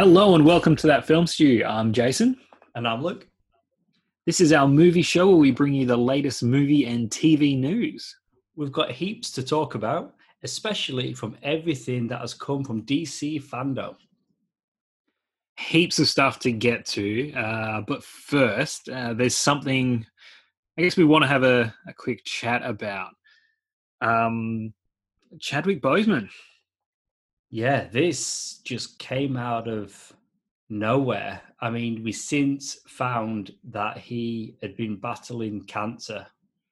Hello 0.00 0.34
and 0.34 0.46
welcome 0.46 0.74
to 0.76 0.86
that 0.86 1.04
film 1.04 1.26
stew. 1.26 1.62
I'm 1.62 1.92
Jason. 1.92 2.38
And 2.74 2.88
I'm 2.88 3.02
Luke. 3.02 3.28
This 4.24 4.40
is 4.40 4.50
our 4.50 4.66
movie 4.66 5.02
show 5.02 5.28
where 5.28 5.36
we 5.36 5.50
bring 5.50 5.74
you 5.74 5.84
the 5.84 5.94
latest 5.94 6.42
movie 6.42 6.86
and 6.86 7.10
TV 7.10 7.54
news. 7.54 8.16
We've 8.56 8.72
got 8.72 8.92
heaps 8.92 9.30
to 9.32 9.42
talk 9.42 9.74
about, 9.74 10.14
especially 10.42 11.12
from 11.12 11.36
everything 11.42 12.08
that 12.08 12.22
has 12.22 12.32
come 12.32 12.64
from 12.64 12.86
DC 12.86 13.44
fandom. 13.44 13.94
Heaps 15.58 15.98
of 15.98 16.08
stuff 16.08 16.38
to 16.38 16.50
get 16.50 16.86
to, 16.86 17.34
uh, 17.34 17.82
but 17.82 18.02
first, 18.02 18.88
uh, 18.88 19.12
there's 19.12 19.36
something 19.36 20.06
I 20.78 20.82
guess 20.82 20.96
we 20.96 21.04
want 21.04 21.24
to 21.24 21.28
have 21.28 21.44
a, 21.44 21.74
a 21.86 21.92
quick 21.92 22.24
chat 22.24 22.62
about. 22.64 23.10
Um, 24.00 24.72
Chadwick 25.38 25.82
Boseman. 25.82 26.30
Yeah, 27.50 27.88
this 27.88 28.58
just 28.64 28.98
came 28.98 29.36
out 29.36 29.66
of 29.66 30.12
nowhere. 30.68 31.42
I 31.60 31.68
mean, 31.68 32.02
we 32.04 32.12
since 32.12 32.78
found 32.86 33.52
that 33.64 33.98
he 33.98 34.56
had 34.62 34.76
been 34.76 34.96
battling 34.96 35.64
cancer 35.64 36.26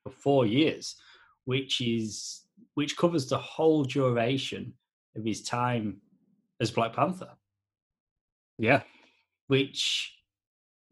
for 0.05 0.11
four 0.11 0.47
years, 0.47 0.97
which 1.45 1.81
is 1.81 2.43
which 2.75 2.97
covers 2.97 3.29
the 3.29 3.39
whole 3.39 3.83
duration 3.83 4.73
of 5.17 5.25
his 5.25 5.43
time 5.43 6.01
as 6.61 6.71
Black 6.71 6.93
Panther. 6.93 7.31
Yeah. 8.57 8.83
Which 9.49 10.15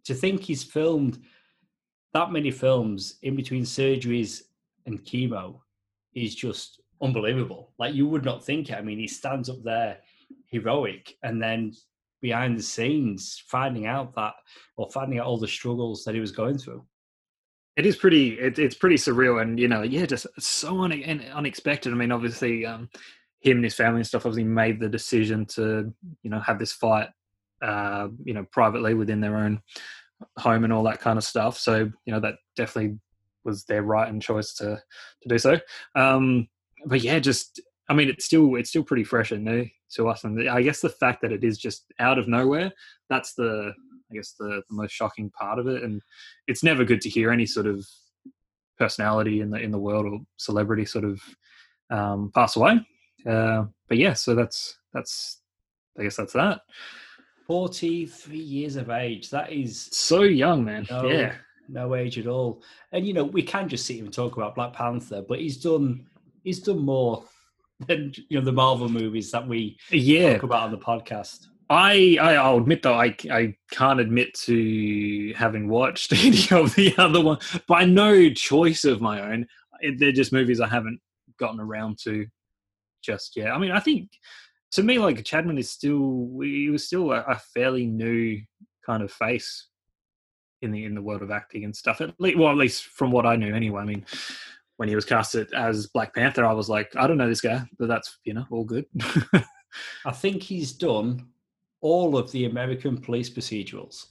to 0.05 0.15
think 0.15 0.43
he's 0.43 0.65
filmed 0.65 1.23
that 2.13 2.33
many 2.33 2.51
films 2.51 3.17
in 3.23 3.37
between 3.37 3.63
surgeries 3.63 4.43
and 4.87 5.05
chemo 5.05 5.61
is 6.15 6.35
just 6.35 6.81
unbelievable. 7.03 7.73
Like 7.79 7.95
you 7.95 8.07
would 8.09 8.25
not 8.25 8.45
think 8.45 8.71
it. 8.71 8.77
I 8.77 8.83
mean, 8.83 8.99
he 8.99 9.09
stands 9.09 9.49
up 9.49 9.63
there 9.63 9.99
heroic 10.47 11.17
and 11.23 11.43
then 11.43 11.73
behind 12.21 12.59
the 12.59 12.63
scenes 12.63 13.43
finding 13.47 13.87
out 13.87 14.15
that 14.15 14.35
or 14.77 14.91
finding 14.91 15.19
out 15.19 15.27
all 15.27 15.39
the 15.39 15.49
struggles 15.49 16.05
that 16.05 16.15
he 16.15 16.21
was 16.21 16.33
going 16.33 16.59
through. 16.59 16.85
It 17.77 17.85
is 17.85 17.97
pretty. 17.97 18.39
It, 18.39 18.59
it's 18.59 18.75
pretty 18.75 18.97
surreal, 18.97 19.43
and 19.43 19.61
you 19.61 19.69
know, 19.69 19.83
yeah, 19.83 20.07
just 20.07 20.27
so 20.39 20.81
un, 20.81 20.93
unexpected. 21.35 21.93
I 21.93 21.97
mean, 21.97 22.11
obviously, 22.11 22.65
um, 22.65 22.89
him 23.41 23.59
and 23.59 23.65
his 23.65 23.75
family 23.75 24.01
and 24.01 24.07
stuff 24.07 24.25
obviously 24.25 24.45
made 24.45 24.81
the 24.81 24.89
decision 24.89 25.45
to, 25.47 25.93
you 26.23 26.31
know, 26.31 26.41
have 26.41 26.59
this 26.59 26.73
fight, 26.73 27.09
uh, 27.63 28.09
you 28.25 28.33
know, 28.33 28.47
privately 28.51 28.95
within 28.95 29.21
their 29.21 29.37
own 29.37 29.61
home 30.39 30.65
and 30.65 30.73
all 30.73 30.85
that 30.85 31.01
kind 31.01 31.19
of 31.19 31.25
stuff. 31.25 31.59
So, 31.59 31.91
you 32.07 32.13
know, 32.13 32.21
that 32.21 32.37
definitely 32.57 32.99
was 33.45 33.65
their 33.65 33.83
right 33.83 34.09
and 34.09 34.23
choice 34.23 34.55
to 34.55 34.83
to 35.23 35.29
do 35.29 35.39
so. 35.39 35.61
Um, 35.95 36.49
but 36.87 37.03
yeah, 37.03 37.19
just 37.19 37.61
I 37.89 37.95
mean, 37.95 38.09
it's 38.09 38.25
still 38.25 38.57
it's 38.57 38.71
still 38.71 38.85
pretty 38.85 39.05
fresh 39.05 39.33
and 39.33 39.45
new 39.45 39.67
to 39.95 40.09
us, 40.09 40.25
and 40.25 40.49
I 40.49 40.63
guess 40.63 40.81
the 40.81 40.89
fact 40.89 41.21
that 41.23 41.33
it 41.33 41.45
is 41.45 41.59
just 41.59 41.85
out 41.99 42.19
of 42.19 42.29
nowhere 42.29 42.73
that's 43.09 43.35
the 43.35 43.73
I 44.11 44.15
guess 44.15 44.35
the, 44.39 44.63
the 44.69 44.75
most 44.75 44.93
shocking 44.93 45.31
part 45.31 45.59
of 45.59 45.67
it, 45.67 45.83
and 45.83 46.01
it's 46.47 46.63
never 46.63 46.85
good 46.85 47.01
to 47.03 47.09
hear 47.09 47.31
any 47.31 47.47
sort 47.47 47.67
of 47.67 47.87
personality 48.79 49.41
in 49.41 49.51
the 49.51 49.59
in 49.59 49.71
the 49.71 49.79
world 49.79 50.07
or 50.07 50.21
celebrity 50.37 50.85
sort 50.85 51.05
of 51.05 51.21
um, 51.91 52.31
pass 52.35 52.57
away. 52.57 52.81
Uh, 53.29 53.65
but 53.89 53.99
yeah, 53.99 54.13
so 54.13 54.35
that's 54.35 54.79
that's 54.93 55.41
I 55.99 56.05
guess 56.05 56.17
that's 56.17 56.35
that. 56.35 56.61
43 57.47 58.37
years 58.37 58.77
of 58.77 58.91
age. 58.91 59.31
That 59.31 59.53
is 59.53 59.89
so 59.93 60.23
young, 60.23 60.65
man. 60.65 60.87
No, 60.91 61.09
yeah. 61.09 61.35
No 61.69 61.95
age 61.95 62.19
at 62.19 62.27
all. 62.27 62.63
And 62.93 63.07
you 63.07 63.13
know, 63.13 63.25
we 63.25 63.43
can 63.43 63.69
just 63.69 63.87
sit 63.87 63.95
here 63.95 64.05
and 64.05 64.13
talk 64.13 64.37
about 64.37 64.57
Black 64.57 64.73
Panther, 64.73 65.23
but 65.27 65.39
he's 65.39 65.57
done 65.57 66.07
he's 66.47 66.61
done 66.61 66.79
more 66.79 67.25
than 67.87 68.15
you 68.31 68.39
know 68.39 68.45
the 68.45 68.53
Marvel 68.53 68.89
movies 68.89 69.31
that 69.33 69.47
we 69.47 69.77
yeah. 69.91 70.35
talk 70.35 70.45
about 70.45 70.63
on 70.63 70.71
the 70.71 70.79
podcast. 70.79 71.49
I, 71.69 72.17
I 72.21 72.49
will 72.49 72.61
admit 72.61 72.83
though 72.83 72.95
I 72.95 73.15
I 73.31 73.57
can't 73.71 74.01
admit 74.01 74.33
to 74.45 75.35
having 75.37 75.69
watched 75.69 76.13
any 76.25 76.47
of 76.53 76.75
the 76.75 76.95
other 76.97 77.21
one 77.21 77.39
by 77.67 77.85
no 77.85 78.31
choice 78.31 78.85
of 78.85 79.03
my 79.03 79.21
own. 79.21 79.47
They're 79.99 80.13
just 80.13 80.33
movies 80.33 80.61
I 80.61 80.69
haven't 80.69 81.01
gotten 81.39 81.61
around 81.61 81.99
to 82.05 82.27
just 83.03 83.37
yet. 83.37 83.51
I 83.51 83.59
mean, 83.59 83.73
I 83.73 83.81
think 83.81 84.11
to 84.73 84.83
me, 84.83 84.99
like 84.99 85.23
Chadman 85.25 85.59
is 85.59 85.69
still 85.69 86.39
he 86.41 86.71
was 86.71 86.87
still 86.87 87.11
a, 87.13 87.23
a 87.23 87.37
fairly 87.37 87.87
new 87.87 88.41
kind 88.87 89.03
of 89.03 89.13
face 89.13 89.67
in 90.63 90.71
the 90.71 90.85
in 90.85 90.95
the 90.95 91.03
world 91.03 91.23
of 91.23 91.33
acting 91.33 91.65
and 91.65 91.75
stuff. 91.75 92.01
At 92.01 92.15
least, 92.21 92.39
well, 92.39 92.51
at 92.51 92.57
least 92.57 92.85
from 92.85 93.11
what 93.11 93.27
I 93.27 93.37
knew, 93.37 93.55
anyway. 93.55 93.83
I 93.83 93.85
mean, 93.85 94.07
when 94.77 94.89
he 94.89 94.95
was 94.95 95.05
casted 95.05 95.53
as 95.55 95.87
Black 95.89 96.15
Panther, 96.15 96.45
I 96.45 96.53
was 96.53 96.69
like, 96.69 96.95
I 96.97 97.07
don't 97.07 97.17
know 97.17 97.29
this 97.29 97.41
guy, 97.41 97.63
but 97.79 97.89
that's 97.89 98.19
you 98.25 98.35
know 98.35 98.47
all 98.51 98.65
good. 98.65 98.87
I 100.05 100.13
think 100.13 100.43
he's 100.43 100.73
done 100.73 101.27
all 101.81 102.17
of 102.17 102.31
the 102.33 102.47
American 102.47 102.99
police 102.99 103.31
procedurals. 103.31 104.07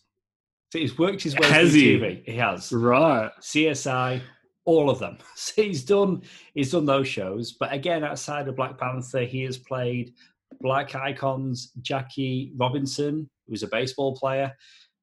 So 0.72 0.80
he's 0.80 0.98
worked 0.98 1.22
his 1.22 1.36
way 1.36 1.48
has 1.48 1.72
through 1.72 1.80
he? 1.80 1.98
TV. 1.98 2.26
He 2.26 2.38
has 2.38 2.72
right 2.72 3.32
CSI, 3.42 4.22
all 4.66 4.90
of 4.90 5.00
them. 5.00 5.18
So 5.36 5.62
he's 5.62 5.84
done 5.84 6.24
he's 6.54 6.72
done 6.72 6.86
those 6.86 7.08
shows. 7.08 7.54
But 7.54 7.74
again, 7.74 8.04
outside 8.04 8.48
of 8.48 8.56
Black 8.56 8.78
Panther, 8.78 9.24
he 9.24 9.44
has 9.44 9.58
played 9.58 10.14
black 10.62 10.96
icons 10.96 11.72
Jackie 11.82 12.54
Robinson, 12.56 13.30
who's 13.48 13.64
a 13.64 13.68
baseball 13.68 14.16
player, 14.16 14.54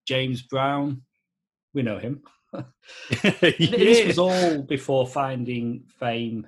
James 0.07 0.43
Brown, 0.43 1.03
we 1.75 1.83
know 1.83 1.99
him. 1.99 2.23
yeah. 3.25 3.33
This 3.41 4.07
was 4.07 4.19
all 4.19 4.63
before 4.63 5.07
finding 5.07 5.85
fame 5.99 6.47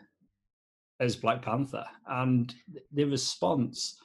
as 1.00 1.16
Black 1.16 1.42
Panther, 1.42 1.84
and 2.08 2.54
the 2.92 3.04
response 3.04 3.98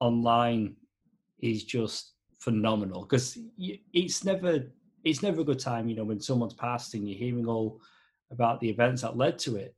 online 0.00 0.76
is 1.40 1.64
just 1.64 2.12
phenomenal 2.38 3.02
because 3.02 3.38
it's 3.58 4.24
never 4.24 4.66
it's 5.04 5.22
never 5.22 5.40
a 5.40 5.44
good 5.44 5.58
time, 5.58 5.88
you 5.88 5.96
know, 5.96 6.04
when 6.04 6.20
someone's 6.20 6.54
passed 6.54 6.94
and 6.94 7.08
you're 7.08 7.18
hearing 7.18 7.46
all 7.46 7.80
about 8.30 8.60
the 8.60 8.68
events 8.68 9.02
that 9.02 9.16
led 9.16 9.38
to 9.38 9.56
it. 9.56 9.74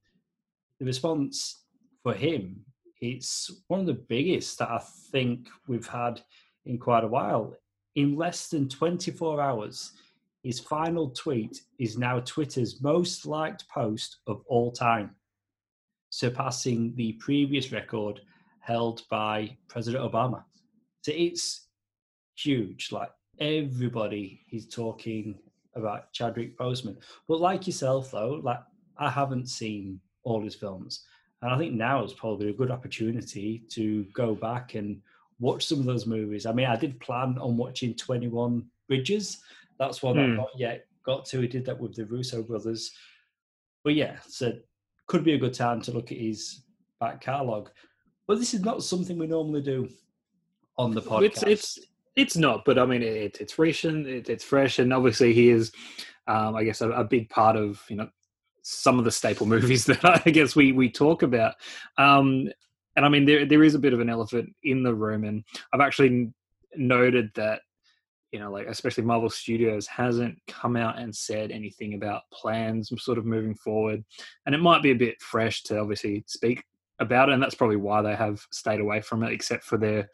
The 0.78 0.87
response 0.87 1.65
for 2.03 2.15
him 2.15 2.65
it's 3.01 3.51
one 3.69 3.81
of 3.81 3.87
the 3.87 3.95
biggest 3.95 4.59
that 4.59 4.71
I 4.71 4.81
think 5.11 5.49
we've 5.67 5.87
had 5.87 6.21
in 6.67 6.78
quite 6.78 7.05
a 7.05 7.09
while. 7.09 7.55
In 7.95 8.17
less 8.17 8.49
than 8.49 8.69
24 8.69 9.41
hours, 9.41 9.93
his 10.48 10.60
final 10.60 11.10
tweet 11.10 11.60
is 11.78 11.98
now 11.98 12.20
Twitter's 12.20 12.81
most 12.81 13.26
liked 13.26 13.69
post 13.69 14.20
of 14.26 14.42
all 14.47 14.72
time, 14.72 15.14
surpassing 16.09 16.94
the 16.97 17.12
previous 17.20 17.70
record 17.70 18.22
held 18.60 19.03
by 19.10 19.54
President 19.69 20.03
Obama. 20.03 20.42
So 21.03 21.12
it's 21.14 21.66
huge. 22.34 22.88
Like 22.92 23.10
everybody 23.38 24.41
is 24.50 24.66
talking 24.66 25.38
about 25.75 26.14
Chadwick 26.14 26.56
Boseman. 26.56 26.97
But 27.28 27.42
like 27.42 27.66
yourself, 27.66 28.10
though, 28.10 28.41
like 28.42 28.60
I 28.97 29.10
haven't 29.10 29.50
seen 29.50 30.00
all 30.22 30.42
his 30.42 30.54
films. 30.54 31.04
And 31.42 31.53
I 31.53 31.59
think 31.59 31.75
now 31.75 32.03
is 32.04 32.15
probably 32.15 32.48
a 32.48 32.54
good 32.54 32.70
opportunity 32.70 33.65
to 33.72 34.04
go 34.15 34.34
back 34.34 34.76
and 34.76 35.03
watch 35.41 35.66
some 35.66 35.80
of 35.80 35.84
those 35.84 36.06
movies. 36.06 36.47
I 36.47 36.53
mean, 36.53 36.69
I 36.69 36.76
did 36.76 36.98
plan 37.00 37.36
on 37.38 37.59
watching 37.59 37.94
21 37.94 38.65
Bridges. 38.88 39.42
That's 39.78 40.03
one 40.03 40.16
mm. 40.16 40.33
I've 40.33 40.37
not 40.37 40.50
yet 40.56 40.87
got 41.05 41.25
to. 41.27 41.41
He 41.41 41.49
did 41.49 41.65
that 41.66 41.78
with 41.78 41.94
the 41.94 42.06
Russo 42.06 42.43
brothers. 42.43 42.91
But 43.84 43.94
yeah, 43.94 44.16
so 44.27 44.53
could 45.06 45.25
be 45.25 45.34
a 45.34 45.39
good 45.39 45.55
time 45.55 45.81
to 45.83 45.93
look 45.93 46.12
at 46.12 46.19
his 46.19 46.65
back 47.00 47.21
catalogue. 47.21 47.71
But 48.27 48.39
this 48.39 48.55
is 48.55 48.61
not 48.61 48.83
something 48.83 49.19
we 49.19 49.27
normally 49.27 49.62
do 49.62 49.89
on 50.77 50.93
the 50.93 51.00
podcast. 51.00 51.22
It's 51.22 51.43
it's, 51.43 51.78
it's 52.16 52.37
not, 52.37 52.65
but 52.65 52.78
I 52.78 52.84
mean, 52.84 53.03
it, 53.03 53.39
it's 53.41 53.53
fresh 53.53 53.84
and 53.84 54.07
it, 54.07 54.28
it's 54.28 54.45
fresh, 54.45 54.78
and 54.78 54.92
obviously 54.92 55.33
he 55.33 55.51
is, 55.51 55.72
um, 56.27 56.54
I 56.57 56.65
guess, 56.65 56.80
a, 56.80 56.91
a, 56.91 57.04
big 57.04 57.30
part 57.30 57.57
of 57.57 57.83
you 57.89 57.97
know 57.97 58.09
some 58.63 58.98
of 58.98 59.04
the 59.04 59.10
staple 59.10 59.47
movies 59.54 59.86
that 59.86 60.04
I 60.27 60.30
guess 60.30 60.54
we 60.54 60.72
we 60.72 60.91
talk 60.91 61.22
about. 61.22 61.54
Um, 61.97 62.48
and 62.97 63.07
I 63.07 63.09
mean, 63.09 63.25
there 63.25 63.47
there 63.47 63.65
is 63.65 63.75
a 63.75 63.78
bit 63.78 63.92
of 63.92 64.01
an 64.01 64.10
elephant 64.10 64.54
in 64.65 64.83
the 64.83 64.95
room, 64.95 65.25
and 65.25 65.45
I've 65.72 65.80
actually 65.80 66.33
noted 66.77 67.30
that 67.36 67.63
you 68.33 68.39
know, 68.39 68.51
like 68.51 68.66
especially 68.66 69.04
Marvel 69.04 69.30
Studios 69.30 69.86
hasn't 69.86 70.39
come 70.47 70.77
out 70.77 70.98
and 70.98 71.15
said 71.15 71.51
anything 71.51 71.95
about 71.95 72.22
plans 72.33 72.92
sort 72.98 73.19
of 73.19 73.25
moving 73.25 73.54
forward, 73.54 74.04
and 74.47 74.54
it 74.54 74.59
might 74.59 74.83
be 74.83 74.91
a 74.91 74.97
bit 74.97 75.21
fresh 75.21 75.63
to 75.65 75.78
obviously 75.78 76.25
speak 76.27 76.63
about 76.98 77.28
it, 77.28 77.33
and 77.33 77.42
that's 77.42 77.54
probably 77.54 77.77
why 77.77 78.03
they 78.03 78.15
have 78.15 78.41
stayed 78.51 78.80
away 78.80 79.01
from 79.01 79.22
it, 79.22 79.33
except 79.33 79.65
for 79.65 79.78
their, 79.78 80.09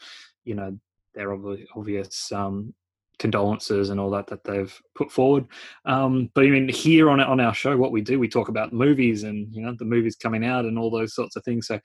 you 0.44 0.54
know, 0.54 0.78
their 1.14 1.32
obvious 1.32 2.30
um, 2.32 2.72
condolences 3.18 3.90
and 3.90 3.98
all 3.98 4.10
that 4.10 4.26
that 4.26 4.44
they've 4.44 4.80
put 4.94 5.10
forward. 5.10 5.46
Um, 5.84 6.30
but 6.34 6.44
I 6.44 6.50
mean, 6.50 6.68
here 6.68 7.10
on 7.10 7.20
on 7.20 7.40
our 7.40 7.54
show, 7.54 7.76
what 7.76 7.92
we 7.92 8.00
do, 8.00 8.18
we 8.18 8.28
talk 8.28 8.48
about 8.48 8.72
movies 8.72 9.24
and 9.24 9.52
you 9.52 9.62
know 9.62 9.74
the 9.78 9.84
movies 9.84 10.16
coming 10.16 10.44
out 10.44 10.64
and 10.64 10.78
all 10.78 10.90
those 10.90 11.14
sorts 11.14 11.36
of 11.36 11.44
things. 11.44 11.66
So 11.66 11.80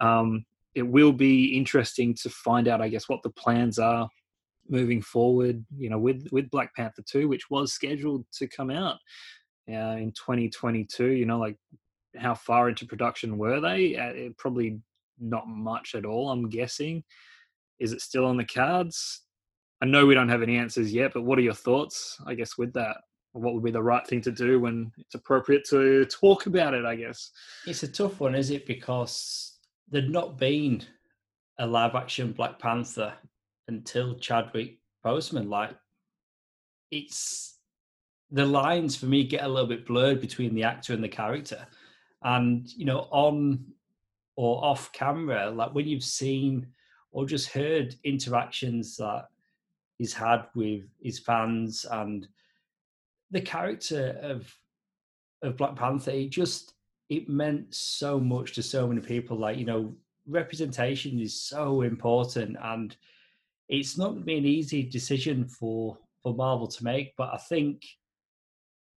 um, 0.00 0.44
it 0.74 0.82
will 0.82 1.12
be 1.12 1.56
interesting 1.56 2.14
to 2.22 2.30
find 2.30 2.68
out, 2.68 2.80
I 2.80 2.88
guess, 2.88 3.08
what 3.08 3.22
the 3.22 3.30
plans 3.30 3.78
are 3.78 4.08
moving 4.68 5.02
forward. 5.02 5.64
You 5.76 5.90
know, 5.90 5.98
with 5.98 6.28
with 6.32 6.50
Black 6.50 6.74
Panther 6.74 7.02
two, 7.02 7.28
which 7.28 7.50
was 7.50 7.72
scheduled 7.72 8.24
to 8.32 8.46
come 8.46 8.70
out 8.70 8.98
uh, 9.68 9.96
in 9.96 10.12
2022. 10.12 11.08
You 11.08 11.26
know, 11.26 11.38
like 11.38 11.56
how 12.16 12.34
far 12.34 12.68
into 12.68 12.86
production 12.86 13.38
were 13.38 13.60
they? 13.60 13.96
Uh, 13.96 14.30
probably 14.38 14.80
not 15.20 15.48
much 15.48 15.94
at 15.94 16.04
all. 16.04 16.30
I'm 16.30 16.48
guessing. 16.48 17.04
Is 17.78 17.92
it 17.92 18.00
still 18.00 18.24
on 18.24 18.36
the 18.36 18.44
cards? 18.44 19.22
I 19.80 19.86
know 19.86 20.06
we 20.06 20.14
don't 20.14 20.28
have 20.28 20.42
any 20.42 20.56
answers 20.56 20.92
yet, 20.92 21.12
but 21.14 21.22
what 21.22 21.38
are 21.38 21.42
your 21.42 21.54
thoughts? 21.54 22.20
I 22.26 22.34
guess 22.34 22.58
with 22.58 22.72
that, 22.72 22.96
what 23.32 23.54
would 23.54 23.62
be 23.62 23.70
the 23.70 23.82
right 23.82 24.04
thing 24.04 24.20
to 24.22 24.32
do 24.32 24.58
when 24.58 24.90
it's 24.98 25.14
appropriate 25.14 25.64
to 25.70 26.04
talk 26.06 26.46
about 26.46 26.74
it? 26.74 26.84
I 26.84 26.96
guess 26.96 27.30
it's 27.66 27.84
a 27.84 27.88
tough 27.88 28.18
one, 28.18 28.34
is 28.34 28.50
it? 28.50 28.66
Because 28.66 29.58
there'd 29.88 30.10
not 30.10 30.38
been 30.38 30.82
a 31.58 31.66
live 31.66 31.94
action 31.94 32.32
Black 32.32 32.58
Panther 32.58 33.14
until 33.68 34.18
Chadwick 34.18 34.78
Boseman. 35.04 35.48
Like, 35.48 35.76
it's 36.90 37.58
the 38.30 38.44
lines 38.44 38.96
for 38.96 39.06
me 39.06 39.24
get 39.24 39.44
a 39.44 39.48
little 39.48 39.68
bit 39.68 39.86
blurred 39.86 40.20
between 40.20 40.54
the 40.54 40.64
actor 40.64 40.92
and 40.92 41.04
the 41.04 41.08
character. 41.08 41.66
And, 42.22 42.68
you 42.74 42.84
know, 42.84 43.08
on 43.10 43.64
or 44.36 44.64
off 44.64 44.92
camera, 44.92 45.50
like 45.50 45.74
when 45.74 45.86
you've 45.86 46.04
seen 46.04 46.66
or 47.10 47.26
just 47.26 47.50
heard 47.50 47.94
interactions 48.04 48.96
that 48.96 49.28
he's 49.98 50.12
had 50.12 50.46
with 50.54 50.82
his 51.00 51.18
fans 51.18 51.86
and 51.90 52.28
the 53.30 53.40
character 53.40 54.18
of 54.22 54.52
of 55.42 55.56
Black 55.56 55.76
Panther, 55.76 56.10
it 56.10 56.30
just 56.30 56.74
it 57.08 57.28
meant 57.28 57.74
so 57.74 58.18
much 58.20 58.54
to 58.54 58.62
so 58.62 58.86
many 58.86 59.00
people. 59.00 59.36
Like, 59.36 59.56
you 59.58 59.64
know, 59.64 59.94
representation 60.26 61.18
is 61.18 61.40
so 61.40 61.82
important 61.82 62.56
and 62.62 62.96
it's 63.68 63.98
not 63.98 64.08
going 64.08 64.20
to 64.20 64.24
be 64.24 64.38
an 64.38 64.46
easy 64.46 64.82
decision 64.82 65.46
for 65.46 65.98
for 66.22 66.34
Marvel 66.34 66.66
to 66.66 66.84
make, 66.84 67.14
but 67.16 67.32
I 67.32 67.36
think 67.36 67.84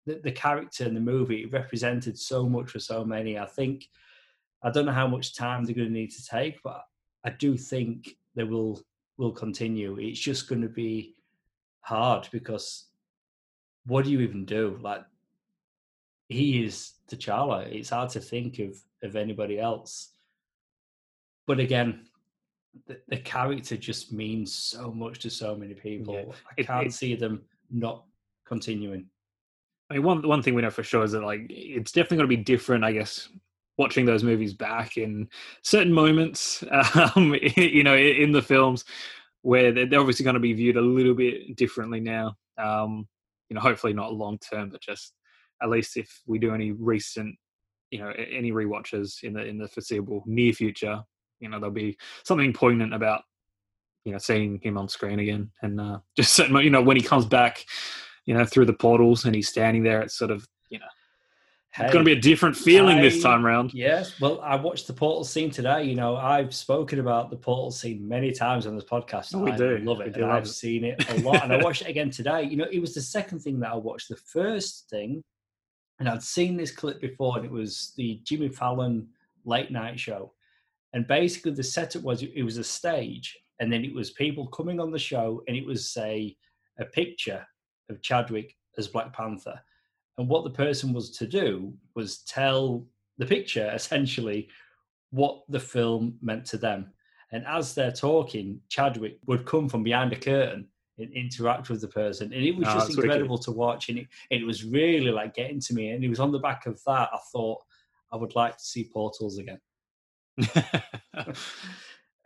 the, 0.05 0.19
the 0.23 0.31
character 0.31 0.85
in 0.85 0.93
the 0.93 0.99
movie 0.99 1.45
represented 1.45 2.17
so 2.17 2.49
much 2.49 2.71
for 2.71 2.79
so 2.79 3.05
many. 3.05 3.37
I 3.37 3.45
think 3.45 3.87
I 4.63 4.71
don't 4.71 4.85
know 4.85 4.91
how 4.91 5.07
much 5.07 5.35
time 5.35 5.63
they're 5.63 5.75
going 5.75 5.87
to 5.87 5.93
need 5.93 6.11
to 6.11 6.25
take, 6.25 6.61
but 6.63 6.83
I 7.23 7.31
do 7.31 7.57
think 7.57 8.17
they 8.35 8.43
will 8.43 8.81
will 9.17 9.31
continue. 9.31 9.97
It's 9.99 10.19
just 10.19 10.47
going 10.47 10.61
to 10.61 10.69
be 10.69 11.15
hard 11.81 12.27
because 12.31 12.85
what 13.85 14.05
do 14.05 14.11
you 14.11 14.21
even 14.21 14.45
do? 14.45 14.79
Like 14.81 15.03
he 16.27 16.63
is 16.63 16.93
T'Challa. 17.09 17.67
It's 17.71 17.89
hard 17.89 18.09
to 18.11 18.19
think 18.19 18.59
of 18.59 18.77
of 19.03 19.15
anybody 19.15 19.59
else. 19.59 20.09
But 21.47 21.59
again, 21.59 22.05
the, 22.87 22.99
the 23.07 23.17
character 23.17 23.77
just 23.77 24.13
means 24.13 24.53
so 24.53 24.91
much 24.91 25.19
to 25.19 25.29
so 25.29 25.55
many 25.55 25.73
people. 25.73 26.13
Yeah. 26.13 26.33
I 26.57 26.63
can't 26.63 26.87
it, 26.87 26.93
see 26.93 27.15
them 27.15 27.41
not 27.69 28.03
continuing. 28.45 29.05
I 29.89 29.95
mean, 29.95 30.03
one 30.03 30.27
one 30.27 30.41
thing 30.41 30.55
we 30.55 30.61
know 30.61 30.69
for 30.69 30.83
sure 30.83 31.03
is 31.03 31.11
that 31.11 31.23
like 31.23 31.47
it's 31.49 31.91
definitely 31.91 32.17
going 32.17 32.29
to 32.29 32.37
be 32.37 32.43
different. 32.43 32.83
I 32.83 32.93
guess 32.93 33.29
watching 33.77 34.05
those 34.05 34.23
movies 34.23 34.53
back 34.53 34.97
in 34.97 35.27
certain 35.63 35.93
moments, 35.93 36.63
um, 37.15 37.35
you 37.57 37.83
know, 37.83 37.95
in 37.95 38.31
the 38.31 38.41
films 38.41 38.85
where 39.41 39.71
they're 39.71 39.99
obviously 39.99 40.23
going 40.23 40.35
to 40.35 40.39
be 40.39 40.53
viewed 40.53 40.77
a 40.77 40.81
little 40.81 41.15
bit 41.15 41.55
differently 41.55 41.99
now. 41.99 42.35
Um, 42.57 43.07
you 43.49 43.55
know, 43.55 43.61
hopefully 43.61 43.93
not 43.93 44.13
long 44.13 44.37
term, 44.37 44.69
but 44.69 44.81
just 44.81 45.13
at 45.61 45.69
least 45.69 45.97
if 45.97 46.21
we 46.25 46.39
do 46.39 46.53
any 46.53 46.71
recent, 46.71 47.35
you 47.89 47.99
know, 47.99 48.11
any 48.11 48.51
re-watches 48.51 49.19
in 49.23 49.33
the 49.33 49.43
in 49.43 49.57
the 49.57 49.67
foreseeable 49.67 50.23
near 50.25 50.53
future, 50.53 51.01
you 51.41 51.49
know, 51.49 51.59
there'll 51.59 51.73
be 51.73 51.97
something 52.23 52.53
poignant 52.53 52.93
about 52.93 53.23
you 54.05 54.13
know 54.13 54.17
seeing 54.17 54.59
him 54.63 54.77
on 54.77 54.87
screen 54.87 55.19
again, 55.19 55.51
and 55.61 55.81
uh, 55.81 55.99
just 56.15 56.33
certain, 56.33 56.55
you 56.57 56.69
know, 56.69 56.81
when 56.81 56.95
he 56.95 57.03
comes 57.03 57.25
back 57.25 57.65
you 58.25 58.33
know, 58.33 58.45
through 58.45 58.65
the 58.65 58.73
portals 58.73 59.25
and 59.25 59.35
he's 59.35 59.49
standing 59.49 59.83
there. 59.83 60.01
It's 60.01 60.15
sort 60.15 60.31
of, 60.31 60.47
you 60.69 60.79
know, 60.79 60.85
hey, 61.73 61.85
it's 61.85 61.93
going 61.93 62.05
to 62.05 62.09
be 62.09 62.17
a 62.17 62.21
different 62.21 62.55
feeling 62.55 62.99
I, 62.99 63.01
this 63.01 63.21
time 63.21 63.45
around. 63.45 63.73
Yes. 63.73 64.19
Well, 64.19 64.39
I 64.41 64.55
watched 64.55 64.87
the 64.87 64.93
portal 64.93 65.23
scene 65.23 65.49
today. 65.49 65.83
You 65.83 65.95
know, 65.95 66.15
I've 66.15 66.53
spoken 66.53 66.99
about 66.99 67.29
the 67.29 67.37
portal 67.37 67.71
scene 67.71 68.07
many 68.07 68.31
times 68.31 68.67
on 68.67 68.75
this 68.75 68.85
podcast. 68.85 69.35
Oh, 69.35 69.39
we 69.39 69.51
I 69.51 69.57
do. 69.57 69.77
love 69.79 70.01
it. 70.01 70.15
and 70.15 70.25
I've 70.25 70.47
seen 70.47 70.83
it 70.85 71.03
a 71.09 71.21
lot. 71.21 71.43
and 71.43 71.53
I 71.53 71.63
watched 71.63 71.81
it 71.81 71.87
again 71.89 72.09
today. 72.09 72.43
You 72.43 72.57
know, 72.57 72.67
it 72.71 72.79
was 72.79 72.93
the 72.93 73.01
second 73.01 73.39
thing 73.39 73.59
that 73.61 73.71
I 73.71 73.75
watched. 73.75 74.09
The 74.09 74.17
first 74.17 74.89
thing, 74.89 75.23
and 75.99 76.07
I'd 76.07 76.23
seen 76.23 76.57
this 76.57 76.71
clip 76.71 77.01
before, 77.01 77.37
and 77.37 77.45
it 77.45 77.51
was 77.51 77.93
the 77.97 78.19
Jimmy 78.23 78.49
Fallon 78.49 79.07
late 79.45 79.71
night 79.71 79.99
show. 79.99 80.33
And 80.93 81.07
basically, 81.07 81.53
the 81.53 81.63
setup 81.63 82.03
was 82.03 82.23
it 82.23 82.43
was 82.43 82.57
a 82.57 82.63
stage, 82.63 83.37
and 83.59 83.71
then 83.71 83.85
it 83.85 83.93
was 83.93 84.11
people 84.11 84.47
coming 84.47 84.79
on 84.79 84.91
the 84.91 84.99
show, 84.99 85.43
and 85.47 85.55
it 85.55 85.65
was 85.65 85.89
say 85.89 86.35
a 86.79 86.85
picture 86.85 87.45
of 87.89 88.01
Chadwick 88.01 88.55
as 88.77 88.87
Black 88.87 89.13
Panther. 89.13 89.59
And 90.17 90.27
what 90.27 90.43
the 90.43 90.49
person 90.49 90.93
was 90.93 91.11
to 91.17 91.27
do 91.27 91.73
was 91.95 92.19
tell 92.19 92.85
the 93.17 93.25
picture 93.25 93.71
essentially 93.75 94.49
what 95.11 95.43
the 95.49 95.59
film 95.59 96.17
meant 96.21 96.45
to 96.45 96.57
them. 96.57 96.91
And 97.31 97.45
as 97.45 97.73
they're 97.73 97.91
talking, 97.91 98.59
Chadwick 98.69 99.17
would 99.25 99.45
come 99.45 99.69
from 99.69 99.83
behind 99.83 100.11
a 100.11 100.19
curtain 100.19 100.67
and 100.97 101.11
interact 101.13 101.69
with 101.69 101.81
the 101.81 101.87
person. 101.87 102.33
And 102.33 102.43
it 102.43 102.55
was 102.55 102.67
oh, 102.69 102.73
just 102.73 102.91
incredible 102.91 103.35
wicked. 103.35 103.45
to 103.45 103.51
watch. 103.51 103.89
And 103.89 103.99
it, 103.99 104.07
it 104.29 104.45
was 104.45 104.65
really 104.65 105.11
like 105.11 105.33
getting 105.33 105.59
to 105.61 105.73
me. 105.73 105.91
And 105.91 106.03
it 106.03 106.09
was 106.09 106.19
on 106.19 106.31
the 106.31 106.39
back 106.39 106.65
of 106.65 106.79
that, 106.85 107.09
I 107.13 107.19
thought 107.31 107.59
I 108.11 108.17
would 108.17 108.35
like 108.35 108.57
to 108.57 108.63
see 108.63 108.89
Portals 108.91 109.37
again. 109.37 109.59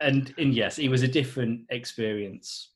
and 0.00 0.34
and 0.38 0.54
yes, 0.54 0.78
it 0.78 0.88
was 0.88 1.02
a 1.02 1.08
different 1.08 1.62
experience. 1.70 2.70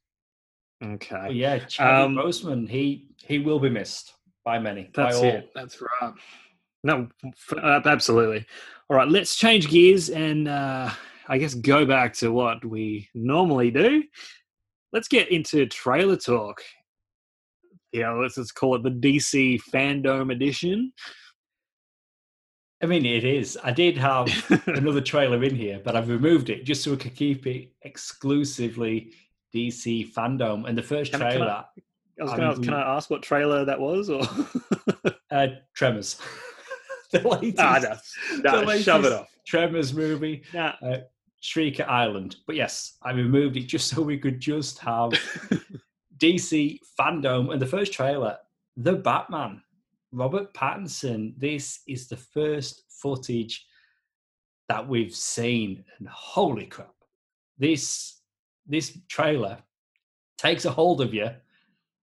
Okay. 0.83 1.25
But 1.27 1.35
yeah, 1.35 1.59
Chadwick 1.59 2.19
um, 2.19 2.25
Boseman, 2.25 2.69
he 2.69 3.09
he 3.25 3.39
will 3.39 3.61
be 3.61 3.71
missed 3.71 4.15
by 4.45 4.59
many. 4.59 4.91
That's 4.95 5.21
by 5.21 5.27
it. 5.27 5.51
That's 5.55 5.81
right. 5.81 6.15
No, 6.83 7.09
uh, 7.63 7.81
absolutely. 7.85 8.47
All 8.89 8.97
right, 8.97 9.09
let's 9.09 9.37
change 9.37 9.69
gears 9.69 10.09
and 10.09 10.49
uh, 10.49 10.91
I 11.29 11.39
guess 11.39 11.55
go 11.55 11.85
back 11.85 12.15
to 12.15 12.33
what 12.33 12.65
we 12.65 13.09
normally 13.15 13.71
do. 13.71 14.03
Let's 14.93 15.07
get 15.09 15.31
into 15.31 15.67
trailer 15.67 16.17
talk. 16.17 16.63
Yeah, 17.93 18.13
let's 18.13 18.37
just 18.37 18.55
call 18.55 18.77
it 18.77 18.83
the 18.83 18.91
DC 18.91 19.61
Fandom 19.73 20.33
Edition. 20.33 20.93
I 22.83 22.87
mean, 22.87 23.05
it 23.05 23.25
is. 23.25 23.59
I 23.63 23.73
did 23.73 23.99
have 23.99 24.29
another 24.67 25.01
trailer 25.01 25.43
in 25.45 25.55
here, 25.55 25.81
but 25.85 25.97
I've 25.97 26.09
removed 26.09 26.49
it 26.49 26.65
just 26.65 26.83
so 26.83 26.93
we 26.93 26.97
could 26.97 27.15
keep 27.15 27.47
it 27.47 27.73
exclusively 27.83 29.13
DC 29.55 30.13
fandom. 30.15 30.67
And 30.67 30.77
the 30.77 30.83
first 30.83 31.13
can 31.13 31.21
trailer. 31.21 31.47
I, 31.47 31.65
I 32.21 32.25
was 32.25 32.33
going 32.33 32.55
to 32.55 32.61
can 32.63 32.75
I 32.75 32.97
ask 32.97 33.11
what 33.11 33.23
trailer 33.23 33.65
that 33.65 33.79
was? 33.79 34.09
Or 34.09 34.23
uh, 35.31 35.49
Tremors. 35.75 36.21
the 37.13 37.27
latest, 37.27 37.59
ah, 37.59 37.79
no, 37.83 38.53
no, 38.53 38.61
the 38.61 38.67
latest 38.67 38.85
shove 38.85 39.05
it 39.05 39.13
off. 39.13 39.29
Tremors 39.47 39.93
movie. 39.93 40.43
Nah. 40.55 40.75
Uh, 40.83 40.99
Shrieker 41.43 41.87
Island. 41.87 42.37
But 42.47 42.57
yes, 42.57 42.97
I 43.03 43.13
removed 43.13 43.57
it 43.57 43.65
just 43.65 43.89
so 43.89 44.03
we 44.03 44.19
could 44.19 44.41
just 44.41 44.79
have 44.81 45.13
DC 46.19 46.79
fandom. 46.99 47.53
And 47.53 47.61
the 47.61 47.67
first 47.67 47.93
trailer, 47.93 48.39
The 48.77 48.93
Batman, 48.93 49.63
Robert 50.13 50.53
Pattinson. 50.55 51.35
This 51.39 51.81
is 51.87 52.09
the 52.09 52.17
first 52.17 52.83
footage 52.89 53.67
that 54.69 54.87
we've 54.87 55.15
seen. 55.15 55.85
And 55.99 56.09
holy 56.09 56.67
crap, 56.67 56.95
this 57.59 58.21
this 58.67 58.97
trailer 59.09 59.59
takes 60.39 60.65
a 60.65 60.71
hold 60.71 61.01
of 61.01 61.13
you, 61.13 61.31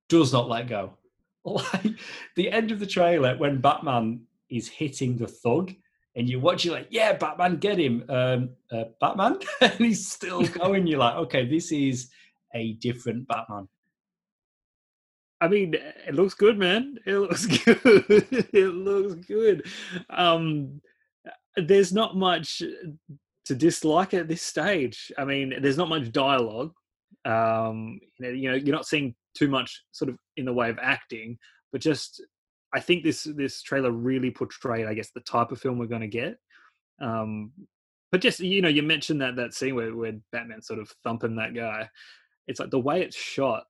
does 0.10 0.34
not 0.34 0.50
let 0.50 0.68
go. 0.68 0.94
Like 1.46 1.98
the 2.36 2.52
end 2.52 2.72
of 2.74 2.80
the 2.80 2.86
trailer 2.86 3.38
when 3.38 3.62
Batman 3.62 4.26
is 4.50 4.68
hitting 4.68 5.16
the 5.16 5.28
thug, 5.28 5.74
and 6.18 6.28
you 6.28 6.42
watch, 6.42 6.66
you're 6.66 6.76
like, 6.76 6.88
yeah, 6.90 7.14
Batman, 7.14 7.56
get 7.56 7.78
him, 7.78 8.04
um, 8.10 8.50
uh, 8.70 8.86
Batman, 9.00 9.38
and 9.62 9.74
he's 9.74 10.12
still 10.12 10.42
going. 10.60 10.88
You're 10.88 11.00
like, 11.00 11.16
okay, 11.16 11.48
this 11.48 11.72
is 11.72 12.10
a 12.54 12.74
different 12.74 13.28
Batman. 13.30 13.70
I 15.40 15.48
mean, 15.48 15.76
it 15.76 16.16
looks 16.16 16.34
good, 16.34 16.58
man. 16.58 16.98
It 17.06 17.18
looks 17.18 17.46
good. 17.66 17.84
it 18.54 18.74
looks 18.74 19.26
good. 19.26 19.68
Um, 20.10 20.82
there's 21.56 21.94
not 21.94 22.16
much 22.16 22.62
to 23.46 23.56
dislike 23.56 24.14
at 24.14 24.28
this 24.28 24.42
stage. 24.42 25.12
I 25.18 25.26
mean, 25.26 25.54
there's 25.62 25.78
not 25.78 25.90
much 25.90 26.12
dialogue. 26.12 26.74
Um, 27.26 28.00
you 28.20 28.26
know, 28.26 28.30
you 28.30 28.52
know, 28.52 28.56
you're 28.56 28.76
not 28.76 28.88
seeing 28.88 29.16
too 29.36 29.48
much 29.48 29.84
sort 29.92 30.10
of 30.10 30.18
in 30.38 30.46
the 30.46 30.54
way 30.54 30.70
of 30.70 30.80
acting, 30.82 31.38
but 31.72 31.82
just 31.82 32.22
I 32.74 32.80
think 32.80 33.04
this 33.04 33.24
this 33.36 33.62
trailer 33.62 33.92
really 33.92 34.32
portrayed, 34.32 34.88
I 34.88 34.94
guess, 34.94 35.12
the 35.12 35.22
type 35.22 35.52
of 35.52 35.60
film 35.60 35.78
we're 35.78 35.86
going 35.86 36.02
to 36.02 36.08
get. 36.08 36.38
Um, 37.00 37.52
but 38.12 38.22
just 38.22 38.40
you 38.40 38.62
know, 38.62 38.70
you 38.70 38.84
mentioned 38.84 39.22
that 39.22 39.36
that 39.36 39.54
scene 39.54 39.76
where 39.76 39.96
where 39.96 40.14
Batman 40.32 40.62
sort 40.62 40.80
of 40.80 40.92
thumping 41.04 41.36
that 41.36 41.54
guy. 41.54 41.90
It's 42.48 42.60
like 42.60 42.72
the 42.72 42.80
way 42.80 43.02
it's 43.02 43.16
shot. 43.16 43.64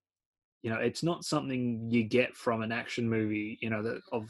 You 0.64 0.72
know, 0.72 0.80
it's 0.80 1.04
not 1.04 1.24
something 1.24 1.88
you 1.90 2.04
get 2.04 2.36
from 2.36 2.62
an 2.62 2.72
action 2.72 3.10
movie. 3.10 3.58
You 3.62 3.70
know, 3.70 3.84
that 3.84 4.02
of 4.12 4.30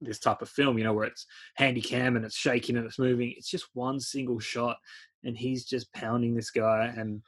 this 0.00 0.18
type 0.18 0.42
of 0.42 0.48
film, 0.48 0.78
you 0.78 0.84
know, 0.84 0.92
where 0.92 1.04
it's 1.04 1.26
handy 1.54 1.82
cam 1.82 2.16
and 2.16 2.24
it's 2.24 2.36
shaking 2.36 2.76
and 2.76 2.86
it's 2.86 2.98
moving. 2.98 3.34
It's 3.36 3.50
just 3.50 3.68
one 3.74 4.00
single 4.00 4.38
shot 4.38 4.78
and 5.24 5.36
he's 5.36 5.64
just 5.64 5.92
pounding 5.92 6.34
this 6.34 6.50
guy 6.50 6.92
and 6.96 7.22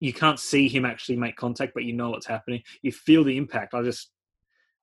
you 0.00 0.12
can't 0.12 0.38
see 0.38 0.68
him 0.68 0.84
actually 0.84 1.16
make 1.16 1.36
contact, 1.36 1.74
but 1.74 1.84
you 1.84 1.92
know 1.92 2.10
what's 2.10 2.26
happening. 2.26 2.62
You 2.82 2.92
feel 2.92 3.24
the 3.24 3.36
impact. 3.36 3.74
I 3.74 3.82
just, 3.82 4.10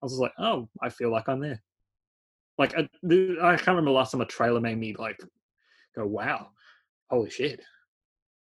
I 0.01 0.05
was 0.05 0.13
just 0.13 0.21
like, 0.21 0.33
oh, 0.39 0.67
I 0.81 0.89
feel 0.89 1.11
like 1.11 1.29
I'm 1.29 1.39
there. 1.39 1.61
Like, 2.57 2.77
uh, 2.77 2.83
I, 3.11 3.53
I 3.53 3.57
can't 3.57 3.67
remember 3.69 3.91
last 3.91 4.11
time 4.11 4.21
a 4.21 4.25
trailer 4.25 4.61
made 4.61 4.77
me 4.77 4.95
like 4.97 5.19
go, 5.95 6.05
wow, 6.05 6.49
holy 7.09 7.29
shit. 7.29 7.61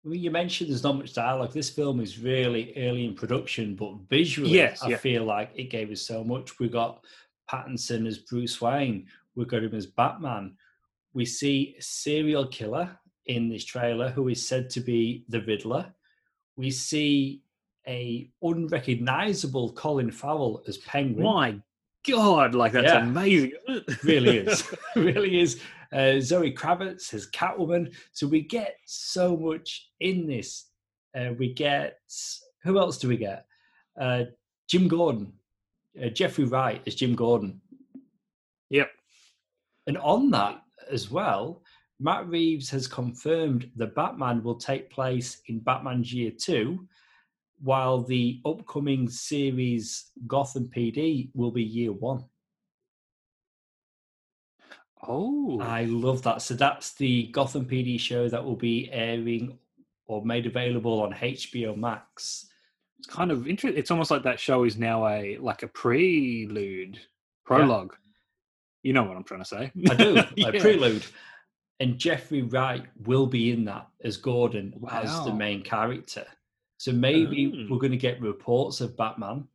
Well, 0.06 0.14
you 0.14 0.30
mentioned 0.30 0.70
there's 0.70 0.84
not 0.84 0.98
much 0.98 1.14
dialogue. 1.14 1.52
This 1.52 1.72
film 1.72 2.00
is 2.00 2.20
really 2.20 2.72
early 2.78 3.06
in 3.06 3.16
production, 3.16 3.76
but 3.76 3.96
visually, 4.08 4.52
Yes, 4.52 4.84
I 4.84 4.90
yeah. 4.90 4.98
feel 4.98 5.24
like 5.26 5.50
it 5.56 5.72
gave 5.72 5.90
us 5.92 6.02
so 6.02 6.24
much. 6.24 6.60
We 6.60 6.70
got 6.70 7.04
Pattinson 7.52 8.08
as 8.08 8.20
Bruce 8.20 8.62
Wayne. 8.62 9.08
We 9.36 9.46
got 9.46 9.64
him 9.64 9.74
as 9.74 9.88
Batman. 9.88 10.56
We 11.14 11.26
see 11.26 11.76
a 11.80 11.82
serial 11.82 12.46
killer 12.48 12.98
in 13.26 13.50
this 13.50 13.66
trailer 13.66 14.10
who 14.10 14.28
is 14.30 14.48
said 14.48 14.70
to 14.72 14.80
be 14.80 15.26
the 15.30 15.42
Riddler. 15.42 15.92
We 16.56 16.70
see 16.70 17.42
a 17.88 18.30
unrecognizable 18.44 19.74
Colin 19.74 20.12
Farrell 20.12 20.64
as 20.68 20.78
Penguin. 20.78 21.24
My 21.26 21.56
God, 22.08 22.54
like 22.54 22.74
that's 22.74 22.86
Yeah. 22.94 23.04
amazing. 23.04 23.54
really 24.04 24.38
is 24.38 24.64
really 24.96 25.40
is 25.42 25.60
uh, 25.96 26.20
zoe 26.20 26.52
kravitz 26.54 27.14
as 27.14 27.28
catwoman. 27.32 27.94
So 28.12 28.28
we 28.28 28.42
get 28.42 28.78
so 28.86 29.38
much 29.38 29.90
in 30.00 30.28
this. 30.28 30.66
Uh, 31.18 31.32
we 31.38 31.54
get 31.54 32.00
who 32.64 32.78
else 32.80 32.98
do 32.98 33.08
we 33.08 33.18
get? 33.18 33.46
Uh, 34.00 34.26
jim 34.68 34.88
gordon. 34.88 35.32
Uh, 36.04 36.10
jeffrey 36.10 36.44
wright 36.44 36.82
as 36.86 36.96
jim 36.96 37.16
gordon. 37.16 37.62
Yep. 38.70 38.90
and 39.88 39.98
on 40.00 40.32
that 40.32 40.62
as 40.92 41.12
well 41.12 41.62
matt 42.00 42.28
reeves 42.28 42.70
has 42.72 42.88
confirmed 42.88 43.70
the 43.76 43.88
batman 43.88 44.44
will 44.44 44.56
take 44.56 44.90
place 44.90 45.42
in 45.48 45.60
batman's 45.60 46.12
year 46.12 46.32
2 46.32 46.86
while 47.62 48.02
the 48.02 48.42
upcoming 48.44 49.08
series 49.08 50.12
gotham 50.28 50.68
pd 50.76 51.30
will 51.36 51.52
be 51.52 51.64
year 51.64 51.94
1 51.94 52.24
Oh, 55.08 55.60
I 55.60 55.84
love 55.86 56.22
that. 56.24 56.42
So 56.42 56.54
that's 56.54 56.94
the 56.94 57.28
Gotham 57.28 57.66
PD 57.66 58.00
show 58.00 58.28
that 58.30 58.44
will 58.44 58.56
be 58.56 58.90
airing 58.92 59.58
or 60.08 60.26
made 60.26 60.46
available 60.46 61.02
on 61.02 61.14
HBO 61.14 61.78
Max. 61.78 62.48
it's 63.00 63.08
kind 63.08 63.32
of 63.32 63.48
interesting. 63.48 63.80
It's 63.80 63.92
almost 63.92 64.12
like 64.12 64.24
that 64.24 64.40
show 64.40 64.64
is 64.64 64.78
now 64.78 65.08
a 65.08 65.38
like 65.38 65.64
a 65.64 65.68
prelude, 65.68 67.00
prologue. 67.46 67.96
You 68.84 68.94
know 68.94 69.04
what 69.04 69.18
I'm 69.18 69.24
trying 69.24 69.42
to 69.42 69.46
say? 69.46 69.72
I 69.90 69.96
do, 69.96 70.18
a 70.46 70.60
prelude. 70.60 71.06
And 71.80 71.98
Jeffrey 71.98 72.42
Wright 72.44 72.86
will 73.04 73.26
be 73.28 73.52
in 73.52 73.66
that 73.66 73.88
as 74.04 74.16
Gordon 74.18 74.74
as 74.92 75.24
the 75.26 75.34
main 75.34 75.62
character. 75.62 76.26
So 76.78 76.92
oh. 76.92 76.96
maybe 76.96 77.52
Oh. 77.54 77.68
we're 77.70 77.80
going 77.80 77.92
to 77.92 77.98
get 77.98 78.22
reports 78.22 78.82
of 78.82 78.96
Batman. 78.96 79.48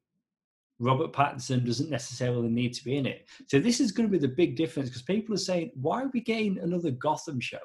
Robert 0.80 1.12
Pattinson 1.12 1.64
doesn't 1.64 1.90
necessarily 1.90 2.48
need 2.48 2.72
to 2.74 2.84
be 2.84 2.96
in 2.96 3.06
it. 3.06 3.28
So 3.48 3.60
this 3.60 3.80
is 3.80 3.92
going 3.92 4.08
to 4.08 4.12
be 4.12 4.18
the 4.18 4.34
big 4.34 4.56
difference 4.56 4.88
because 4.88 5.02
people 5.02 5.34
are 5.34 5.38
saying, 5.38 5.70
why 5.74 6.02
are 6.02 6.10
we 6.12 6.20
getting 6.20 6.58
another 6.58 6.90
Gotham 6.90 7.38
show? 7.38 7.58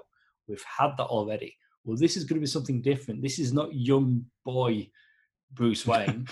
We've 0.47 0.63
had 0.63 0.91
that 0.97 1.05
already. 1.05 1.57
Well, 1.85 1.97
this 1.97 2.17
is 2.17 2.25
going 2.25 2.35
to 2.35 2.41
be 2.41 2.47
something 2.47 2.81
different. 2.81 3.21
This 3.21 3.39
is 3.39 3.53
not 3.53 3.73
young 3.73 4.25
boy 4.43 4.89
Bruce 5.53 5.87
Wayne 5.87 6.27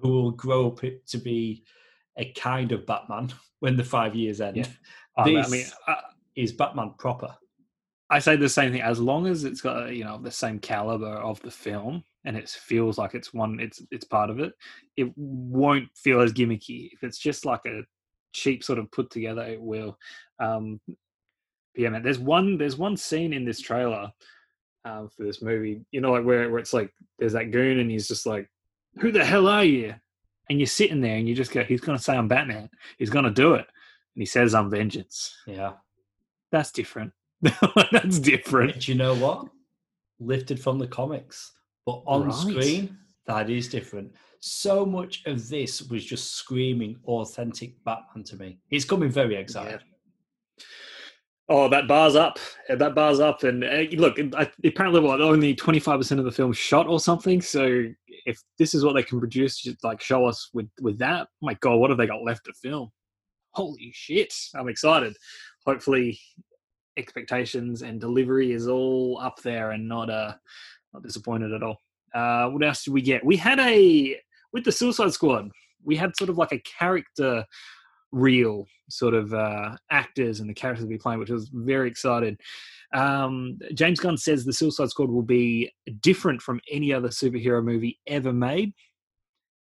who 0.00 0.08
will 0.08 0.30
grow 0.32 0.68
up 0.68 0.80
to 1.06 1.18
be 1.18 1.64
a 2.18 2.30
kind 2.32 2.72
of 2.72 2.86
Batman 2.86 3.32
when 3.60 3.76
the 3.76 3.84
five 3.84 4.14
years 4.14 4.40
end. 4.40 4.58
Yeah. 4.58 4.66
Oh, 5.16 5.22
I 5.22 5.48
mean, 5.48 5.64
I, 5.86 5.96
is 6.36 6.52
Batman 6.52 6.94
proper. 6.98 7.34
I 8.10 8.18
say 8.18 8.36
the 8.36 8.48
same 8.48 8.72
thing. 8.72 8.82
As 8.82 9.00
long 9.00 9.26
as 9.26 9.44
it's 9.44 9.60
got 9.60 9.94
you 9.94 10.04
know 10.04 10.18
the 10.18 10.30
same 10.30 10.58
caliber 10.58 11.14
of 11.14 11.40
the 11.40 11.50
film, 11.50 12.04
and 12.24 12.36
it 12.36 12.48
feels 12.48 12.98
like 12.98 13.14
it's 13.14 13.34
one, 13.34 13.58
it's 13.60 13.82
it's 13.90 14.04
part 14.04 14.30
of 14.30 14.40
it. 14.40 14.52
It 14.96 15.12
won't 15.16 15.88
feel 15.96 16.20
as 16.20 16.32
gimmicky. 16.32 16.90
If 16.92 17.02
it's 17.02 17.18
just 17.18 17.44
like 17.44 17.60
a 17.66 17.82
cheap 18.32 18.64
sort 18.64 18.78
of 18.78 18.90
put 18.90 19.10
together, 19.10 19.42
it 19.42 19.60
will. 19.60 19.98
Um, 20.38 20.80
yeah, 21.74 21.88
man. 21.88 22.02
There's 22.02 22.18
one. 22.18 22.58
There's 22.58 22.76
one 22.76 22.96
scene 22.96 23.32
in 23.32 23.44
this 23.44 23.60
trailer 23.60 24.10
um, 24.84 25.08
for 25.08 25.24
this 25.24 25.42
movie. 25.42 25.80
You 25.90 26.00
know, 26.00 26.12
like 26.12 26.24
where 26.24 26.50
where 26.50 26.60
it's 26.60 26.72
like 26.72 26.92
there's 27.18 27.32
that 27.32 27.50
goon, 27.50 27.78
and 27.78 27.90
he's 27.90 28.08
just 28.08 28.26
like, 28.26 28.48
"Who 29.00 29.10
the 29.10 29.24
hell 29.24 29.48
are 29.48 29.64
you?" 29.64 29.94
And 30.50 30.58
you're 30.58 30.66
sitting 30.66 31.00
there, 31.00 31.16
and 31.16 31.28
you 31.28 31.34
just 31.34 31.52
go, 31.52 31.64
"He's 31.64 31.80
gonna 31.80 31.98
say 31.98 32.16
I'm 32.16 32.28
Batman. 32.28 32.68
He's 32.98 33.10
gonna 33.10 33.30
do 33.30 33.54
it." 33.54 33.66
And 34.14 34.22
he 34.22 34.26
says, 34.26 34.54
"I'm 34.54 34.70
vengeance." 34.70 35.34
Yeah. 35.46 35.72
That's 36.52 36.70
different. 36.70 37.12
That's 37.90 38.18
different. 38.20 38.80
Do 38.80 38.92
you 38.92 38.98
know 38.98 39.16
what? 39.16 39.46
Lifted 40.20 40.60
from 40.60 40.78
the 40.78 40.86
comics, 40.86 41.52
but 41.86 42.02
on 42.06 42.26
Right. 42.26 42.34
screen, 42.34 42.98
that 43.26 43.50
is 43.50 43.68
different. 43.68 44.12
So 44.40 44.84
much 44.84 45.24
of 45.26 45.48
this 45.48 45.82
was 45.82 46.04
just 46.04 46.34
screaming 46.34 46.98
authentic 47.06 47.82
Batman 47.84 48.24
to 48.24 48.36
me. 48.36 48.58
It's 48.70 48.84
coming 48.84 49.08
very 49.08 49.36
excited. 49.36 49.80
Oh, 51.48 51.68
that 51.68 51.86
bars 51.86 52.16
up. 52.16 52.38
That 52.68 52.94
bars 52.94 53.20
up. 53.20 53.42
And 53.42 53.62
uh, 53.64 53.84
look, 53.92 54.18
I, 54.34 54.50
apparently, 54.64 55.00
what 55.00 55.20
only 55.20 55.54
twenty 55.54 55.80
five 55.80 55.98
percent 56.00 56.18
of 56.18 56.24
the 56.24 56.32
film 56.32 56.52
shot 56.52 56.86
or 56.86 56.98
something. 56.98 57.40
So 57.40 57.84
if 58.26 58.40
this 58.58 58.74
is 58.74 58.84
what 58.84 58.94
they 58.94 59.02
can 59.02 59.18
produce, 59.18 59.58
just 59.58 59.84
like 59.84 60.00
show 60.00 60.24
us 60.24 60.48
with 60.54 60.68
with 60.80 60.98
that, 60.98 61.28
my 61.40 61.54
God, 61.54 61.76
what 61.76 61.90
have 61.90 61.98
they 61.98 62.06
got 62.06 62.24
left 62.24 62.44
to 62.46 62.52
film? 62.54 62.90
Holy 63.50 63.90
shit! 63.92 64.32
I'm 64.54 64.68
excited. 64.68 65.14
Hopefully, 65.66 66.18
expectations 66.96 67.82
and 67.82 68.00
delivery 68.00 68.52
is 68.52 68.66
all 68.68 69.18
up 69.20 69.42
there 69.42 69.72
and 69.72 69.86
not 69.88 70.10
uh 70.10 70.34
not 70.92 71.02
disappointed 71.02 71.52
at 71.52 71.62
all. 71.62 71.78
Uh, 72.14 72.48
what 72.48 72.64
else 72.64 72.84
did 72.84 72.94
we 72.94 73.02
get? 73.02 73.24
We 73.24 73.36
had 73.36 73.58
a 73.58 74.20
with 74.52 74.64
the 74.64 74.72
Suicide 74.72 75.12
Squad. 75.12 75.50
We 75.84 75.96
had 75.96 76.16
sort 76.16 76.30
of 76.30 76.38
like 76.38 76.52
a 76.52 76.60
character 76.60 77.44
reel, 78.12 78.66
sort 78.90 79.14
of 79.14 79.32
uh, 79.32 79.76
actors 79.90 80.40
and 80.40 80.48
the 80.48 80.54
characters 80.54 80.86
we 80.86 80.98
playing, 80.98 81.18
which 81.18 81.30
was 81.30 81.48
very 81.52 81.88
excited. 81.88 82.38
Um, 82.94 83.58
James 83.74 83.98
Gunn 83.98 84.18
says 84.18 84.44
the 84.44 84.52
Suicide 84.52 84.90
Squad 84.90 85.10
will 85.10 85.22
be 85.22 85.72
different 86.00 86.42
from 86.42 86.60
any 86.70 86.92
other 86.92 87.08
superhero 87.08 87.64
movie 87.64 87.98
ever 88.06 88.32
made. 88.32 88.74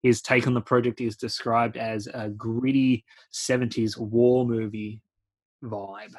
His 0.03 0.21
take 0.21 0.45
on 0.45 0.53
the 0.53 0.61
project 0.61 0.99
is 0.99 1.15
described 1.15 1.77
as 1.77 2.07
a 2.13 2.29
gritty 2.29 3.05
70s 3.33 3.97
war 3.97 4.45
movie 4.45 5.01
vibe. 5.63 6.13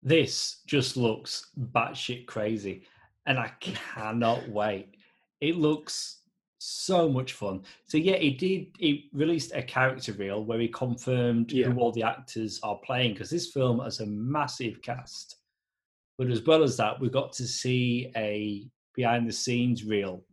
This 0.00 0.62
just 0.68 0.96
looks 0.96 1.50
batshit 1.58 2.26
crazy, 2.26 2.84
and 3.28 3.38
I 3.38 3.52
cannot 3.60 4.48
wait. 4.48 4.96
It 5.40 5.56
looks 5.56 6.22
so 6.58 7.08
much 7.08 7.34
fun. 7.34 7.62
So 7.86 7.98
yeah, 7.98 8.16
he 8.16 8.30
did. 8.30 8.66
He 8.78 9.10
released 9.12 9.52
a 9.54 9.62
character 9.62 10.12
reel 10.14 10.44
where 10.44 10.58
he 10.58 10.66
confirmed 10.68 11.52
Yeah. 11.52 11.66
who 11.68 11.78
all 11.78 11.92
the 11.92 12.02
actors 12.02 12.58
are 12.64 12.80
playing 12.84 13.12
because 13.12 13.30
this 13.30 13.52
film 13.52 13.78
has 13.80 14.00
a 14.00 14.06
massive 14.06 14.82
cast. 14.82 15.36
But 16.16 16.30
as 16.30 16.44
well 16.44 16.64
as 16.64 16.76
that, 16.78 16.98
we 16.98 17.10
got 17.10 17.32
to 17.34 17.46
see 17.46 18.10
a 18.16 18.66
behind 18.96 19.28
the 19.28 19.32
scenes 19.32 19.84
reel, 19.84 20.24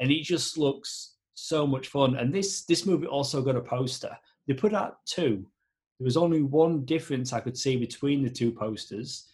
and 0.00 0.10
it 0.10 0.22
just 0.22 0.56
looks 0.56 1.16
so 1.34 1.66
much 1.66 1.88
fun. 1.88 2.16
And 2.16 2.32
this 2.32 2.64
this 2.64 2.86
movie 2.86 3.06
also 3.06 3.42
got 3.42 3.56
a 3.56 3.60
poster. 3.60 4.16
They 4.46 4.54
put 4.54 4.72
out 4.72 5.04
two. 5.04 5.44
There 5.98 6.04
was 6.06 6.16
only 6.16 6.42
one 6.42 6.84
difference 6.84 7.32
I 7.32 7.40
could 7.40 7.58
see 7.58 7.76
between 7.76 8.22
the 8.22 8.30
two 8.30 8.52
posters. 8.52 9.28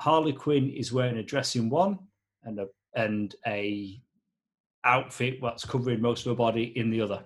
Harley 0.00 0.32
Quinn 0.32 0.68
is 0.70 0.92
wearing 0.92 1.18
a 1.18 1.22
dress 1.22 1.56
in 1.56 1.70
one 1.70 1.98
and 2.44 2.58
a 2.58 2.68
and 2.94 3.34
a 3.46 4.00
outfit 4.84 5.38
that's 5.42 5.64
covering 5.64 6.00
most 6.00 6.26
of 6.26 6.30
her 6.30 6.36
body 6.36 6.72
in 6.76 6.90
the 6.90 7.00
other. 7.00 7.24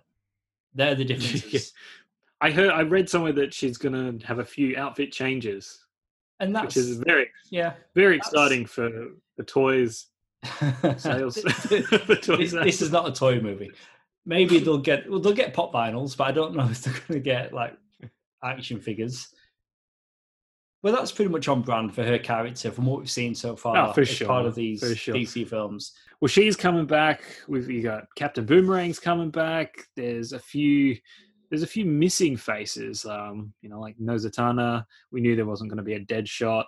They're 0.75 0.95
the 0.95 1.04
differences. 1.04 1.73
I 2.40 2.50
heard, 2.50 2.71
I 2.71 2.83
read 2.83 3.09
somewhere 3.09 3.33
that 3.35 3.54
she's 3.54 3.78
going 3.78 4.19
to 4.19 4.26
have 4.26 4.40
a 4.40 4.45
few 4.45 4.76
outfit 4.76 5.12
changes, 5.12 5.85
And 6.40 6.52
which 6.52 6.62
that's 6.62 6.76
is 6.76 6.99
very, 6.99 7.31
yeah. 7.50 7.75
very 7.95 8.16
exciting 8.16 8.66
for 8.66 8.90
the 9.37 9.45
toys 9.45 10.07
sales. 10.97 11.35
this, 11.69 11.87
for 11.87 12.16
toy 12.16 12.47
this 12.47 12.83
is 12.83 12.90
not 12.90 13.09
a 13.09 13.12
toy 13.12 13.40
movie. 13.40 13.71
Maybe 14.26 14.59
they'll 14.59 14.78
get 14.78 15.09
well, 15.09 15.21
they'll 15.21 15.33
get 15.33 15.54
pop 15.54 15.73
vinyls, 15.73 16.16
but 16.16 16.25
I 16.25 16.33
don't 16.33 16.57
know 16.57 16.69
if 16.69 16.83
they're 16.83 16.92
going 16.92 17.14
to 17.14 17.21
get 17.21 17.52
like 17.52 17.76
action 18.42 18.81
figures. 18.81 19.28
Well, 20.83 20.93
that's 20.93 21.12
pretty 21.12 21.31
much 21.31 21.47
on 21.47 21.62
brand 21.62 21.95
for 21.95 22.03
her 22.03 22.19
character 22.19 22.73
from 22.73 22.87
what 22.87 22.99
we've 22.99 23.11
seen 23.11 23.35
so 23.37 23.55
far. 23.55 23.77
Oh, 23.77 23.93
for 23.93 24.01
as 24.01 24.09
sure, 24.09 24.27
part 24.27 24.47
of 24.47 24.57
these 24.57 24.81
sure. 24.97 25.15
DC 25.15 25.47
films. 25.49 25.93
Well, 26.21 26.29
she's 26.29 26.57
coming 26.57 26.87
back. 26.87 27.23
We've 27.47 27.71
you 27.71 27.83
got 27.83 28.07
Captain 28.17 28.45
Boomerang's 28.45 28.99
coming 28.99 29.31
back. 29.31 29.87
There's 29.95 30.33
a 30.33 30.41
few. 30.41 30.97
There's 31.51 31.62
a 31.62 31.69
few 31.69 31.85
missing 31.85 32.37
faces. 32.37 33.07
Um, 33.07 33.53
you 33.61 33.69
know, 33.69 33.79
like 33.79 33.95
no 34.01 34.15
Zatanna. 34.15 34.85
We 35.12 35.21
knew 35.21 35.37
there 35.37 35.47
wasn't 35.47 35.71
going 35.71 35.77
to 35.77 35.85
be 35.85 35.95
a 35.95 36.01
Deadshot, 36.01 36.65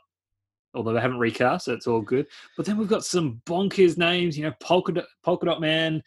although 0.75 0.92
they 0.92 1.00
haven't 1.00 1.18
recast, 1.18 1.64
so 1.64 1.73
it's 1.73 1.88
all 1.88 2.00
good. 2.00 2.26
But 2.56 2.66
then 2.66 2.76
we've 2.76 2.88
got 2.88 3.04
some 3.04 3.40
bonkers 3.47 3.99
names. 3.99 4.38
You 4.38 4.44
know, 4.44 4.54
Polka 4.61 4.92
Dot, 4.92 5.06
Polka 5.25 5.47
Dot 5.47 5.61
Man. 5.61 6.02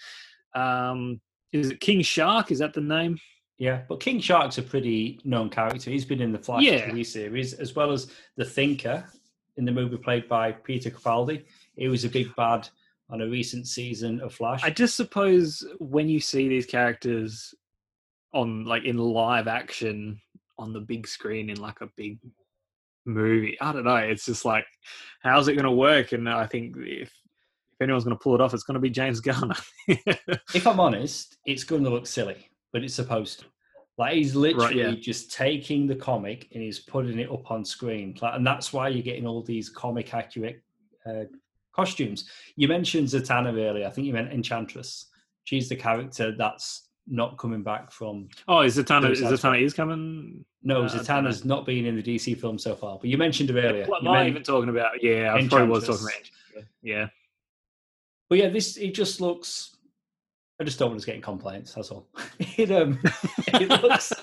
Um, 0.56 1.20
is 1.52 1.72
it 1.72 1.82
King 1.82 2.02
Shark? 2.02 2.52
Is 2.52 2.60
that 2.60 2.74
the 2.74 2.82
name? 2.82 3.18
Yeah, 3.58 3.82
but 3.90 4.00
King 4.00 4.20
Shark's 4.20 4.58
a 4.60 4.62
pretty 4.64 5.20
known 5.24 5.50
character. 5.50 5.90
He's 5.90 6.06
been 6.06 6.22
in 6.22 6.32
the 6.32 6.38
Flash 6.40 6.64
Yeah. 6.64 6.90
TV 6.90 7.06
series 7.06 7.54
as 7.54 7.76
well 7.76 7.92
as 7.92 8.12
the 8.36 8.46
Thinker 8.46 9.04
in 9.58 9.66
the 9.66 9.72
movie 9.72 9.98
played 9.98 10.28
by 10.28 10.52
Peter 10.52 10.92
Capaldi. 10.92 11.44
He 11.76 11.88
was 11.88 12.06
a 12.06 12.10
big 12.10 12.36
bad 12.36 12.70
on 13.10 13.22
a 13.22 13.28
recent 13.28 13.68
season 13.68 14.20
of 14.22 14.34
Flash. 14.34 14.64
I 14.64 14.70
just 14.70 14.96
suppose 14.96 15.66
when 15.80 16.08
you 16.10 16.20
see 16.20 16.48
these 16.48 16.66
characters 16.66 17.54
on 18.34 18.66
like 18.66 18.84
in 18.84 18.98
live 18.98 19.48
action 19.48 20.22
on 20.60 20.74
the 20.74 20.80
big 20.82 21.08
screen 21.08 21.50
in 21.50 21.60
like 21.60 21.82
a 21.82 21.90
big 21.96 22.20
movie. 23.06 23.58
I 23.62 23.72
don't 23.72 23.86
know. 23.86 23.96
It's 23.96 24.26
just 24.26 24.46
like, 24.46 24.66
how's 25.24 25.48
it 25.48 25.54
going 25.54 25.66
to 25.66 25.72
work? 25.72 26.12
And 26.12 26.30
I 26.30 26.46
think 26.46 26.76
if 26.78 27.10
if 27.10 27.82
anyone's 27.84 28.04
going 28.04 28.16
to 28.18 28.22
pull 28.22 28.34
it 28.36 28.42
off, 28.42 28.54
it's 28.56 28.64
going 28.64 28.76
to 28.76 28.80
be 28.82 28.90
James 28.90 29.20
Garner. 29.20 29.56
if 29.88 30.66
I'm 30.68 30.80
honest, 30.80 31.38
it's 31.46 31.64
going 31.64 31.84
to 31.84 31.92
look 31.92 32.08
silly, 32.08 32.50
but 32.74 32.84
it's 32.84 32.94
supposed 32.94 33.40
to. 33.40 33.46
Like 33.98 34.14
he's 34.14 34.36
literally 34.36 34.80
yeah. 34.80 34.92
just 34.92 35.34
taking 35.34 35.88
the 35.88 35.96
comic 35.96 36.48
and 36.54 36.62
he's 36.62 36.80
putting 36.80 37.18
it 37.18 37.32
up 37.32 37.50
on 37.50 37.66
screen, 37.66 38.16
like, 38.22 38.36
and 38.36 38.46
that's 38.46 38.72
why 38.72 38.90
you're 38.90 39.02
getting 39.02 39.26
all 39.26 39.42
these 39.42 39.70
comic 39.70 40.14
accurate 40.14 40.62
uh, 41.06 41.24
costumes. 41.76 42.30
You 42.56 42.68
mentioned 42.68 43.08
Zatanna 43.08 43.58
earlier. 43.58 43.88
I 43.88 43.90
think 43.90 44.06
you 44.06 44.14
meant 44.14 44.32
Enchantress. 44.32 45.08
She's 45.46 45.68
the 45.68 45.76
character 45.76 46.36
that's 46.38 46.90
not 47.08 47.38
coming 47.38 47.64
back 47.64 47.92
from. 47.92 48.28
oh, 48.48 48.62
is 48.62 48.78
Zatanna? 48.78 49.12
Is 49.12 49.22
Zatanna 49.22 49.62
is 49.62 49.74
coming? 49.74 50.46
No, 50.64 50.84
Uh, 50.84 50.90
Zatanna's 50.90 51.46
not 51.46 51.66
been 51.66 51.86
in 51.86 51.96
the 51.96 52.04
DC 52.04 52.40
film 52.40 52.60
so 52.60 52.76
far. 52.76 52.98
But 53.00 53.10
you 53.10 53.18
mentioned 53.18 53.50
her 53.50 53.60
earlier. 53.60 53.86
What 53.86 54.04
You 54.04 54.10
am 54.10 54.16
I 54.16 54.28
even 54.28 54.44
talking 54.44 54.70
about? 54.70 55.02
Yeah, 55.02 55.34
I 55.34 55.48
probably 55.48 55.70
was 55.70 55.88
talking 55.88 56.06
about. 56.06 56.66
Yeah. 56.82 57.08
But 58.30 58.40
yeah, 58.40 58.50
this 58.50 58.78
it 58.78 58.94
just 58.94 59.22
looks. 59.22 59.77
I 60.60 60.64
just 60.64 60.80
don't 60.80 60.90
want 60.90 61.00
us 61.00 61.06
getting 61.06 61.22
complaints. 61.22 61.74
That's 61.74 61.92
all. 61.92 62.08
it 62.40 62.72
um, 62.72 63.00
it 63.48 63.70
looks. 63.84 64.14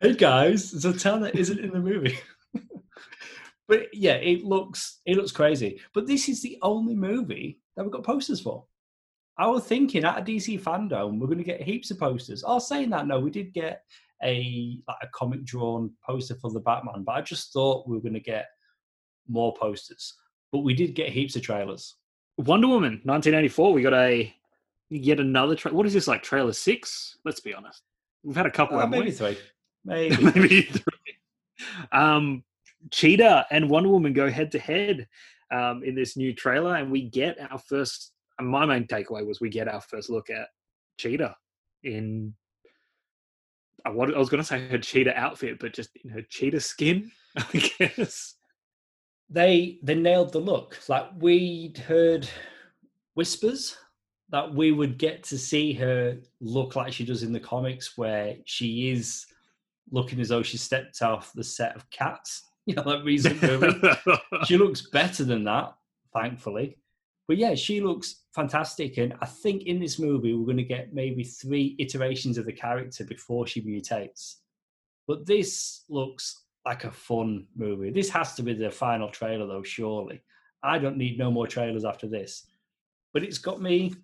hey 0.00 0.14
guys, 0.14 0.72
Zatanna 0.74 1.34
isn't 1.34 1.58
in 1.58 1.70
the 1.70 1.80
movie. 1.80 2.18
but 3.68 3.86
yeah, 3.94 4.14
it 4.14 4.44
looks 4.44 5.00
it 5.06 5.16
looks 5.16 5.32
crazy. 5.32 5.80
But 5.94 6.06
this 6.06 6.28
is 6.28 6.42
the 6.42 6.58
only 6.62 6.94
movie 6.94 7.60
that 7.76 7.82
we've 7.82 7.92
got 7.92 8.04
posters 8.04 8.40
for. 8.40 8.64
I 9.38 9.46
was 9.46 9.64
thinking 9.64 10.04
at 10.04 10.18
a 10.18 10.22
DC 10.22 10.60
fandom 10.60 11.18
we're 11.18 11.26
going 11.26 11.38
to 11.38 11.44
get 11.44 11.62
heaps 11.62 11.90
of 11.90 11.98
posters. 11.98 12.44
Oh, 12.46 12.58
saying 12.58 12.90
that, 12.90 13.06
no, 13.06 13.18
we 13.18 13.30
did 13.30 13.54
get 13.54 13.84
a 14.22 14.78
like 14.86 14.98
a 15.02 15.08
comic 15.14 15.44
drawn 15.44 15.90
poster 16.04 16.34
for 16.34 16.50
the 16.50 16.60
Batman, 16.60 17.04
but 17.04 17.12
I 17.12 17.22
just 17.22 17.54
thought 17.54 17.88
we 17.88 17.96
were 17.96 18.02
going 18.02 18.12
to 18.14 18.20
get 18.20 18.48
more 19.28 19.54
posters. 19.54 20.12
But 20.52 20.58
we 20.58 20.74
did 20.74 20.94
get 20.94 21.08
heaps 21.08 21.36
of 21.36 21.42
trailers. 21.42 21.96
Wonder 22.36 22.68
Woman, 22.68 23.00
1984. 23.04 23.72
We 23.72 23.82
got 23.82 23.94
a 23.94 24.34
yet 24.90 25.20
another. 25.20 25.54
Tra- 25.54 25.72
what 25.72 25.86
is 25.86 25.94
this 25.94 26.08
like? 26.08 26.22
Trailer 26.22 26.52
six? 26.52 27.16
Let's 27.24 27.40
be 27.40 27.54
honest. 27.54 27.82
We've 28.22 28.36
had 28.36 28.46
a 28.46 28.50
couple. 28.50 28.78
Uh, 28.78 28.86
maybe 28.86 29.06
we? 29.06 29.10
three. 29.12 29.38
Maybe. 29.84 30.22
maybe 30.22 30.62
three. 30.62 31.16
Um, 31.90 32.44
Cheetah 32.90 33.46
and 33.50 33.70
Wonder 33.70 33.88
Woman 33.88 34.12
go 34.12 34.28
head 34.30 34.52
to 34.52 34.58
head 34.58 35.08
um, 35.50 35.82
in 35.82 35.94
this 35.94 36.18
new 36.18 36.34
trailer, 36.34 36.76
and 36.76 36.90
we 36.90 37.08
get 37.08 37.38
our 37.50 37.58
first. 37.58 38.12
And 38.38 38.46
my 38.46 38.66
main 38.66 38.86
takeaway 38.86 39.26
was 39.26 39.40
we 39.40 39.48
get 39.48 39.68
our 39.68 39.80
first 39.80 40.10
look 40.10 40.28
at 40.28 40.48
Cheetah 40.98 41.34
in. 41.82 42.34
I 43.86 43.88
wa- 43.90 44.12
I 44.14 44.18
was 44.18 44.28
going 44.28 44.42
to 44.42 44.46
say 44.46 44.68
her 44.68 44.76
cheetah 44.76 45.18
outfit, 45.18 45.58
but 45.58 45.72
just 45.72 45.88
in 46.04 46.10
her 46.10 46.20
cheetah 46.20 46.60
skin, 46.60 47.10
I 47.38 47.70
guess. 47.78 48.34
they 49.30 49.78
they 49.82 49.94
nailed 49.94 50.32
the 50.32 50.40
look. 50.40 50.78
Like 50.88 51.06
we'd 51.18 51.78
heard 51.78 52.28
whispers 53.14 53.78
that 54.30 54.54
we 54.54 54.72
would 54.72 54.96
get 54.98 55.22
to 55.24 55.38
see 55.38 55.72
her 55.74 56.18
look 56.40 56.76
like 56.76 56.92
she 56.92 57.04
does 57.04 57.22
in 57.22 57.32
the 57.32 57.40
comics, 57.40 57.98
where 57.98 58.36
she 58.44 58.90
is 58.90 59.26
looking 59.90 60.20
as 60.20 60.28
though 60.28 60.42
she 60.42 60.56
stepped 60.56 61.02
off 61.02 61.32
the 61.32 61.44
set 61.44 61.76
of 61.76 61.88
Cats. 61.90 62.44
You 62.66 62.74
know, 62.74 62.82
that 62.84 63.04
recent 63.04 63.42
movie. 63.42 63.80
she 64.46 64.58
looks 64.58 64.82
better 64.90 65.24
than 65.24 65.42
that, 65.44 65.74
thankfully. 66.12 66.76
But 67.26 67.38
yeah, 67.38 67.54
she 67.54 67.80
looks 67.80 68.24
fantastic. 68.34 68.98
And 68.98 69.14
I 69.20 69.26
think 69.26 69.62
in 69.62 69.80
this 69.80 69.98
movie, 69.98 70.34
we're 70.34 70.44
going 70.44 70.58
to 70.58 70.62
get 70.62 70.92
maybe 70.92 71.24
three 71.24 71.74
iterations 71.78 72.38
of 72.38 72.44
the 72.44 72.52
character 72.52 73.02
before 73.02 73.46
she 73.46 73.62
mutates. 73.62 74.36
But 75.08 75.26
this 75.26 75.84
looks 75.88 76.44
like 76.66 76.84
a 76.84 76.90
fun 76.90 77.46
movie. 77.56 77.90
This 77.90 78.10
has 78.10 78.34
to 78.34 78.42
be 78.42 78.52
the 78.52 78.70
final 78.70 79.08
trailer, 79.08 79.46
though, 79.46 79.62
surely. 79.62 80.20
I 80.62 80.78
don't 80.78 80.98
need 80.98 81.18
no 81.18 81.30
more 81.30 81.46
trailers 81.46 81.84
after 81.84 82.06
this. 82.06 82.46
But 83.12 83.24
it's 83.24 83.38
got 83.38 83.60
me. 83.60 83.94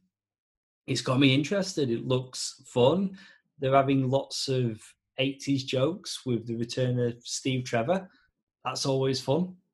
It's 0.87 1.01
got 1.01 1.18
me 1.18 1.35
interested. 1.35 1.90
It 1.90 2.07
looks 2.07 2.62
fun. 2.66 3.18
They're 3.59 3.75
having 3.75 4.09
lots 4.09 4.49
of 4.49 4.81
80s 5.18 5.64
jokes 5.64 6.25
with 6.25 6.46
the 6.46 6.57
return 6.57 6.99
of 7.01 7.14
Steve 7.22 7.64
Trevor. 7.64 8.09
That's 8.64 8.87
always 8.87 9.20
fun. 9.20 9.55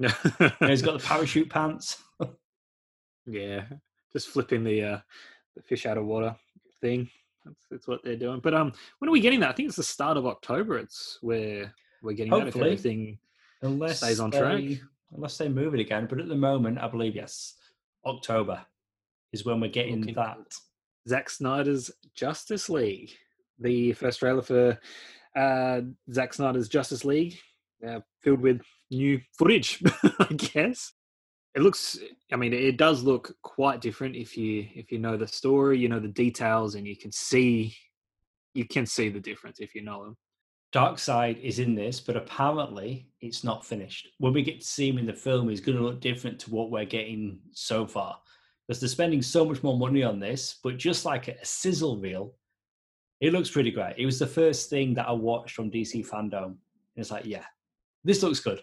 You 0.00 0.08
know, 0.08 0.66
he's 0.66 0.80
got 0.80 0.98
the 0.98 1.06
parachute 1.06 1.50
pants. 1.50 2.02
yeah, 3.26 3.64
just 4.14 4.28
flipping 4.28 4.64
the 4.64 4.82
uh, 4.82 4.98
the 5.54 5.60
fish 5.62 5.84
out 5.84 5.98
of 5.98 6.06
water 6.06 6.34
thing. 6.80 7.10
That's, 7.44 7.66
that's 7.70 7.86
what 7.86 8.02
they're 8.02 8.16
doing. 8.16 8.40
But 8.40 8.54
um, 8.54 8.72
when 8.98 9.10
are 9.10 9.12
we 9.12 9.20
getting 9.20 9.40
that? 9.40 9.50
I 9.50 9.52
think 9.52 9.68
it's 9.68 9.76
the 9.76 9.82
start 9.82 10.16
of 10.16 10.26
October. 10.26 10.78
It's 10.78 11.18
where 11.20 11.74
we're 12.02 12.14
getting 12.14 12.30
that 12.30 12.38
if 12.38 12.44
Hopefully. 12.54 12.70
everything 12.70 13.18
Unless 13.62 13.98
Stays 13.98 14.20
on 14.20 14.30
they, 14.30 14.38
track. 14.38 14.62
Unless 15.14 15.38
they 15.38 15.48
move 15.48 15.74
it 15.74 15.80
again. 15.80 16.06
But 16.08 16.20
at 16.20 16.28
the 16.28 16.34
moment, 16.34 16.78
I 16.78 16.88
believe, 16.88 17.14
yes, 17.14 17.54
October 18.06 18.64
is 19.32 19.44
when 19.44 19.60
we're 19.60 19.70
getting 19.70 20.00
Looking 20.00 20.14
that. 20.14 20.38
Zack 21.08 21.30
Snyder's 21.30 21.90
Justice 22.14 22.68
League, 22.68 23.10
the 23.58 23.92
first 23.92 24.20
trailer 24.20 24.42
for 24.42 24.78
uh, 25.36 25.80
Zack 26.12 26.34
Snyder's 26.34 26.68
Justice 26.68 27.04
League, 27.04 27.38
uh, 27.86 28.00
filled 28.22 28.40
with 28.40 28.60
new 28.90 29.20
footage. 29.38 29.82
I 30.18 30.32
guess 30.34 30.92
it 31.54 31.62
looks. 31.62 31.98
I 32.32 32.36
mean, 32.36 32.52
it 32.52 32.76
does 32.76 33.02
look 33.02 33.34
quite 33.42 33.80
different 33.80 34.16
if 34.16 34.36
you 34.36 34.66
if 34.74 34.92
you 34.92 34.98
know 34.98 35.16
the 35.16 35.26
story, 35.26 35.78
you 35.78 35.88
know 35.88 36.00
the 36.00 36.08
details, 36.08 36.74
and 36.74 36.86
you 36.86 36.96
can 36.96 37.12
see 37.12 37.74
you 38.54 38.66
can 38.66 38.86
see 38.86 39.08
the 39.08 39.20
difference 39.20 39.60
if 39.60 39.74
you 39.74 39.82
know 39.82 40.04
them. 40.04 40.16
Darkseid 40.72 41.40
is 41.40 41.58
in 41.58 41.74
this, 41.74 41.98
but 41.98 42.16
apparently 42.16 43.08
it's 43.20 43.42
not 43.42 43.66
finished. 43.66 44.08
When 44.18 44.32
we 44.32 44.42
get 44.42 44.60
to 44.60 44.66
see 44.66 44.88
him 44.88 44.98
in 44.98 45.06
the 45.06 45.12
film, 45.12 45.48
he's 45.48 45.60
going 45.60 45.76
to 45.76 45.84
look 45.84 46.00
different 46.00 46.38
to 46.40 46.50
what 46.50 46.70
we're 46.70 46.84
getting 46.84 47.40
so 47.52 47.86
far. 47.86 48.18
Because 48.70 48.78
they're 48.78 48.88
spending 48.88 49.20
so 49.20 49.44
much 49.44 49.64
more 49.64 49.76
money 49.76 50.04
on 50.04 50.20
this, 50.20 50.60
but 50.62 50.76
just 50.76 51.04
like 51.04 51.26
a 51.26 51.44
sizzle 51.44 51.96
reel, 51.96 52.36
it 53.20 53.32
looks 53.32 53.50
pretty 53.50 53.72
great. 53.72 53.96
It 53.98 54.06
was 54.06 54.20
the 54.20 54.28
first 54.28 54.70
thing 54.70 54.94
that 54.94 55.08
I 55.08 55.12
watched 55.12 55.56
from 55.56 55.72
DC 55.72 56.08
Fandom. 56.08 56.44
And 56.44 56.56
it's 56.94 57.10
like, 57.10 57.26
yeah, 57.26 57.42
this 58.04 58.22
looks 58.22 58.38
good. 58.38 58.62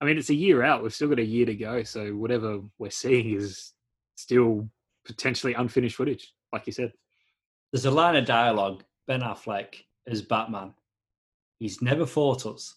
I 0.00 0.04
mean, 0.04 0.16
it's 0.16 0.30
a 0.30 0.34
year 0.36 0.62
out. 0.62 0.80
We've 0.80 0.94
still 0.94 1.08
got 1.08 1.18
a 1.18 1.24
year 1.24 1.44
to 1.44 1.56
go. 1.56 1.82
So 1.82 2.10
whatever 2.14 2.60
we're 2.78 2.90
seeing 2.90 3.34
is 3.34 3.72
still 4.14 4.68
potentially 5.04 5.54
unfinished 5.54 5.96
footage, 5.96 6.32
like 6.52 6.68
you 6.68 6.72
said. 6.72 6.92
There's 7.72 7.86
a 7.86 7.90
line 7.90 8.14
of 8.14 8.26
dialogue 8.26 8.84
Ben 9.08 9.22
Affleck 9.22 9.74
as 10.06 10.22
Batman. 10.22 10.72
He's 11.58 11.82
never 11.82 12.06
fought 12.06 12.46
us, 12.46 12.76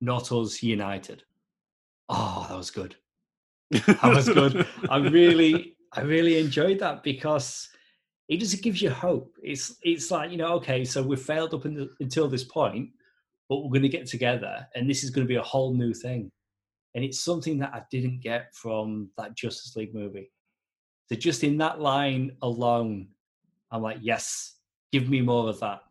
not 0.00 0.32
us 0.32 0.64
united. 0.64 1.22
Oh, 2.08 2.46
that 2.48 2.56
was 2.56 2.72
good. 2.72 2.96
That 3.86 4.14
was 4.14 4.28
good. 4.28 4.66
I 4.88 4.98
really, 4.98 5.76
I 5.92 6.02
really 6.02 6.38
enjoyed 6.38 6.78
that 6.78 7.02
because 7.02 7.68
it 8.28 8.38
just 8.38 8.62
gives 8.62 8.80
you 8.80 8.90
hope. 8.90 9.34
It's, 9.42 9.76
it's 9.82 10.10
like 10.10 10.30
you 10.30 10.36
know, 10.36 10.54
okay, 10.54 10.84
so 10.84 11.02
we've 11.02 11.20
failed 11.20 11.54
up 11.54 11.62
the, 11.62 11.90
until 12.00 12.28
this 12.28 12.44
point, 12.44 12.90
but 13.48 13.58
we're 13.58 13.70
going 13.70 13.82
to 13.82 13.88
get 13.88 14.06
together, 14.06 14.66
and 14.74 14.88
this 14.88 15.02
is 15.02 15.10
going 15.10 15.26
to 15.26 15.28
be 15.28 15.36
a 15.36 15.42
whole 15.42 15.74
new 15.74 15.92
thing. 15.92 16.30
And 16.94 17.04
it's 17.04 17.20
something 17.20 17.58
that 17.58 17.74
I 17.74 17.82
didn't 17.90 18.20
get 18.20 18.54
from 18.54 19.10
that 19.18 19.34
Justice 19.34 19.74
League 19.74 19.94
movie. 19.94 20.30
So 21.08 21.16
just 21.16 21.42
in 21.42 21.58
that 21.58 21.80
line 21.80 22.36
alone, 22.42 23.08
I'm 23.72 23.82
like, 23.82 23.98
yes, 24.00 24.54
give 24.92 25.08
me 25.08 25.20
more 25.20 25.48
of 25.48 25.60
that. 25.60 25.82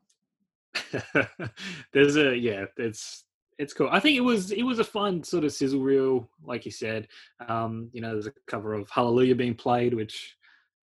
There's 1.93 2.15
a 2.15 2.36
yeah, 2.36 2.65
it's 2.78 3.26
it's 3.63 3.73
cool. 3.73 3.89
I 3.91 3.99
think 3.99 4.17
it 4.17 4.21
was 4.21 4.52
it 4.52 4.63
was 4.63 4.80
a 4.80 4.84
fun 4.84 5.23
sort 5.23 5.45
of 5.45 5.54
sizzle 5.54 5.80
reel, 5.80 6.30
like 6.43 6.65
you 6.65 6.71
said. 6.71 7.08
Um, 7.47 7.89
you 7.93 8.02
know, 8.02 8.12
there's 8.13 8.28
a 8.28 8.34
cover 8.47 8.73
of 8.73 8.89
Hallelujah 8.89 9.36
being 9.36 9.56
played, 9.56 9.93
which 9.93 10.36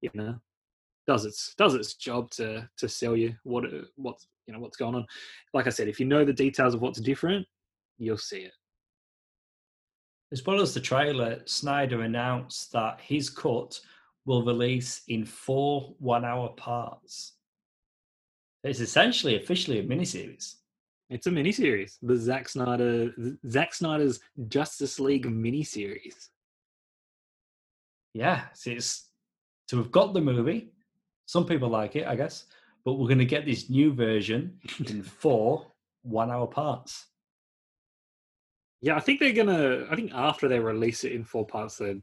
you 0.02 0.10
know 0.14 0.40
does 1.06 1.26
its 1.26 1.54
does 1.56 1.76
its 1.76 1.94
job 1.96 2.32
to 2.32 2.68
to 2.78 2.90
sell 2.90 3.16
you 3.16 3.36
what 3.44 3.66
it- 3.66 3.90
what's 3.96 4.28
you 4.48 4.54
know 4.54 4.60
what's 4.60 4.78
going 4.78 4.96
on. 4.96 5.06
Like 5.54 5.68
I 5.68 5.72
said, 5.72 5.88
if 5.88 6.00
you 6.00 6.06
know 6.06 6.24
the 6.26 6.34
details 6.34 6.74
of 6.74 6.82
what's 6.82 7.00
different, 7.02 7.46
you'll 7.98 8.18
see 8.18 8.42
it. 8.42 8.54
As 10.32 10.46
well 10.46 10.62
as 10.62 10.74
the 10.74 10.80
trailer, 10.80 11.42
Snyder 11.46 12.02
announced 12.02 12.72
that 12.72 13.02
his 13.02 13.30
cut 13.30 13.80
will 14.26 14.44
release 14.46 15.02
in 15.08 15.26
four 15.26 15.96
one 16.00 16.24
hour 16.24 16.50
parts. 16.50 17.34
It's 18.64 18.80
essentially 18.80 19.36
officially 19.36 19.80
a 19.80 19.84
miniseries. 19.84 20.56
It's 21.10 21.26
a 21.26 21.32
miniseries, 21.32 21.98
the 22.04 22.16
Zack 22.16 22.50
Snyder 22.50 23.12
Zack 23.48 23.74
Snyder's 23.74 24.20
Justice 24.48 25.00
League 25.00 25.26
miniseries. 25.26 26.30
Yeah, 28.14 28.46
so 28.54 28.72
it's 28.72 29.10
so 29.68 29.78
we've 29.78 29.92
got 29.92 30.14
the 30.14 30.22
movie. 30.22 30.72
Some 31.26 31.46
people 31.46 31.70
like 31.70 31.96
it, 31.96 32.08
I 32.08 32.16
guess, 32.16 32.46
but 32.86 32.94
we're 32.94 33.08
going 33.08 33.20
to 33.20 33.26
get 33.26 33.46
this 33.46 33.70
new 33.70 33.94
version 33.94 34.60
in 34.88 35.04
four 35.22 35.68
one 36.04 36.32
hour 36.32 36.48
parts. 36.48 37.08
Yeah, 38.82 38.96
I 38.96 39.00
think 39.00 39.20
they're 39.20 39.34
gonna. 39.34 39.86
I 39.90 39.96
think 39.96 40.12
after 40.14 40.48
they 40.48 40.60
release 40.60 41.04
it 41.04 41.12
in 41.12 41.24
four 41.24 41.46
parts, 41.46 41.78
they're 41.78 42.02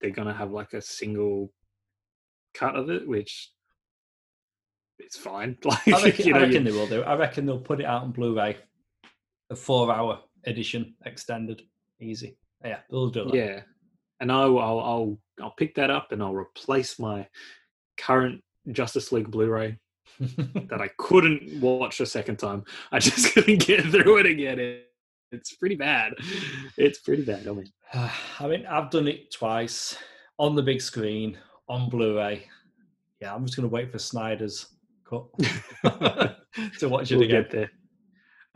they're 0.00 0.10
gonna 0.10 0.34
have 0.34 0.50
like 0.50 0.72
a 0.72 0.82
single 0.82 1.52
cut 2.52 2.76
of 2.76 2.90
it, 2.90 3.08
which 3.08 3.50
it's 4.98 5.16
fine. 5.16 5.56
Like 5.64 5.88
I 5.88 6.04
reckon, 6.04 6.26
you 6.26 6.32
know, 6.34 6.40
I 6.40 6.44
you- 6.46 6.60
they 6.60 6.70
will 6.72 6.86
do. 6.86 7.02
I 7.02 7.14
reckon 7.16 7.46
they'll 7.46 7.58
put 7.58 7.80
it 7.80 7.86
out 7.86 8.02
on 8.02 8.12
Blu-ray 8.12 8.56
a 9.50 9.56
four-hour 9.56 10.20
edition 10.44 10.94
extended, 11.04 11.62
easy. 12.00 12.38
Yeah, 12.64 12.78
we'll 12.90 13.10
do 13.10 13.24
that. 13.26 13.34
Yeah, 13.34 13.60
and 14.20 14.32
I'll, 14.32 14.58
I'll 14.58 14.80
I'll 14.80 15.18
I'll 15.42 15.54
pick 15.58 15.74
that 15.74 15.90
up 15.90 16.12
and 16.12 16.22
I'll 16.22 16.34
replace 16.34 16.98
my 16.98 17.26
current 17.98 18.42
Justice 18.72 19.12
League 19.12 19.30
Blu-ray 19.30 19.78
that 20.20 20.80
I 20.80 20.88
couldn't 20.98 21.60
watch 21.60 22.00
a 22.00 22.06
second 22.06 22.38
time. 22.38 22.64
I 22.92 22.98
just 22.98 23.32
couldn't 23.34 23.66
get 23.66 23.84
through 23.84 24.18
it 24.18 24.26
again. 24.26 24.58
It, 24.58 24.86
it's 25.32 25.56
pretty 25.56 25.74
bad. 25.74 26.14
It's 26.78 27.00
pretty 27.00 27.24
bad. 27.24 27.46
I 27.48 27.52
mean, 27.52 27.72
I 28.40 28.46
mean, 28.48 28.66
I've 28.66 28.90
done 28.90 29.08
it 29.08 29.32
twice 29.32 29.96
on 30.38 30.54
the 30.54 30.62
big 30.62 30.80
screen 30.80 31.36
on 31.68 31.88
Blu-ray. 31.90 32.46
Yeah, 33.20 33.34
I'm 33.34 33.44
just 33.44 33.56
going 33.56 33.68
to 33.68 33.74
wait 33.74 33.90
for 33.92 33.98
Snyder's 33.98 34.66
cut 35.08 35.26
to 36.78 36.88
watch 36.88 37.10
it 37.12 37.16
we'll 37.16 37.24
again. 37.26 37.42
get 37.42 37.50
there. 37.50 37.70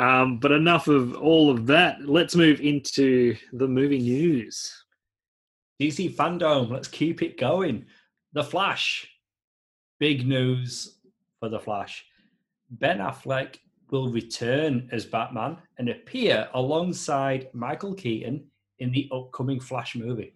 Um, 0.00 0.38
but 0.38 0.52
enough 0.52 0.86
of 0.88 1.16
all 1.16 1.50
of 1.50 1.66
that. 1.66 2.08
Let's 2.08 2.36
move 2.36 2.60
into 2.60 3.36
the 3.52 3.66
movie 3.66 3.98
news. 3.98 4.84
DC 5.80 6.14
fandom, 6.14 6.70
let's 6.70 6.88
keep 6.88 7.22
it 7.22 7.38
going. 7.38 7.84
The 8.32 8.44
Flash, 8.44 9.08
big 9.98 10.26
news 10.26 10.98
for 11.40 11.48
The 11.48 11.58
Flash. 11.58 12.04
Ben 12.70 12.98
Affleck 12.98 13.56
will 13.90 14.10
return 14.10 14.88
as 14.92 15.06
Batman 15.06 15.56
and 15.78 15.88
appear 15.88 16.48
alongside 16.54 17.48
Michael 17.52 17.94
Keaton 17.94 18.44
in 18.80 18.92
the 18.92 19.08
upcoming 19.12 19.58
Flash 19.60 19.96
movie. 19.96 20.34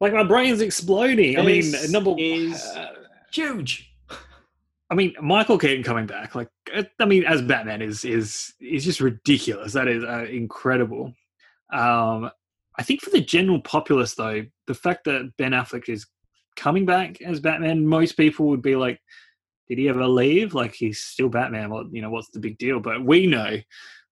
Like 0.00 0.12
my 0.14 0.22
brain's 0.22 0.60
exploding. 0.60 1.38
I 1.38 1.42
mean, 1.42 1.70
This 1.70 1.90
number 1.90 2.14
is- 2.16 2.62
uh, 2.64 2.94
Huge. 3.32 3.90
I 4.90 4.96
mean, 4.96 5.14
Michael 5.20 5.58
Keaton 5.58 5.84
coming 5.84 6.06
back, 6.06 6.34
like 6.34 6.48
uh, 6.74 6.82
I 6.98 7.04
mean, 7.04 7.24
as 7.24 7.42
Batman 7.42 7.80
is 7.80 8.04
is 8.04 8.52
is 8.60 8.84
just 8.84 9.00
ridiculous. 9.00 9.72
That 9.72 9.86
is 9.86 10.02
uh, 10.02 10.26
incredible. 10.28 11.14
Um, 11.72 12.30
I 12.76 12.82
think 12.82 13.00
for 13.00 13.10
the 13.10 13.20
general 13.20 13.60
populace, 13.60 14.14
though, 14.14 14.44
the 14.66 14.74
fact 14.74 15.04
that 15.04 15.32
Ben 15.38 15.52
Affleck 15.52 15.88
is 15.88 16.06
coming 16.56 16.86
back 16.86 17.20
as 17.22 17.38
Batman, 17.38 17.86
most 17.86 18.16
people 18.16 18.46
would 18.46 18.62
be 18.62 18.74
like, 18.74 19.00
"Did 19.68 19.78
he 19.78 19.88
ever 19.88 20.06
leave? 20.06 20.54
Like 20.54 20.74
he's 20.74 20.98
still 21.00 21.28
Batman? 21.28 21.70
What 21.70 21.86
you 21.92 22.02
know? 22.02 22.10
What's 22.10 22.30
the 22.30 22.40
big 22.40 22.58
deal?" 22.58 22.80
But 22.80 23.04
we 23.04 23.28
know, 23.28 23.58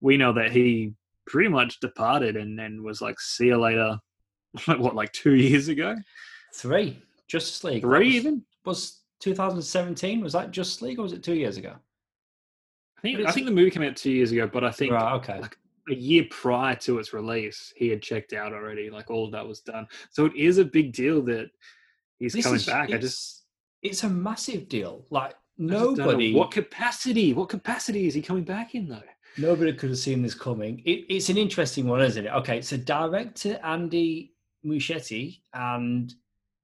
we 0.01 0.17
know 0.17 0.33
that 0.35 0.53
he 0.53 0.95
pretty 1.27 1.49
much 1.49 1.81
departed 1.81 2.37
and 2.37 2.57
then 2.57 2.85
was 2.85 3.01
like, 3.01 3.19
"See 3.19 3.47
you 3.47 3.59
later." 3.59 3.99
what, 4.67 4.95
like 4.95 5.13
two 5.13 5.35
years 5.35 5.67
ago? 5.67 5.97
Three. 6.55 7.03
Justice 7.27 7.65
League. 7.65 7.83
Three 7.83 8.07
was- 8.07 8.15
even? 8.15 8.45
Was 8.65 9.01
2017? 9.21 10.21
Was 10.21 10.33
that 10.33 10.51
Justice 10.51 10.83
League 10.83 10.99
or 10.99 11.03
was 11.03 11.13
it 11.13 11.23
two 11.23 11.35
years 11.35 11.57
ago? 11.57 11.75
I 12.99 13.01
think 13.01 13.21
I 13.27 13.31
think 13.31 13.47
the 13.47 13.53
movie 13.53 13.71
came 13.71 13.83
out 13.83 13.97
two 13.97 14.11
years 14.11 14.33
ago, 14.33 14.49
but 14.53 14.65
I 14.65 14.71
think 14.71 14.93
right, 14.93 15.13
okay. 15.15 15.41
like, 15.41 15.57
a 15.91 15.95
year 15.95 16.25
prior 16.31 16.75
to 16.77 16.99
its 16.99 17.13
release, 17.15 17.73
he 17.77 17.89
had 17.89 18.03
checked 18.03 18.33
out 18.33 18.53
already. 18.53 18.91
Like 18.91 19.11
all 19.11 19.25
of 19.25 19.33
that 19.33 19.47
was 19.47 19.61
done. 19.61 19.87
So 20.11 20.27
it 20.27 20.35
is 20.37 20.59
a 20.59 20.65
big 20.65 20.93
deal 20.93 21.23
that 21.23 21.51
he's 22.19 22.33
This 22.35 22.45
coming 22.45 22.57
is- 22.57 22.67
back. 22.67 22.91
I 22.91 22.95
it's- 22.97 23.03
just 23.03 23.45
It's 23.83 24.03
a 24.05 24.09
massive 24.09 24.69
deal. 24.69 25.07
Like 25.11 25.31
I 25.31 25.63
just 25.63 25.71
don't 25.73 25.97
know 25.99 26.05
nobody 26.05 26.35
what 26.35 26.51
capacity? 26.51 27.33
What 27.33 27.49
capacity 27.49 28.07
is 28.07 28.15
he 28.15 28.21
coming 28.23 28.45
back 28.45 28.75
in 28.75 28.89
though? 28.89 29.03
Nobody 29.39 29.73
could 29.73 29.91
have 29.91 29.99
seen 29.99 30.21
this 30.23 30.35
coming. 30.35 30.81
It, 30.85 31.05
it's 31.09 31.29
an 31.29 31.37
interesting 31.39 31.87
one, 31.87 32.01
isn't 32.03 32.27
it? 32.27 32.31
Okay, 32.31 32.61
so 32.61 32.77
director 32.77 33.61
Andy 33.63 34.33
Muschietti 34.67 35.41
and 35.55 36.13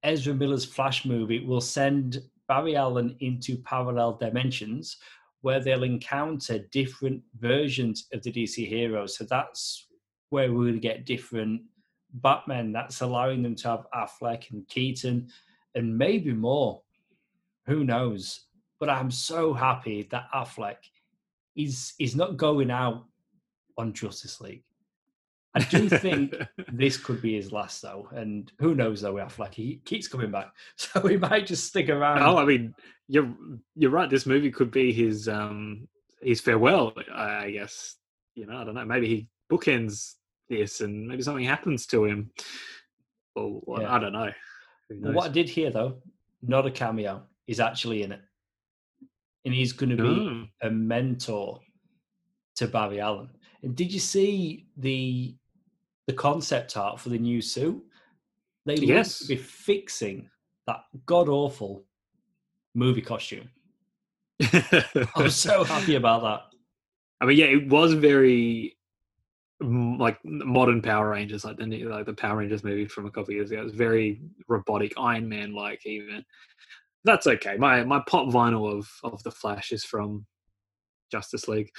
Ezra 0.03 0.35
Miller's 0.35 0.65
Flash 0.65 1.05
movie 1.05 1.45
will 1.45 1.61
send 1.61 2.21
Barry 2.49 2.77
Allen 2.77 3.17
into 3.21 3.57
parallel 3.59 4.17
dimensions 4.17 4.97
where 5.43 5.61
they'll 5.61 5.83
encounter 5.83 6.59
different 6.71 7.23
versions 7.39 8.07
of 8.13 8.23
the 8.23 8.33
DC 8.33 8.67
heroes. 8.67 9.17
So 9.17 9.25
that's 9.25 9.89
where 10.31 10.51
we're 10.51 10.71
going 10.71 10.75
to 10.75 10.81
get 10.81 11.05
different 11.05 11.63
Batman. 12.15 12.73
That's 12.73 13.03
allowing 13.03 13.43
them 13.43 13.55
to 13.57 13.69
have 13.69 13.87
Affleck 13.95 14.51
and 14.51 14.67
Keaton 14.69 15.29
and 15.75 15.99
maybe 15.99 16.33
more. 16.33 16.81
Who 17.67 17.85
knows? 17.85 18.47
But 18.81 18.89
I'm 18.89 19.11
so 19.11 19.53
happy 19.53 20.09
that 20.11 20.29
Affleck 20.35 20.77
is 21.57 21.95
is 21.99 22.17
not 22.17 22.37
going 22.37 22.71
out 22.71 23.05
on 23.77 23.93
Justice 23.93 24.41
League. 24.41 24.65
I 25.55 25.61
do 25.61 25.89
think 26.07 26.35
this 26.73 26.97
could 26.97 27.23
be 27.23 27.35
his 27.35 27.53
last 27.53 27.81
though, 27.83 28.09
and 28.13 28.51
who 28.59 28.75
knows 28.75 29.01
though 29.01 29.15
with 29.15 29.25
Affleck, 29.25 29.55
he 29.55 29.81
keeps 29.85 30.09
coming 30.09 30.31
back, 30.31 30.53
so 30.77 31.07
he 31.07 31.17
might 31.17 31.47
just 31.47 31.65
stick 31.67 31.89
around. 31.89 32.23
oh, 32.23 32.37
I 32.39 32.45
mean, 32.45 32.75
you're 33.09 33.33
you're 33.77 33.91
right. 33.91 34.11
This 34.11 34.27
movie 34.27 34.51
could 34.51 34.71
be 34.71 34.93
his 34.93 35.29
um 35.29 35.87
his 36.23 36.41
farewell. 36.41 36.93
I 37.13 37.51
guess 37.51 37.97
you 38.35 38.47
know. 38.47 38.57
I 38.59 38.65
don't 38.65 38.75
know. 38.75 38.85
Maybe 38.85 39.07
he 39.09 39.29
bookends 39.51 40.15
this, 40.49 40.81
and 40.81 41.07
maybe 41.07 41.23
something 41.23 41.45
happens 41.45 41.87
to 41.89 42.05
him. 42.05 42.31
Or, 43.37 43.61
or 43.67 43.81
Yeah. 43.81 43.95
I 43.95 43.99
don't 43.99 44.13
know. 44.13 44.31
What 44.91 45.27
I 45.27 45.29
did 45.33 45.49
hear 45.49 45.71
though, 45.71 46.03
not 46.43 46.67
a 46.67 46.71
cameo, 46.71 47.23
is 47.47 47.59
actually 47.61 48.03
in 48.03 48.13
it, 48.13 48.21
and 49.45 49.55
he's 49.55 49.73
going 49.73 49.97
to 49.97 50.03
be 50.03 50.49
Oh. 50.63 50.67
a 50.69 50.71
mentor 50.71 51.61
to 52.57 52.69
Barry 52.69 53.01
Allen. 53.01 53.29
And 53.63 53.75
did 53.75 53.93
you 53.93 53.99
see 54.01 54.67
the 54.77 55.35
the 56.07 56.13
concept 56.13 56.77
art 56.77 57.01
for 57.01 57.09
the 57.09 57.19
new 57.19 57.41
suit? 57.41 57.83
They 58.67 58.77
Yes. 58.77 59.19
to 59.21 59.27
be 59.27 59.37
fixing 59.37 60.31
that 60.67 60.81
god 61.07 61.29
awful 61.29 61.85
movie 62.75 63.03
costume. 63.03 63.51
I'm 65.17 65.31
so 65.31 65.65
happy 65.65 65.95
about 65.97 66.23
that. 66.23 66.41
I 67.21 67.27
mean, 67.27 67.39
yeah, 67.39 67.47
it 67.47 67.69
was 67.69 67.93
very 67.95 68.77
like 69.61 70.19
modern 70.25 70.83
Power 70.83 71.11
Rangers, 71.11 71.45
like 71.45 71.57
the 71.57 71.67
new- 71.67 71.89
like 71.89 72.07
the 72.07 72.13
Power 72.15 72.39
Rangers 72.39 72.65
movie 72.65 72.87
from 72.87 73.07
a 73.07 73.11
couple 73.11 73.31
of 73.31 73.37
years 73.37 73.51
ago. 73.51 73.61
It 73.61 73.65
was 73.65 73.75
very 73.75 74.21
robotic, 74.49 74.93
Iron 74.99 75.29
Man 75.29 75.55
like 75.55 75.87
even. 75.87 76.25
That's 77.05 77.27
okay. 77.27 77.57
My 77.57 77.85
my 77.85 78.03
pop 78.07 78.29
vinyl 78.29 78.71
of 78.79 78.89
of 79.05 79.23
the 79.23 79.31
Flash 79.31 79.73
is 79.73 79.85
from 79.85 80.27
Justice 81.13 81.49
League. 81.49 81.71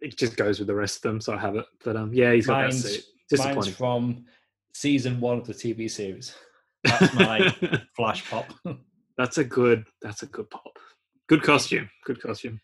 It 0.00 0.16
just 0.16 0.36
goes 0.36 0.58
with 0.58 0.68
the 0.68 0.74
rest 0.74 0.96
of 0.96 1.02
them, 1.02 1.20
so 1.20 1.34
I 1.34 1.38
have 1.38 1.56
it. 1.56 1.66
But 1.84 1.96
um, 1.96 2.12
yeah, 2.12 2.32
he's 2.32 2.46
got 2.46 2.62
Mine's- 2.62 2.82
that 2.82 2.88
suit. 2.88 3.38
Mine's 3.38 3.68
from 3.68 4.24
season 4.74 5.20
one 5.20 5.38
of 5.38 5.46
the 5.46 5.54
TV 5.54 5.90
series. 5.90 6.34
That's 6.84 7.14
my 7.14 7.54
flash 7.96 8.28
pop. 8.28 8.52
That's 9.16 9.38
a 9.38 9.44
good. 9.44 9.84
That's 10.02 10.22
a 10.22 10.26
good 10.26 10.48
pop. 10.50 10.78
Good 11.28 11.42
costume. 11.42 11.88
Good 12.04 12.20
costume. 12.20 12.60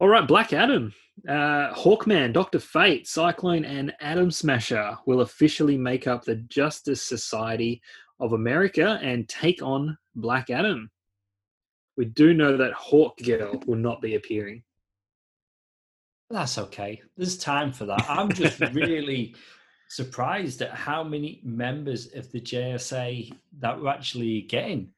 All 0.00 0.08
right, 0.08 0.26
Black 0.26 0.52
Adam, 0.52 0.92
uh, 1.28 1.72
Hawkman, 1.72 2.32
Doctor 2.32 2.58
Fate, 2.58 3.06
Cyclone, 3.06 3.64
and 3.64 3.94
Atom 4.00 4.30
Smasher 4.30 4.96
will 5.06 5.20
officially 5.20 5.78
make 5.78 6.06
up 6.08 6.24
the 6.24 6.36
Justice 6.36 7.00
Society 7.02 7.80
of 8.20 8.32
America 8.32 8.98
and 9.02 9.28
take 9.28 9.62
on 9.62 9.96
Black 10.16 10.50
Adam. 10.50 10.90
We 11.96 12.06
do 12.06 12.34
know 12.34 12.56
that 12.56 12.72
Hawkgirl 12.72 13.66
will 13.66 13.76
not 13.76 14.02
be 14.02 14.16
appearing. 14.16 14.62
That's 16.30 16.58
okay. 16.58 17.02
There's 17.16 17.38
time 17.38 17.72
for 17.72 17.84
that. 17.86 18.04
I'm 18.08 18.32
just 18.32 18.60
really 18.72 19.34
surprised 19.88 20.62
at 20.62 20.72
how 20.72 21.04
many 21.04 21.40
members 21.44 22.14
of 22.14 22.30
the 22.32 22.40
JSA 22.40 23.32
that 23.60 23.80
we're 23.80 23.90
actually 23.90 24.42
getting. 24.42 24.90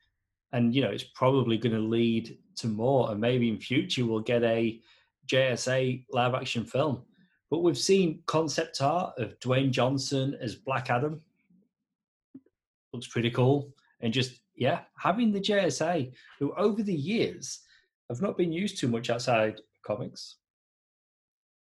And, 0.53 0.75
you 0.75 0.83
know, 0.83 0.91
it's 0.91 1.05
probably 1.05 1.59
going 1.59 1.75
to 1.75 1.81
lead 1.81 2.39
to 2.57 2.69
more. 2.69 3.11
And 3.11 3.21
maybe 3.21 3.49
in 3.49 3.59
future 3.59 4.07
we'll 4.07 4.21
get 4.21 4.43
a 4.45 4.81
JSA 5.27 6.05
live 6.11 6.35
action 6.35 6.65
film. 6.65 7.03
But 7.51 7.63
we've 7.63 7.79
seen 7.79 8.23
concept 8.27 8.81
art 8.81 9.19
of 9.19 9.39
Dwayne 9.41 9.71
Johnson 9.71 10.37
as 10.41 10.55
Black 10.55 10.91
Adam. 10.91 11.21
Looks 12.93 13.09
pretty 13.09 13.31
cool. 13.31 13.75
And 14.01 14.13
just, 14.13 14.41
yeah, 14.55 14.81
having 14.99 15.33
the 15.33 15.41
JSA, 15.41 16.13
who 16.39 16.55
over 16.55 16.83
the 16.83 16.95
years 16.95 17.61
have 18.09 18.23
not 18.23 18.39
been 18.39 18.53
used 18.53 18.79
too 18.79 18.89
much 18.89 19.11
outside 19.11 19.61
comics. 19.85 20.37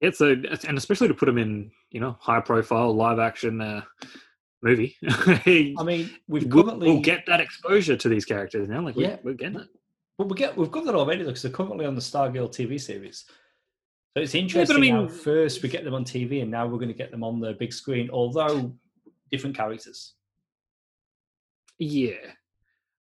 It's 0.01 0.21
a 0.21 0.33
and 0.67 0.77
especially 0.77 1.09
to 1.09 1.15
put 1.15 1.29
him 1.29 1.39
in, 1.39 1.71
you 1.91 2.01
know, 2.01 2.17
high 2.21 2.41
profile 2.41 2.95
live 2.95 3.19
action 3.19 3.61
uh, 3.61 3.83
movie. 4.63 4.97
I 5.09 5.73
mean, 5.85 6.11
we've 6.29 6.45
we'll, 6.53 6.65
currently 6.65 6.91
we'll 6.91 7.01
get 7.01 7.25
that 7.27 7.41
exposure 7.41 7.97
to 7.97 8.09
these 8.09 8.25
characters 8.25 8.69
now. 8.69 8.83
Like, 8.83 8.97
Yeah. 8.97 9.17
we're, 9.23 9.35
getting 9.35 9.61
it. 9.61 9.69
well, 10.19 10.29
we 10.29 10.37
get 10.37 10.57
we've 10.57 10.71
got 10.71 10.85
that 10.85 10.95
already 10.95 11.25
because 11.25 11.43
they're 11.43 11.51
currently 11.53 11.87
on 11.87 11.95
the 11.95 12.01
Stargirl 12.01 12.51
TV 12.51 12.81
series. 12.81 13.25
So 14.17 14.23
it's 14.23 14.35
interesting 14.35 14.83
how 14.93 15.01
mean- 15.03 15.09
first 15.09 15.63
we 15.63 15.69
get 15.69 15.85
them 15.85 15.95
on 15.95 16.05
TV 16.05 16.43
and 16.43 16.51
now 16.51 16.67
we're 16.67 16.79
going 16.79 16.89
to 16.89 16.95
get 16.95 17.11
them 17.11 17.25
on 17.25 17.41
the 17.41 17.53
big 17.55 17.73
screen, 17.73 18.11
although 18.11 18.73
different 19.31 19.57
characters. 19.57 20.15
Yeah. 21.79 22.15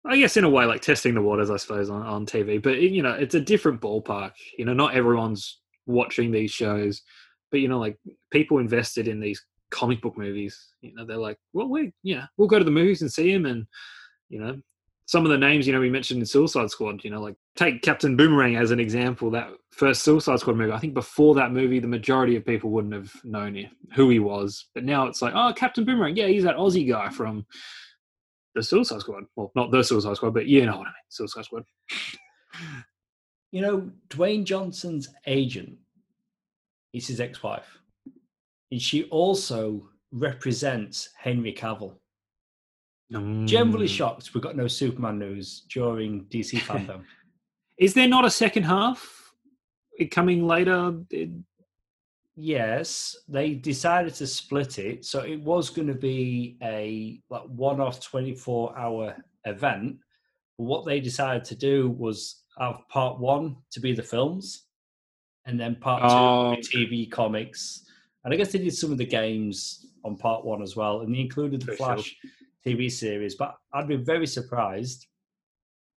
I 0.06 0.18
guess 0.18 0.36
in 0.36 0.44
a 0.44 0.50
way, 0.50 0.66
like 0.66 0.82
testing 0.82 1.14
the 1.14 1.22
waters, 1.22 1.50
I 1.50 1.56
suppose, 1.56 1.88
on, 1.88 2.02
on 2.02 2.26
TV. 2.26 2.62
But, 2.62 2.80
you 2.80 3.02
know, 3.02 3.12
it's 3.12 3.34
a 3.34 3.40
different 3.40 3.80
ballpark. 3.80 4.32
You 4.58 4.64
know, 4.64 4.74
not 4.74 4.94
everyone's 4.94 5.60
watching 5.86 6.30
these 6.30 6.50
shows, 6.50 7.02
but, 7.50 7.60
you 7.60 7.68
know, 7.68 7.78
like 7.78 7.98
people 8.30 8.58
invested 8.58 9.08
in 9.08 9.20
these 9.20 9.44
comic 9.70 10.00
book 10.00 10.16
movies. 10.16 10.72
You 10.80 10.94
know, 10.94 11.04
they're 11.04 11.16
like, 11.16 11.38
well, 11.52 11.68
we, 11.68 11.92
yeah, 12.02 12.26
we'll 12.36 12.48
go 12.48 12.58
to 12.58 12.64
the 12.64 12.70
movies 12.70 13.02
and 13.02 13.12
see 13.12 13.32
them. 13.32 13.46
And, 13.46 13.66
you 14.28 14.40
know, 14.40 14.60
some 15.06 15.24
of 15.24 15.30
the 15.30 15.38
names, 15.38 15.66
you 15.66 15.72
know, 15.72 15.80
we 15.80 15.90
mentioned 15.90 16.20
in 16.20 16.26
Suicide 16.26 16.70
Squad, 16.70 17.04
you 17.04 17.10
know, 17.10 17.20
like 17.20 17.36
take 17.56 17.82
Captain 17.82 18.16
Boomerang 18.16 18.56
as 18.56 18.70
an 18.70 18.80
example. 18.80 19.30
That 19.30 19.50
first 19.70 20.02
Suicide 20.02 20.40
Squad 20.40 20.56
movie, 20.56 20.72
I 20.72 20.78
think 20.78 20.94
before 20.94 21.34
that 21.34 21.52
movie, 21.52 21.78
the 21.78 21.86
majority 21.86 22.36
of 22.36 22.46
people 22.46 22.70
wouldn't 22.70 22.94
have 22.94 23.12
known 23.22 23.68
who 23.94 24.08
he 24.08 24.18
was. 24.18 24.66
But 24.74 24.84
now 24.84 25.06
it's 25.06 25.20
like, 25.20 25.34
oh, 25.36 25.52
Captain 25.54 25.84
Boomerang, 25.84 26.16
yeah, 26.16 26.28
he's 26.28 26.44
that 26.44 26.56
Aussie 26.56 26.88
guy 26.88 27.10
from 27.10 27.44
the 28.54 28.62
Suicide 28.62 29.00
Squad. 29.00 29.24
Well, 29.36 29.52
not 29.54 29.70
the 29.70 29.84
Suicide 29.84 30.16
Squad, 30.16 30.32
but 30.32 30.46
you 30.46 30.64
know 30.64 30.78
what 30.78 30.86
I 30.86 30.90
mean, 30.90 31.10
Suicide 31.10 31.44
Squad. 31.44 31.64
You 33.54 33.60
know, 33.60 33.88
Dwayne 34.08 34.42
Johnson's 34.42 35.08
agent 35.28 35.78
is 36.92 37.06
his 37.06 37.20
ex-wife, 37.20 37.78
and 38.72 38.82
she 38.82 39.04
also 39.04 39.88
represents 40.10 41.10
Henry 41.16 41.52
Cavill. 41.52 41.94
Mm. 43.12 43.46
Generally 43.46 43.86
shocked 43.86 44.34
we've 44.34 44.42
got 44.42 44.56
no 44.56 44.66
Superman 44.66 45.20
news 45.20 45.66
during 45.70 46.24
DC 46.24 46.58
fandom. 46.66 47.04
Is 47.78 47.94
there 47.94 48.08
not 48.08 48.24
a 48.24 48.30
second 48.30 48.64
half 48.64 49.32
coming 50.10 50.48
later? 50.48 50.98
Yes, 52.34 53.14
they 53.28 53.54
decided 53.54 54.14
to 54.14 54.26
split 54.26 54.80
it, 54.80 55.04
so 55.04 55.20
it 55.20 55.40
was 55.40 55.70
going 55.70 55.86
to 55.86 55.94
be 55.94 56.56
a 56.60 57.20
like 57.30 57.44
one-off 57.44 58.00
twenty-four 58.00 58.76
hour 58.76 59.14
event. 59.44 59.98
But 60.58 60.64
what 60.64 60.84
they 60.84 60.98
decided 60.98 61.44
to 61.44 61.54
do 61.54 61.90
was 61.90 62.40
have 62.58 62.88
part 62.88 63.18
one 63.18 63.56
to 63.70 63.80
be 63.80 63.92
the 63.92 64.02
films, 64.02 64.64
and 65.46 65.58
then 65.58 65.76
part 65.76 66.02
Oh, 66.04 66.54
two 66.54 66.86
be 66.86 67.06
TV 67.06 67.10
comics, 67.10 67.86
and 68.24 68.32
I 68.32 68.36
guess 68.36 68.52
they 68.52 68.58
did 68.58 68.74
some 68.74 68.92
of 68.92 68.98
the 68.98 69.06
games 69.06 69.86
on 70.04 70.16
part 70.16 70.44
one 70.44 70.62
as 70.62 70.76
well, 70.76 71.00
and 71.00 71.14
they 71.14 71.20
included 71.20 71.60
the 71.60 71.66
For 71.72 71.76
sure. 71.76 71.86
Flash 71.86 72.16
TV 72.64 72.90
series. 72.90 73.34
But 73.34 73.56
I'd 73.72 73.88
be 73.88 73.96
very 73.96 74.26
surprised 74.26 75.06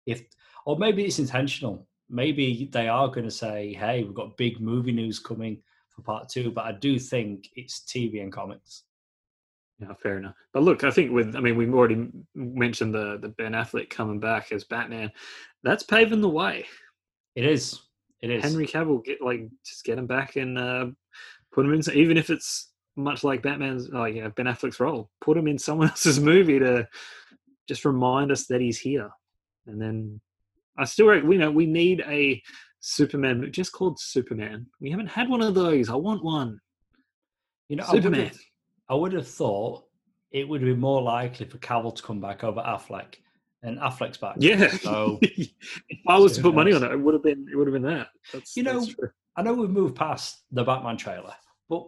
if, 0.05 0.23
or 0.65 0.77
maybe 0.77 1.05
it's 1.05 1.19
intentional. 1.19 1.87
Maybe 2.09 2.69
they 2.71 2.87
are 2.87 3.07
going 3.09 3.25
to 3.25 3.31
say, 3.31 3.73
"Hey, 3.73 4.03
we've 4.03 4.13
got 4.13 4.37
big 4.37 4.59
movie 4.61 4.93
news 4.93 5.19
coming 5.19 5.61
for 5.89 6.01
part 6.01 6.29
two, 6.29 6.51
but 6.51 6.65
I 6.65 6.71
do 6.73 6.99
think 6.99 7.49
it's 7.55 7.79
TV 7.81 8.21
and 8.21 8.31
comics. 8.31 8.83
Yeah, 9.79 9.93
fair 10.01 10.17
enough. 10.17 10.35
But 10.53 10.63
look, 10.63 10.83
I 10.83 10.91
think 10.91 11.11
with 11.11 11.35
I 11.35 11.39
mean 11.39 11.55
we've 11.55 11.73
already 11.73 12.09
mentioned 12.33 12.93
the 12.93 13.19
the 13.21 13.29
Ben 13.29 13.53
Affleck 13.53 13.89
coming 13.89 14.19
back 14.19 14.51
as 14.51 14.63
Batman. 14.63 15.11
That's 15.63 15.83
paving 15.83 16.21
the 16.21 16.29
way. 16.29 16.65
It 17.35 17.45
is. 17.45 17.79
It 18.21 18.31
is. 18.31 18.43
Henry 18.43 18.65
Cavill 18.65 19.03
get 19.03 19.21
like 19.21 19.47
just 19.65 19.83
get 19.83 19.99
him 19.99 20.07
back 20.07 20.35
and 20.35 20.57
uh, 20.57 20.87
put 21.53 21.65
him 21.65 21.73
in 21.73 21.81
even 21.93 22.17
if 22.17 22.29
it's 22.29 22.71
much 22.95 23.23
like 23.23 23.43
Batman's 23.43 23.89
like 23.89 24.15
you 24.15 24.23
know, 24.23 24.31
Ben 24.31 24.47
Affleck's 24.47 24.79
role. 24.79 25.11
Put 25.21 25.37
him 25.37 25.47
in 25.47 25.57
someone 25.59 25.89
else's 25.89 26.19
movie 26.19 26.59
to 26.59 26.87
just 27.67 27.85
remind 27.85 28.31
us 28.31 28.47
that 28.47 28.61
he's 28.61 28.79
here. 28.79 29.09
And 29.67 29.79
then 29.79 30.19
I 30.77 30.85
still 30.85 31.07
we 31.21 31.37
know 31.37 31.51
we 31.51 31.67
need 31.67 32.03
a 32.07 32.41
Superman 32.79 33.47
just 33.51 33.71
called 33.71 33.99
Superman. 33.99 34.65
We 34.79 34.89
haven't 34.89 35.07
had 35.07 35.29
one 35.29 35.41
of 35.41 35.53
those. 35.53 35.89
I 35.89 35.95
want 35.95 36.23
one. 36.23 36.59
you 37.69 37.75
know, 37.75 37.83
I 37.87 37.91
Superman. 37.91 38.31
I 38.89 38.95
would 38.95 39.13
have 39.13 39.27
thought 39.27 39.85
it 40.31 40.47
would 40.47 40.61
be 40.61 40.75
more 40.75 41.01
likely 41.01 41.45
for 41.45 41.57
Cavill 41.57 41.95
to 41.95 42.03
come 42.03 42.19
back 42.19 42.43
over 42.43 42.61
Affleck, 42.61 43.15
and 43.63 43.79
Affleck's 43.79 44.17
back. 44.17 44.35
Yeah. 44.39 44.69
So 44.69 45.19
if 45.21 45.51
I 46.07 46.17
was 46.17 46.35
to 46.37 46.41
put 46.41 46.55
money 46.55 46.73
on 46.73 46.83
it, 46.83 46.91
it 46.91 46.99
would 46.99 47.13
have 47.13 47.23
been 47.23 47.47
it 47.51 47.55
would 47.55 47.67
have 47.67 47.73
been 47.73 47.83
that. 47.83 48.09
That's 48.33 48.55
You 48.55 48.63
know. 48.63 48.85
I 49.35 49.43
know 49.43 49.53
we've 49.53 49.69
moved 49.69 49.95
past 49.95 50.41
the 50.51 50.63
Batman 50.63 50.97
trailer, 50.97 51.35
but 51.69 51.85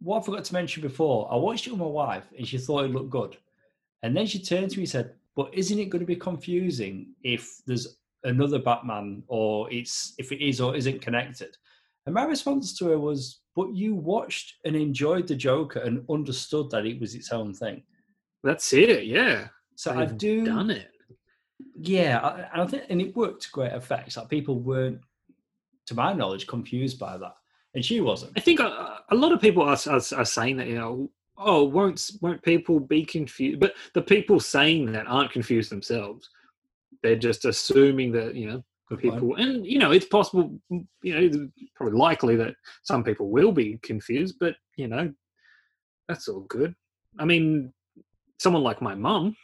what 0.00 0.18
I 0.18 0.22
forgot 0.24 0.44
to 0.44 0.54
mention 0.54 0.82
before, 0.82 1.30
I 1.30 1.36
watched 1.36 1.66
it 1.66 1.72
with 1.72 1.80
my 1.80 1.86
wife 1.86 2.24
and 2.36 2.48
she 2.48 2.56
thought 2.56 2.86
it 2.86 2.90
looked 2.90 3.10
good. 3.10 3.36
And 4.02 4.16
then 4.16 4.26
she 4.26 4.38
turned 4.38 4.70
to 4.70 4.78
me 4.78 4.84
and 4.84 4.90
said, 4.90 5.14
But 5.34 5.52
isn't 5.52 5.78
it 5.78 5.90
going 5.90 6.00
to 6.00 6.06
be 6.06 6.16
confusing 6.16 7.14
if 7.22 7.60
there's 7.66 7.98
another 8.24 8.58
Batman 8.58 9.24
or 9.28 9.70
it's 9.70 10.14
if 10.18 10.32
it 10.32 10.42
is 10.42 10.60
or 10.60 10.74
isn't 10.74 11.02
connected? 11.02 11.56
And 12.06 12.14
my 12.14 12.24
response 12.24 12.76
to 12.78 12.88
her 12.88 12.98
was, 12.98 13.40
But 13.54 13.74
you 13.74 13.94
watched 13.94 14.54
and 14.64 14.74
enjoyed 14.76 15.26
the 15.26 15.34
Joker 15.34 15.80
and 15.80 16.04
understood 16.08 16.70
that 16.70 16.86
it 16.86 17.00
was 17.00 17.14
its 17.14 17.32
own 17.32 17.52
thing. 17.52 17.82
That's 18.44 18.72
it. 18.72 19.04
Yeah. 19.06 19.48
So 19.74 19.92
I 19.92 20.06
They've 20.06 20.16
do 20.16 20.44
done 20.44 20.70
it. 20.70 20.90
yeah, 21.78 22.20
I, 22.20 22.48
and 22.52 22.62
I 22.62 22.66
think, 22.66 22.84
and 22.88 23.00
it 23.00 23.16
worked 23.16 23.42
to 23.42 23.50
great 23.50 23.72
effects. 23.72 24.16
Like 24.16 24.28
people 24.28 24.58
weren't, 24.60 25.00
to 25.86 25.94
my 25.94 26.12
knowledge, 26.12 26.46
confused 26.46 26.98
by 26.98 27.16
that, 27.18 27.36
and 27.74 27.84
she 27.84 28.00
wasn't. 28.00 28.32
I 28.36 28.40
think 28.40 28.60
a, 28.60 29.00
a 29.10 29.14
lot 29.14 29.32
of 29.32 29.40
people 29.40 29.62
are, 29.62 29.76
are, 29.88 30.00
are 30.16 30.24
saying 30.24 30.56
that 30.56 30.66
you 30.66 30.76
know, 30.76 31.10
oh, 31.36 31.64
won't 31.64 32.10
won't 32.22 32.42
people 32.42 32.80
be 32.80 33.04
confused? 33.04 33.60
But 33.60 33.74
the 33.94 34.02
people 34.02 34.40
saying 34.40 34.92
that 34.92 35.06
aren't 35.06 35.32
confused 35.32 35.70
themselves. 35.70 36.30
They're 37.02 37.16
just 37.16 37.44
assuming 37.44 38.12
that 38.12 38.34
you 38.34 38.48
know 38.50 38.64
Good 38.88 39.02
point. 39.02 39.14
people, 39.14 39.34
and 39.36 39.66
you 39.66 39.78
know, 39.78 39.90
it's 39.90 40.06
possible. 40.06 40.58
Mm, 40.72 40.86
you 41.02 41.20
know, 41.30 41.48
probably 41.74 41.98
likely 41.98 42.36
that 42.36 42.54
some 42.84 43.02
people 43.02 43.30
will 43.30 43.52
be 43.52 43.78
confused, 43.82 44.36
but 44.38 44.54
you 44.76 44.86
know, 44.86 45.12
that's 46.08 46.28
all 46.28 46.40
good. 46.42 46.74
I 47.18 47.24
mean, 47.24 47.72
someone 48.38 48.62
like 48.62 48.80
my 48.80 48.94
mum. 48.94 49.36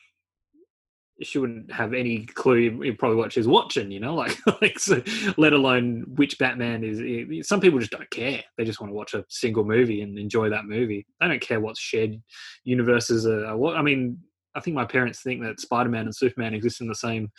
She 1.21 1.39
wouldn't 1.39 1.71
have 1.71 1.95
any 1.95 2.25
clue 2.25 2.95
probably 2.95 3.17
what 3.17 3.33
she's 3.33 3.47
watching, 3.47 3.93
you 3.93 4.01
know, 4.01 4.15
like 4.23 4.37
like 4.61 4.79
so, 4.79 5.03
let 5.37 5.53
alone 5.53 6.05
which 6.17 6.39
Batman 6.39 6.83
is. 6.85 7.47
Some 7.47 7.61
people 7.61 7.79
just 7.79 7.93
don't 7.93 8.11
care; 8.11 8.43
they 8.57 8.65
just 8.65 8.81
want 8.81 8.91
to 8.91 8.95
watch 8.95 9.15
a 9.15 9.25
single 9.29 9.65
movie 9.65 10.03
and 10.03 10.19
enjoy 10.19 10.51
that 10.51 10.67
movie. 10.67 11.07
They 11.21 11.29
don't 11.29 11.41
care 11.41 11.61
what 11.61 11.77
shared 11.77 12.21
universes 12.65 13.27
are. 13.27 13.57
what 13.57 13.77
I 13.77 13.83
mean, 13.83 14.19
I 14.55 14.61
think 14.61 14.75
my 14.75 14.85
parents 14.85 15.21
think 15.21 15.43
that 15.43 15.61
Spider-Man 15.61 16.07
and 16.07 16.15
Superman 16.15 16.55
exist 16.55 16.81
in 16.81 16.89
the 16.89 16.95
same 16.95 17.31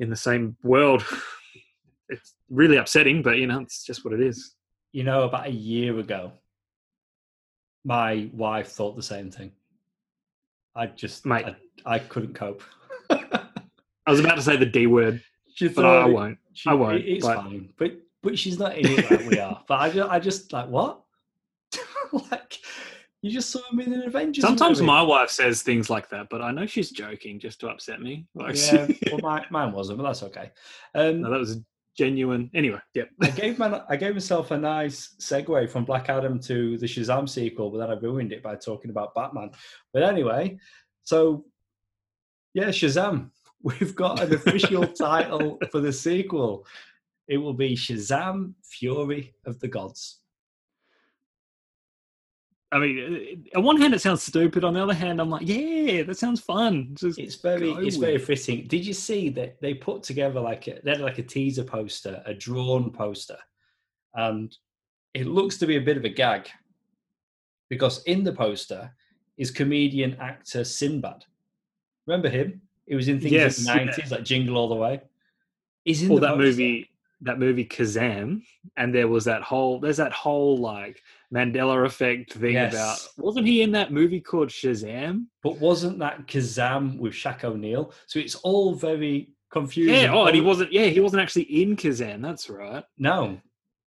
in 0.00 0.10
the 0.10 0.16
same 0.16 0.56
world. 0.62 1.04
It's 2.12 2.34
really 2.48 2.76
upsetting, 2.76 3.22
but 3.22 3.38
you 3.38 3.46
know, 3.46 3.60
it's 3.60 3.84
just 3.84 4.04
what 4.04 4.12
it 4.12 4.20
is. 4.20 4.56
You 4.90 5.04
know, 5.04 5.22
about 5.22 5.46
a 5.46 5.52
year 5.52 5.96
ago, 5.96 6.32
my 7.84 8.28
wife 8.32 8.70
thought 8.72 8.96
the 8.96 9.02
same 9.04 9.30
thing. 9.30 9.52
I 10.74 10.86
just, 10.86 11.24
Mate. 11.24 11.44
I, 11.46 11.94
I 11.94 11.98
couldn't 12.00 12.34
cope. 12.34 12.64
I 13.10 13.46
was 14.08 14.18
about 14.18 14.34
to 14.34 14.42
say 14.42 14.56
the 14.56 14.66
D 14.66 14.88
word, 14.88 15.22
she 15.54 15.68
but 15.68 15.84
I, 15.84 15.98
I 16.00 16.04
won't. 16.06 16.38
she- 16.52 16.68
I 16.68 16.74
won't, 16.74 17.04
it's 17.04 17.24
but- 17.24 17.36
fine, 17.36 17.72
but 17.78 17.92
but 18.24 18.36
she's 18.36 18.58
not 18.58 18.76
in 18.76 18.86
it 18.86 19.08
like 19.08 19.30
we 19.30 19.38
are. 19.38 19.62
But 19.68 19.78
I 19.80 19.90
just, 19.90 20.10
I 20.10 20.18
just 20.18 20.52
like 20.52 20.66
what? 20.68 21.02
like 22.32 22.58
you 23.22 23.30
just 23.30 23.50
saw 23.50 23.60
him 23.70 23.80
in 23.80 23.92
an 23.92 24.02
Avengers. 24.02 24.42
Sometimes 24.42 24.78
movie. 24.78 24.86
my 24.86 25.02
wife 25.02 25.30
says 25.30 25.62
things 25.62 25.90
like 25.90 26.08
that, 26.08 26.28
but 26.30 26.40
I 26.40 26.52
know 26.52 26.66
she's 26.66 26.90
joking 26.90 27.38
just 27.38 27.60
to 27.60 27.68
upset 27.68 28.00
me. 28.00 28.26
Like, 28.34 28.56
yeah, 28.56 28.88
well, 29.10 29.20
my, 29.22 29.44
mine 29.50 29.72
wasn't, 29.72 29.98
but 29.98 30.04
that's 30.04 30.22
okay. 30.22 30.50
Um, 30.94 31.20
no, 31.20 31.30
that 31.30 31.38
was 31.38 31.60
genuine. 31.96 32.50
Anyway, 32.54 32.78
yep. 32.94 33.10
I 33.20 33.30
gave 33.30 33.58
man, 33.58 33.82
I 33.88 33.96
gave 33.96 34.14
myself 34.14 34.50
a 34.52 34.56
nice 34.58 35.16
segue 35.20 35.68
from 35.70 35.84
Black 35.84 36.08
Adam 36.08 36.40
to 36.40 36.78
the 36.78 36.86
Shazam 36.86 37.28
sequel, 37.28 37.70
but 37.70 37.78
then 37.78 37.90
I 37.90 38.00
ruined 38.00 38.32
it 38.32 38.42
by 38.42 38.56
talking 38.56 38.90
about 38.90 39.14
Batman. 39.14 39.50
But 39.92 40.02
anyway, 40.02 40.58
so 41.02 41.44
yeah, 42.54 42.68
Shazam. 42.68 43.30
We've 43.62 43.94
got 43.94 44.22
an 44.22 44.32
official 44.32 44.86
title 45.06 45.58
for 45.70 45.80
the 45.80 45.92
sequel. 45.92 46.66
It 47.28 47.36
will 47.36 47.52
be 47.52 47.76
Shazam: 47.76 48.54
Fury 48.64 49.34
of 49.44 49.60
the 49.60 49.68
Gods. 49.68 50.19
I 52.72 52.78
mean, 52.78 53.48
uh, 53.54 53.58
on 53.58 53.64
one 53.64 53.80
hand, 53.80 53.94
it 53.94 54.00
sounds 54.00 54.22
stupid. 54.22 54.62
On 54.64 54.74
the 54.74 54.82
other 54.82 54.94
hand, 54.94 55.20
I'm 55.20 55.28
like, 55.30 55.42
yeah, 55.46 56.02
that 56.04 56.16
sounds 56.18 56.40
fun. 56.40 56.90
Just 56.94 57.18
It's 57.18 57.34
very, 57.34 57.72
it's 57.72 57.96
very 57.96 58.14
it. 58.14 58.24
fitting. 58.24 58.66
Did 58.68 58.86
you 58.86 58.92
see 58.94 59.28
that 59.30 59.60
they 59.60 59.74
put 59.74 60.04
together 60.04 60.40
like 60.40 60.68
a, 60.68 60.78
they 60.84 60.92
had 60.92 61.00
like 61.00 61.18
a 61.18 61.22
teaser 61.24 61.64
poster, 61.64 62.22
a 62.26 62.34
drawn 62.34 62.92
poster, 62.92 63.38
and 64.14 64.56
it 65.14 65.26
looks 65.26 65.56
to 65.58 65.66
be 65.66 65.76
a 65.76 65.80
bit 65.80 65.96
of 65.96 66.04
a 66.04 66.08
gag 66.08 66.48
because 67.68 68.04
in 68.04 68.22
the 68.22 68.32
poster 68.32 68.92
is 69.36 69.50
comedian 69.50 70.16
actor 70.20 70.62
Sinbad. 70.62 71.24
Remember 72.06 72.28
him? 72.28 72.60
He 72.86 72.94
was 72.94 73.08
in 73.08 73.20
things 73.20 73.32
Yes, 73.32 73.58
in 73.58 73.64
the 73.64 73.94
yeah. 73.98 74.04
like 74.10 74.24
Jingle 74.24 74.56
All 74.56 74.68
the 74.68 74.74
Way. 74.76 75.00
He's 75.84 76.02
in 76.02 76.10
or 76.12 76.20
that 76.20 76.30
poster. 76.30 76.42
movie, 76.42 76.90
that 77.22 77.38
movie 77.38 77.64
Kazam, 77.66 78.42
and 78.76 78.94
there 78.94 79.08
was 79.08 79.24
that 79.26 79.42
whole, 79.42 79.78
there's 79.80 79.98
that 79.98 80.12
whole 80.12 80.56
like 80.58 81.02
Mandela 81.34 81.84
effect 81.84 82.32
thing 82.34 82.54
Yes. 82.54 82.72
about. 82.72 83.24
Wasn't 83.24 83.46
he 83.46 83.62
in 83.62 83.72
that 83.72 83.92
movie 83.92 84.20
called 84.20 84.48
Shazam? 84.48 85.26
But 85.42 85.58
wasn't 85.58 85.98
that 85.98 86.26
Kazam 86.26 86.98
with 86.98 87.12
Shaq 87.12 87.44
O'Neal? 87.44 87.92
So 88.06 88.18
it's 88.18 88.36
all 88.36 88.74
very 88.74 89.30
confusing. 89.52 89.94
Yeah. 89.94 90.14
Oh, 90.14 90.26
and 90.26 90.34
he 90.34 90.40
wasn't. 90.40 90.72
Yeah, 90.72 90.86
he 90.86 91.00
wasn't 91.00 91.22
actually 91.22 91.42
in 91.62 91.76
Kazam. 91.76 92.22
That's 92.22 92.48
right. 92.48 92.84
No. 92.98 93.38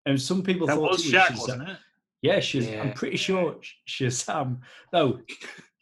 And 0.05 0.21
some 0.21 0.43
people 0.43 0.67
That 0.67 0.77
thought 0.77 0.91
was 0.93 1.07
it 1.07 1.15
Shaq, 1.15 1.27
Shazam. 1.29 1.39
wasn't 1.39 1.69
it? 1.71 1.77
Yeah, 2.23 2.39
Shaz- 2.39 2.81
I'm 2.81 2.93
pretty 2.93 3.17
sure 3.17 3.57
Sh- 3.61 4.03
Shazam. 4.03 4.59
No, 4.93 5.21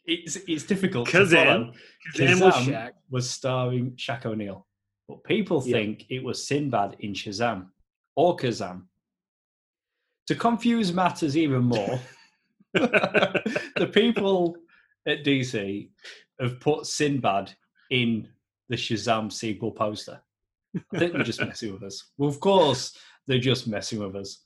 it's 0.05 0.37
it's 0.47 0.63
difficult. 0.63 1.09
to 1.09 1.17
Kazam. 1.17 1.73
Kazam 2.15 2.41
was 2.41 2.53
Shaq. 2.55 2.91
was 3.09 3.29
starring 3.29 3.91
Shaq 3.91 4.25
O'Neal, 4.25 4.65
but 5.11 5.23
people 5.25 5.61
Yeah. 5.65 5.73
think 5.77 6.05
it 6.09 6.23
was 6.23 6.47
Sinbad 6.47 6.95
in 6.99 7.11
Shazam 7.13 7.67
or 8.15 8.37
Kazam. 8.37 8.83
To 10.27 10.35
confuse 10.35 10.93
matters 10.93 11.35
even 11.35 11.63
more, 11.63 11.99
the 12.73 13.89
people 13.93 14.55
at 15.05 15.25
DC 15.25 15.89
have 16.39 16.59
put 16.61 16.85
Sinbad 16.85 17.53
in 17.89 18.29
the 18.69 18.77
Shazam 18.77 19.31
sequel 19.31 19.71
poster. 19.71 20.21
I 20.93 20.99
think 20.99 21.11
they're 21.13 21.23
just 21.23 21.41
messing 21.41 21.73
with 21.73 21.83
us. 21.83 22.11
Well, 22.17 22.29
of 22.29 22.39
course, 22.39 22.95
they're 23.27 23.39
just 23.39 23.67
messing 23.67 23.99
with 23.99 24.15
us. 24.15 24.45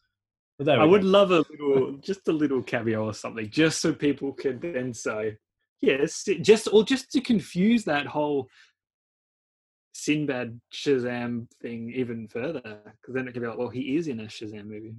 But 0.57 0.65
there 0.65 0.79
I 0.79 0.85
would 0.85 1.03
go. 1.03 1.07
love 1.07 1.29
a 1.31 1.45
little, 1.51 1.97
just 1.97 2.27
a 2.27 2.31
little 2.31 2.63
cameo 2.63 3.05
or 3.05 3.13
something, 3.13 3.47
just 3.51 3.81
so 3.81 3.93
people 3.93 4.33
could 4.33 4.59
then 4.61 4.93
say, 4.95 5.37
yes, 5.81 6.25
just 6.41 6.67
or 6.73 6.83
just 6.83 7.11
to 7.11 7.21
confuse 7.21 7.83
that 7.83 8.07
whole 8.07 8.47
Sinbad 9.97 10.59
Shazam 10.73 11.47
thing 11.61 11.89
even 11.95 12.27
further, 12.27 12.61
because 12.61 13.13
then 13.15 13.27
it 13.29 13.31
could 13.33 13.41
be 13.41 13.47
like, 13.47 13.57
well, 13.57 13.69
he 13.69 13.95
is 13.95 14.09
in 14.09 14.19
a 14.19 14.23
Shazam 14.25 14.65
movie. 14.65 14.93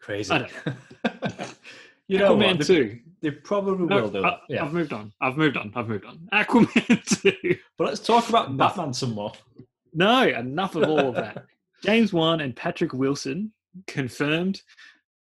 crazy. 0.00 0.34
You 2.08 2.18
know 2.18 2.34
Aquaman 2.36 2.58
what? 2.58 2.66
They, 2.66 2.74
two. 2.74 2.98
they 3.22 3.30
probably 3.30 3.86
No, 3.86 4.02
will 4.02 4.10
do. 4.10 4.24
I. 4.24 4.40
Yeah. 4.48 4.64
I've 4.64 4.72
moved 4.72 4.92
on. 4.92 5.12
I've 5.20 5.36
moved 5.36 5.56
on. 5.56 5.70
I've 5.76 5.86
moved 5.86 6.04
on. 6.04 6.18
Aquaman 6.32 7.04
two. 7.22 7.56
But 7.78 7.84
let's 7.86 8.00
talk 8.00 8.28
about 8.28 8.56
Batman 8.56 8.92
some 8.92 9.12
more. 9.14 9.30
No, 9.94 10.22
enough 10.26 10.74
of 10.74 10.88
all 10.88 11.10
of 11.10 11.14
that. 11.14 11.44
James 11.84 12.12
Wan 12.12 12.40
and 12.40 12.56
Patrick 12.56 12.92
Wilson 12.92 13.52
confirmed 13.86 14.60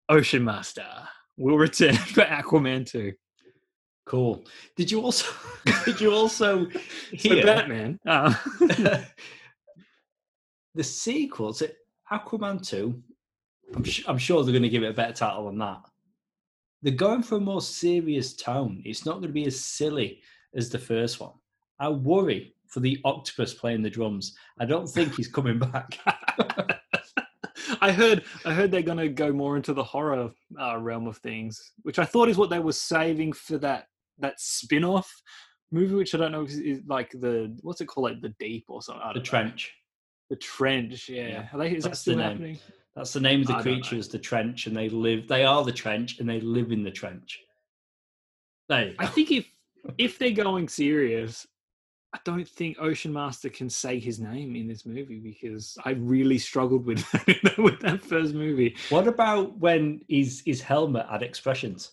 Ocean 0.07 0.45
Master 0.45 0.87
will 1.35 1.57
return 1.57 1.93
for 1.95 2.21
Aquaman 2.23 2.85
2. 2.89 3.11
Cool. 4.07 4.45
Did 4.77 4.89
you 4.89 5.01
also? 5.01 5.29
did 5.85 5.99
you 5.99 6.13
also 6.13 6.69
So 6.69 6.79
hear 7.11 7.45
Batman. 7.45 7.99
Uh, 8.05 8.33
the 10.75 10.83
sequel 10.83 11.53
to 11.55 11.69
Aquaman 12.09 12.65
2, 12.65 13.03
I'm, 13.75 13.83
sh- 13.83 14.05
I'm 14.07 14.17
sure 14.17 14.43
they're 14.43 14.53
going 14.53 14.63
to 14.63 14.69
give 14.69 14.83
it 14.83 14.91
a 14.91 14.93
better 14.93 15.11
title 15.11 15.47
than 15.47 15.57
that. 15.57 15.81
They're 16.81 16.93
going 16.93 17.21
for 17.21 17.35
a 17.35 17.41
more 17.41 17.59
serious 17.59 18.33
tone. 18.33 18.81
It's 18.85 19.05
not 19.05 19.13
going 19.13 19.23
to 19.23 19.29
be 19.29 19.45
as 19.45 19.59
silly 19.59 20.21
as 20.55 20.69
the 20.69 20.79
first 20.79 21.19
one. 21.19 21.33
I 21.77 21.89
worry 21.89 22.55
for 22.67 22.79
the 22.79 23.01
octopus 23.03 23.53
playing 23.53 23.81
the 23.81 23.89
drums. 23.89 24.37
I 24.57 24.63
don't 24.63 24.87
think 24.87 25.15
he's 25.15 25.27
coming 25.27 25.59
back. 25.59 25.99
I 27.81 27.91
heard 27.91 28.23
I 28.45 28.53
heard 28.53 28.71
they're 28.71 28.81
going 28.81 28.97
to 28.97 29.09
go 29.09 29.33
more 29.33 29.57
into 29.57 29.73
the 29.73 29.83
horror 29.83 30.31
uh, 30.59 30.77
realm 30.77 31.07
of 31.07 31.17
things, 31.17 31.73
which 31.81 31.99
I 31.99 32.05
thought 32.05 32.29
is 32.29 32.37
what 32.37 32.49
they 32.49 32.59
were 32.59 32.71
saving 32.71 33.33
for 33.33 33.57
that 33.57 33.87
that 34.19 34.39
spin-off 34.39 35.11
movie, 35.71 35.95
which 35.95 36.15
I 36.15 36.17
don't 36.17 36.31
know 36.31 36.43
is, 36.43 36.57
is 36.57 36.81
like 36.87 37.11
the 37.11 37.57
what's 37.61 37.81
it 37.81 37.85
called, 37.85 38.11
like 38.11 38.21
the 38.21 38.33
Deep 38.39 38.65
or 38.67 38.81
something. 38.81 39.03
The 39.13 39.19
know. 39.19 39.23
trench. 39.23 39.73
The 40.29 40.35
Trench. 40.35 41.09
Yeah. 41.09 41.45
Yeah, 41.53 41.57
they, 41.57 41.71
is 41.71 41.83
that 41.83 41.89
that's 41.89 41.99
the 41.99 42.11
still 42.11 42.17
name. 42.17 42.25
happening? 42.25 42.59
That's 42.95 43.13
the 43.13 43.19
name 43.19 43.41
of 43.41 43.47
the 43.47 43.53
I 43.53 43.57
know. 43.57 43.63
creatures, 43.63 44.07
the 44.07 44.17
trench, 44.17 44.65
and 44.65 44.75
they 44.75 44.89
live. 44.89 45.27
They 45.27 45.45
are 45.45 45.63
the 45.63 45.71
trench, 45.71 46.19
and 46.19 46.27
they 46.27 46.41
live 46.41 46.71
in 46.71 46.83
the 46.83 46.91
trench. 46.91 47.39
There 48.69 48.93
I 48.99 49.05
think 49.05 49.31
if 49.31 49.45
if 49.97 50.17
they're 50.17 50.31
going 50.31 50.67
serious, 50.67 51.45
I 52.13 52.19
don't 52.25 52.47
think 52.47 52.77
Ocean 52.79 53.13
Master 53.13 53.49
can 53.49 53.69
say 53.69 53.99
his 53.99 54.19
name 54.19 54.55
in 54.55 54.67
this 54.67 54.85
movie 54.85 55.19
because 55.19 55.77
I 55.85 55.91
really 55.91 56.37
struggled 56.37 56.85
with 56.85 57.09
that, 57.11 57.57
with 57.57 57.79
that 57.81 58.01
first 58.01 58.33
movie. 58.33 58.75
What 58.89 59.07
about 59.07 59.57
when 59.59 60.01
his 60.09 60.41
his 60.45 60.61
helmet 60.61 61.05
had 61.09 61.21
expressions? 61.21 61.91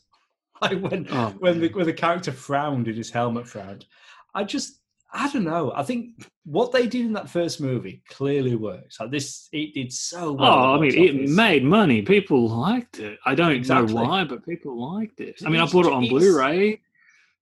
Like 0.62 0.80
when 0.80 1.06
Oh, 1.10 1.34
when 1.40 1.60
the 1.60 1.68
when 1.68 1.86
the 1.86 1.92
character 1.92 2.32
frowned 2.32 2.86
and 2.88 2.96
his 2.96 3.10
helmet 3.10 3.46
frowned. 3.48 3.86
I 4.34 4.44
just 4.44 4.80
I 5.12 5.30
don't 5.30 5.44
know. 5.44 5.72
I 5.76 5.82
think 5.84 6.26
what 6.44 6.72
they 6.72 6.86
did 6.86 7.02
in 7.06 7.12
that 7.12 7.28
first 7.30 7.60
movie 7.60 8.02
clearly 8.08 8.56
works. 8.56 8.98
Like 8.98 9.10
this, 9.12 9.48
it 9.52 9.74
did 9.74 9.92
so 9.92 10.32
well. 10.32 10.52
Oh, 10.52 10.74
I 10.76 10.80
mean, 10.80 10.92
it 10.96 11.28
made 11.28 11.62
money. 11.64 12.02
People 12.02 12.48
liked 12.48 12.98
it. 12.98 13.18
I 13.24 13.34
don't 13.36 13.52
Exactly. 13.52 13.94
know 13.94 14.02
why, 14.02 14.24
but 14.24 14.44
people 14.44 14.80
liked 14.98 15.20
it. 15.20 15.40
I 15.46 15.50
mean, 15.50 15.60
I 15.60 15.66
bought 15.66 15.86
it 15.86 15.92
on 15.92 16.08
Blu-ray. 16.08 16.80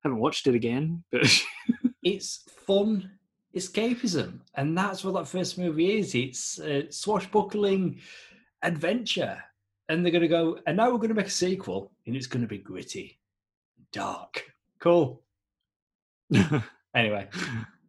Haven't 0.03 0.19
watched 0.19 0.47
it 0.49 0.55
again, 0.55 1.03
but 1.13 1.23
It's 2.03 2.45
fun 2.67 3.11
escapism, 3.57 4.41
and 4.57 4.77
that's 4.77 5.05
what 5.05 5.15
that 5.15 5.29
first 5.29 5.57
movie 5.59 5.99
is. 5.99 6.15
It's 6.15 6.59
uh, 6.59 6.83
swashbuckling 6.91 8.01
adventure, 8.63 9.43
and 9.89 10.05
they're 10.05 10.13
going 10.13 10.23
to 10.23 10.29
go. 10.29 10.59
And 10.67 10.77
now 10.77 10.91
we're 10.91 10.97
going 10.97 11.09
to 11.11 11.15
make 11.15 11.27
a 11.27 11.31
sequel, 11.31 11.92
and 12.07 12.17
it's 12.17 12.27
going 12.27 12.43
to 12.43 12.49
be 12.49 12.59
gritty, 12.59 13.19
dark, 13.93 14.45
cool. 14.79 15.23
Anyway, 16.95 17.27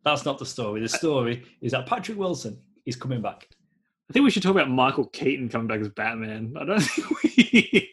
that's 0.05 0.23
not 0.23 0.37
the 0.39 0.45
story. 0.45 0.79
The 0.79 0.87
story 0.87 1.43
is 1.59 1.73
that 1.73 1.85
Patrick 1.85 2.17
Wilson 2.17 2.57
is 2.85 2.95
coming 2.95 3.21
back. 3.21 3.49
I 4.09 4.13
think 4.13 4.23
we 4.23 4.31
should 4.31 4.41
talk 4.43 4.51
about 4.53 4.69
Michael 4.69 5.07
Keaton 5.07 5.49
coming 5.49 5.67
back 5.67 5.81
as 5.81 5.89
Batman. 5.89 6.53
I 6.57 6.63
don't 6.63 6.79
think 6.81 7.21
we. 7.21 7.91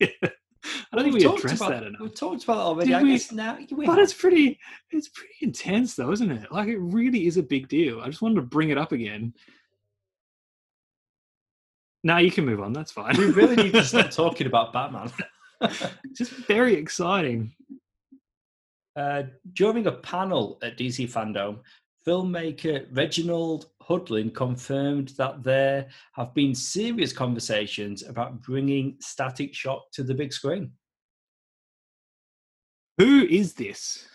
I 0.63 0.97
don't 0.97 1.03
think 1.03 1.15
we 1.17 1.27
We've 1.27 1.35
addressed 1.37 1.57
about, 1.57 1.71
that 1.71 1.83
enough. 1.83 2.01
We've 2.01 2.15
talked 2.15 2.45
about 2.45 2.59
it 2.59 2.61
already. 2.61 2.91
Did 2.91 2.97
I 2.97 3.03
we? 3.03 3.11
guess 3.11 3.33
now 3.33 3.59
we 3.73 3.87
But 3.87 3.95
have. 3.95 3.99
it's 3.99 4.15
pretty, 4.15 4.61
it's 4.93 5.09
pretty 5.09 5.35
intense, 5.41 5.97
though, 5.97 6.13
isn't 6.13 6.31
it? 6.31 6.53
Like 6.53 6.69
it 6.69 6.79
really 6.79 7.27
is 7.27 7.37
a 7.39 7.43
big 7.43 7.67
deal. 7.67 8.01
I 8.01 8.07
just 8.07 8.23
wanted 8.23 8.37
to 8.37 8.43
bring 8.43 8.71
it 8.71 8.79
up 8.79 8.93
again. 8.93 9.35
Now 12.05 12.19
you 12.19 12.31
can 12.31 12.45
move 12.47 12.61
on. 12.61 12.73
That's 12.73 12.93
fine. 12.93 13.17
we 13.19 13.33
really 13.33 13.57
need 13.57 13.73
to 13.73 13.85
stop 13.85 14.11
talking 14.13 14.47
about 14.47 14.73
Batman. 14.73 15.11
just 16.15 16.33
very 16.47 16.75
exciting. 16.75 17.53
Uh, 18.97 19.23
during 19.53 19.87
a 19.87 19.93
panel 19.93 20.59
at 20.63 20.77
DC 20.77 21.11
Fandom, 21.11 21.59
filmmaker 22.07 22.87
Reginald 22.93 23.67
Hudlin 23.83 24.35
confirmed 24.35 25.09
that 25.19 25.43
there 25.43 25.89
have 26.13 26.35
been 26.35 26.55
serious 26.55 27.13
conversations 27.13 28.03
about 28.03 28.43
bringing 28.43 28.97
Static 29.01 29.55
Shock 29.55 29.91
to 29.93 30.03
the 30.03 30.15
big 30.15 30.33
screen. 30.33 30.73
Who 32.99 33.27
is 33.27 33.55
this? 33.55 34.07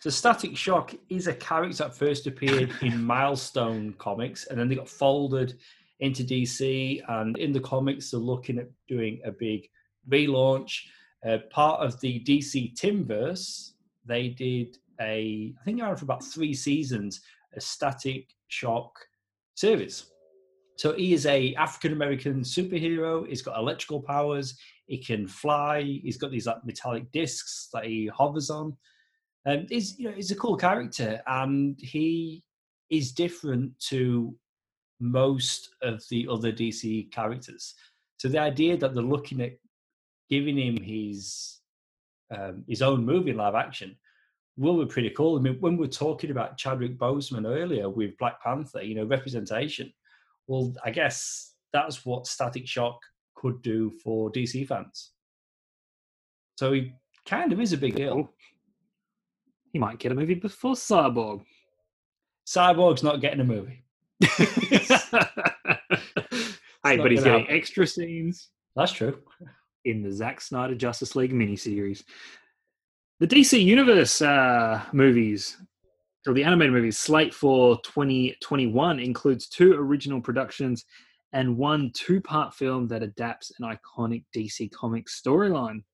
So, 0.00 0.10
Static 0.10 0.56
Shock 0.56 0.94
is 1.08 1.26
a 1.26 1.34
character 1.34 1.84
that 1.84 1.96
first 1.96 2.26
appeared 2.26 2.72
in 2.82 3.02
Milestone 3.04 3.92
comics, 3.94 4.46
and 4.46 4.58
then 4.58 4.68
they 4.68 4.74
got 4.74 4.88
folded 4.88 5.58
into 6.00 6.22
DC. 6.22 7.02
And 7.08 7.36
in 7.38 7.52
the 7.52 7.60
comics, 7.60 8.10
they're 8.10 8.20
looking 8.20 8.58
at 8.58 8.68
doing 8.88 9.20
a 9.24 9.32
big 9.32 9.68
relaunch. 10.10 10.80
Uh, 11.26 11.38
part 11.50 11.80
of 11.80 11.98
the 12.00 12.20
DC 12.20 12.74
Timmverse, 12.78 13.72
they 14.04 14.28
did 14.28 14.78
a, 15.00 15.54
I 15.60 15.64
think 15.64 15.78
they 15.78 15.82
ran 15.82 15.96
for 15.96 16.04
about 16.04 16.24
three 16.24 16.54
seasons, 16.54 17.20
a 17.56 17.60
Static 17.60 18.28
Shock 18.48 18.94
series. 19.54 20.06
So 20.76 20.94
he 20.94 21.14
is 21.14 21.26
a 21.26 21.54
African 21.54 21.92
American 21.92 22.42
superhero. 22.42 23.26
He's 23.26 23.42
got 23.42 23.58
electrical 23.58 24.00
powers. 24.00 24.58
He 24.86 24.98
can 24.98 25.26
fly. 25.26 25.82
He's 25.82 26.18
got 26.18 26.30
these 26.30 26.46
like 26.46 26.64
metallic 26.64 27.10
discs 27.12 27.68
that 27.72 27.86
he 27.86 28.10
hovers 28.14 28.50
on. 28.50 28.76
Um, 29.46 29.66
he's 29.68 29.98
you 29.98 30.08
know 30.08 30.14
he's 30.14 30.30
a 30.30 30.36
cool 30.36 30.56
character, 30.56 31.22
and 31.26 31.78
he 31.80 32.44
is 32.90 33.12
different 33.12 33.78
to 33.88 34.34
most 35.00 35.70
of 35.82 36.02
the 36.10 36.26
other 36.30 36.52
DC 36.52 37.10
characters. 37.10 37.74
So 38.18 38.28
the 38.28 38.38
idea 38.38 38.76
that 38.76 38.94
they're 38.94 39.02
looking 39.02 39.40
at 39.40 39.52
giving 40.28 40.58
him 40.58 40.76
his 40.82 41.60
um, 42.36 42.64
his 42.66 42.82
own 42.82 43.04
movie 43.04 43.30
in 43.30 43.36
live 43.36 43.54
action 43.54 43.96
will 44.56 44.82
be 44.82 44.90
pretty 44.90 45.10
cool. 45.10 45.38
I 45.38 45.42
mean, 45.42 45.58
when 45.60 45.76
we 45.76 45.86
we're 45.86 45.90
talking 45.90 46.30
about 46.30 46.56
Chadwick 46.56 46.98
Boseman 46.98 47.46
earlier 47.46 47.88
with 47.88 48.16
Black 48.18 48.42
Panther, 48.42 48.82
you 48.82 48.94
know, 48.94 49.04
representation. 49.04 49.92
Well, 50.46 50.72
I 50.84 50.90
guess 50.90 51.54
that's 51.72 52.06
what 52.06 52.26
Static 52.26 52.66
Shock 52.66 52.98
could 53.34 53.60
do 53.62 53.90
for 54.02 54.30
DC 54.32 54.66
fans. 54.66 55.12
So 56.56 56.72
he 56.72 56.92
kind 57.26 57.52
of 57.52 57.60
is 57.60 57.72
a 57.72 57.78
big 57.78 57.96
deal. 57.96 58.30
He 59.72 59.78
might 59.78 59.98
get 59.98 60.12
a 60.12 60.14
movie 60.14 60.34
before 60.34 60.74
Cyborg. 60.74 61.42
Cyborg's 62.46 63.02
not 63.02 63.20
getting 63.20 63.40
a 63.40 63.44
movie. 63.44 63.84
hey, 66.82 66.96
but 66.96 67.10
he's 67.10 67.22
getting 67.22 67.40
happen. 67.40 67.54
extra 67.54 67.86
scenes 67.86 68.48
That's 68.74 68.92
true. 68.92 69.18
In 69.86 70.02
the 70.02 70.10
Zack 70.10 70.40
Snyder 70.40 70.74
Justice 70.74 71.14
League 71.14 71.32
miniseries. 71.32 72.02
The 73.20 73.26
DC 73.28 73.62
Universe 73.62 74.20
uh, 74.20 74.82
movies, 74.92 75.56
or 76.26 76.34
the 76.34 76.42
animated 76.42 76.72
movies, 76.72 76.98
slate 76.98 77.32
for 77.32 77.80
2021 77.82 78.98
includes 78.98 79.46
two 79.48 79.74
original 79.74 80.20
productions 80.20 80.84
and 81.32 81.56
one 81.56 81.92
two 81.94 82.20
part 82.20 82.52
film 82.52 82.88
that 82.88 83.04
adapts 83.04 83.52
an 83.60 83.64
iconic 83.64 84.24
DC 84.34 84.72
Comics 84.72 85.22
storyline. 85.24 85.84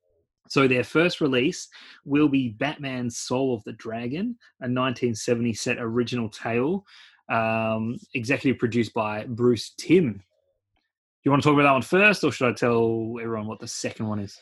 So, 0.48 0.66
their 0.66 0.84
first 0.84 1.20
release 1.20 1.68
will 2.06 2.28
be 2.28 2.48
Batman 2.48 3.10
Soul 3.10 3.54
of 3.54 3.62
the 3.64 3.72
Dragon, 3.72 4.38
a 4.62 4.72
1970 4.72 5.52
set 5.52 5.76
original 5.78 6.30
tale, 6.30 6.86
um, 7.28 7.98
executive 8.14 8.58
produced 8.58 8.94
by 8.94 9.26
Bruce 9.26 9.74
Timm. 9.76 10.22
Do 11.22 11.28
you 11.28 11.30
want 11.30 11.44
to 11.44 11.48
talk 11.48 11.54
about 11.54 11.68
that 11.68 11.72
one 11.72 11.82
first, 11.82 12.24
or 12.24 12.32
should 12.32 12.48
I 12.48 12.52
tell 12.52 13.14
everyone 13.22 13.46
what 13.46 13.60
the 13.60 13.68
second 13.68 14.08
one 14.08 14.18
is? 14.18 14.40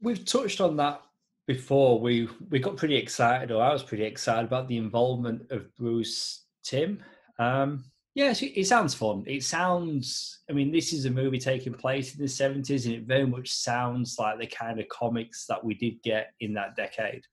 We've 0.00 0.24
touched 0.24 0.60
on 0.60 0.76
that 0.76 1.02
before. 1.48 1.98
We 1.98 2.28
we 2.50 2.60
got 2.60 2.76
pretty 2.76 2.94
excited, 2.94 3.50
or 3.50 3.60
I 3.60 3.72
was 3.72 3.82
pretty 3.82 4.04
excited 4.04 4.44
about 4.44 4.68
the 4.68 4.76
involvement 4.76 5.50
of 5.50 5.74
Bruce 5.74 6.44
Timm. 6.62 7.02
Um, 7.40 7.84
yes, 8.14 8.42
it, 8.42 8.64
sounds 8.64 8.94
fun. 8.94 9.24
It 9.26 9.42
sounds. 9.42 10.42
I 10.48 10.52
mean, 10.52 10.70
this 10.70 10.92
is 10.92 11.04
a 11.06 11.10
movie 11.10 11.40
taking 11.40 11.74
place 11.74 12.14
in 12.14 12.22
the 12.22 12.28
seventies, 12.28 12.86
and 12.86 12.94
it 12.94 13.02
very 13.02 13.26
much 13.26 13.50
sounds 13.50 14.16
like 14.20 14.38
the 14.38 14.46
kind 14.46 14.78
of 14.78 14.88
comics 14.88 15.46
that 15.46 15.64
we 15.64 15.74
did 15.74 16.00
get 16.04 16.32
in 16.38 16.54
that 16.54 16.76
decade. 16.76 17.24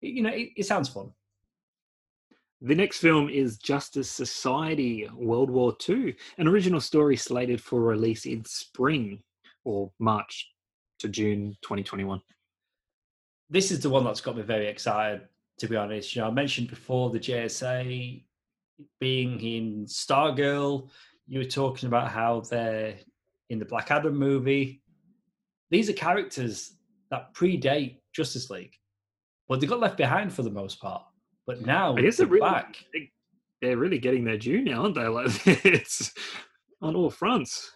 You 0.00 0.22
know, 0.22 0.30
it, 0.30 0.48
it 0.56 0.64
sounds 0.64 0.88
fun. 0.88 1.12
The 2.60 2.74
next 2.74 2.98
film 2.98 3.28
is 3.28 3.56
Justice 3.56 4.10
Society 4.10 5.08
World 5.14 5.48
War 5.48 5.76
II, 5.88 6.16
an 6.38 6.48
original 6.48 6.80
story 6.80 7.14
slated 7.14 7.62
for 7.62 7.80
release 7.80 8.26
in 8.26 8.44
spring 8.44 9.22
or 9.64 9.92
March 10.00 10.50
to 10.98 11.08
June 11.08 11.56
2021. 11.62 12.20
This 13.48 13.70
is 13.70 13.78
the 13.78 13.88
one 13.88 14.02
that's 14.02 14.20
got 14.20 14.36
me 14.36 14.42
very 14.42 14.66
excited, 14.66 15.20
to 15.58 15.68
be 15.68 15.76
honest. 15.76 16.16
You 16.16 16.22
know, 16.22 16.28
I 16.28 16.30
mentioned 16.32 16.68
before 16.68 17.10
the 17.10 17.20
JSA 17.20 18.24
being 18.98 19.40
in 19.40 19.86
Stargirl. 19.86 20.88
You 21.28 21.38
were 21.38 21.44
talking 21.44 21.86
about 21.86 22.10
how 22.10 22.40
they're 22.40 22.96
in 23.50 23.60
the 23.60 23.66
Black 23.66 23.92
Adam 23.92 24.16
movie. 24.16 24.82
These 25.70 25.90
are 25.90 25.94
characters 25.94 26.72
that 27.12 27.32
predate 27.34 28.00
Justice 28.12 28.50
League, 28.50 28.74
but 29.48 29.60
they 29.60 29.68
got 29.68 29.78
left 29.78 29.96
behind 29.96 30.32
for 30.32 30.42
the 30.42 30.50
most 30.50 30.80
part. 30.80 31.04
But 31.48 31.64
now 31.64 31.96
I 31.96 32.02
guess 32.02 32.18
they're 32.18 32.26
really, 32.26 32.46
back. 32.46 32.76
They're 33.62 33.78
really 33.78 33.98
getting 33.98 34.22
their 34.22 34.36
due 34.36 34.60
now, 34.60 34.82
aren't 34.82 34.94
they? 34.94 35.08
Like 35.08 35.46
it's 35.64 36.12
on 36.82 36.94
all 36.94 37.10
fronts. 37.10 37.72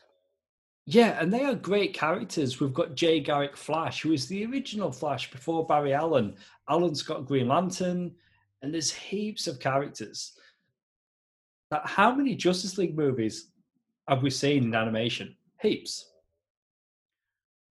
Yeah, 0.85 1.17
and 1.19 1.33
they 1.33 1.45
are 1.45 1.55
great 1.55 1.95
characters. 1.95 2.61
We've 2.61 2.75
got 2.75 2.97
Jay 2.97 3.19
Garrick 3.21 3.57
Flash, 3.57 4.03
who 4.03 4.13
is 4.13 4.27
the 4.27 4.45
original 4.45 4.93
Flash 4.93 5.31
before 5.31 5.67
Barry 5.67 5.95
Allen. 5.95 6.37
Alan 6.69 6.95
Scott 6.95 7.25
Green 7.25 7.49
Lantern, 7.49 8.13
and 8.61 8.75
there's 8.75 8.93
heaps 8.93 9.47
of 9.47 9.59
characters. 9.59 10.35
How 11.85 12.15
many 12.15 12.35
Justice 12.35 12.77
League 12.77 12.97
movies 12.97 13.49
have 14.07 14.23
we 14.23 14.29
seen 14.29 14.65
in 14.65 14.75
animation? 14.75 15.35
Heaps. 15.63 16.11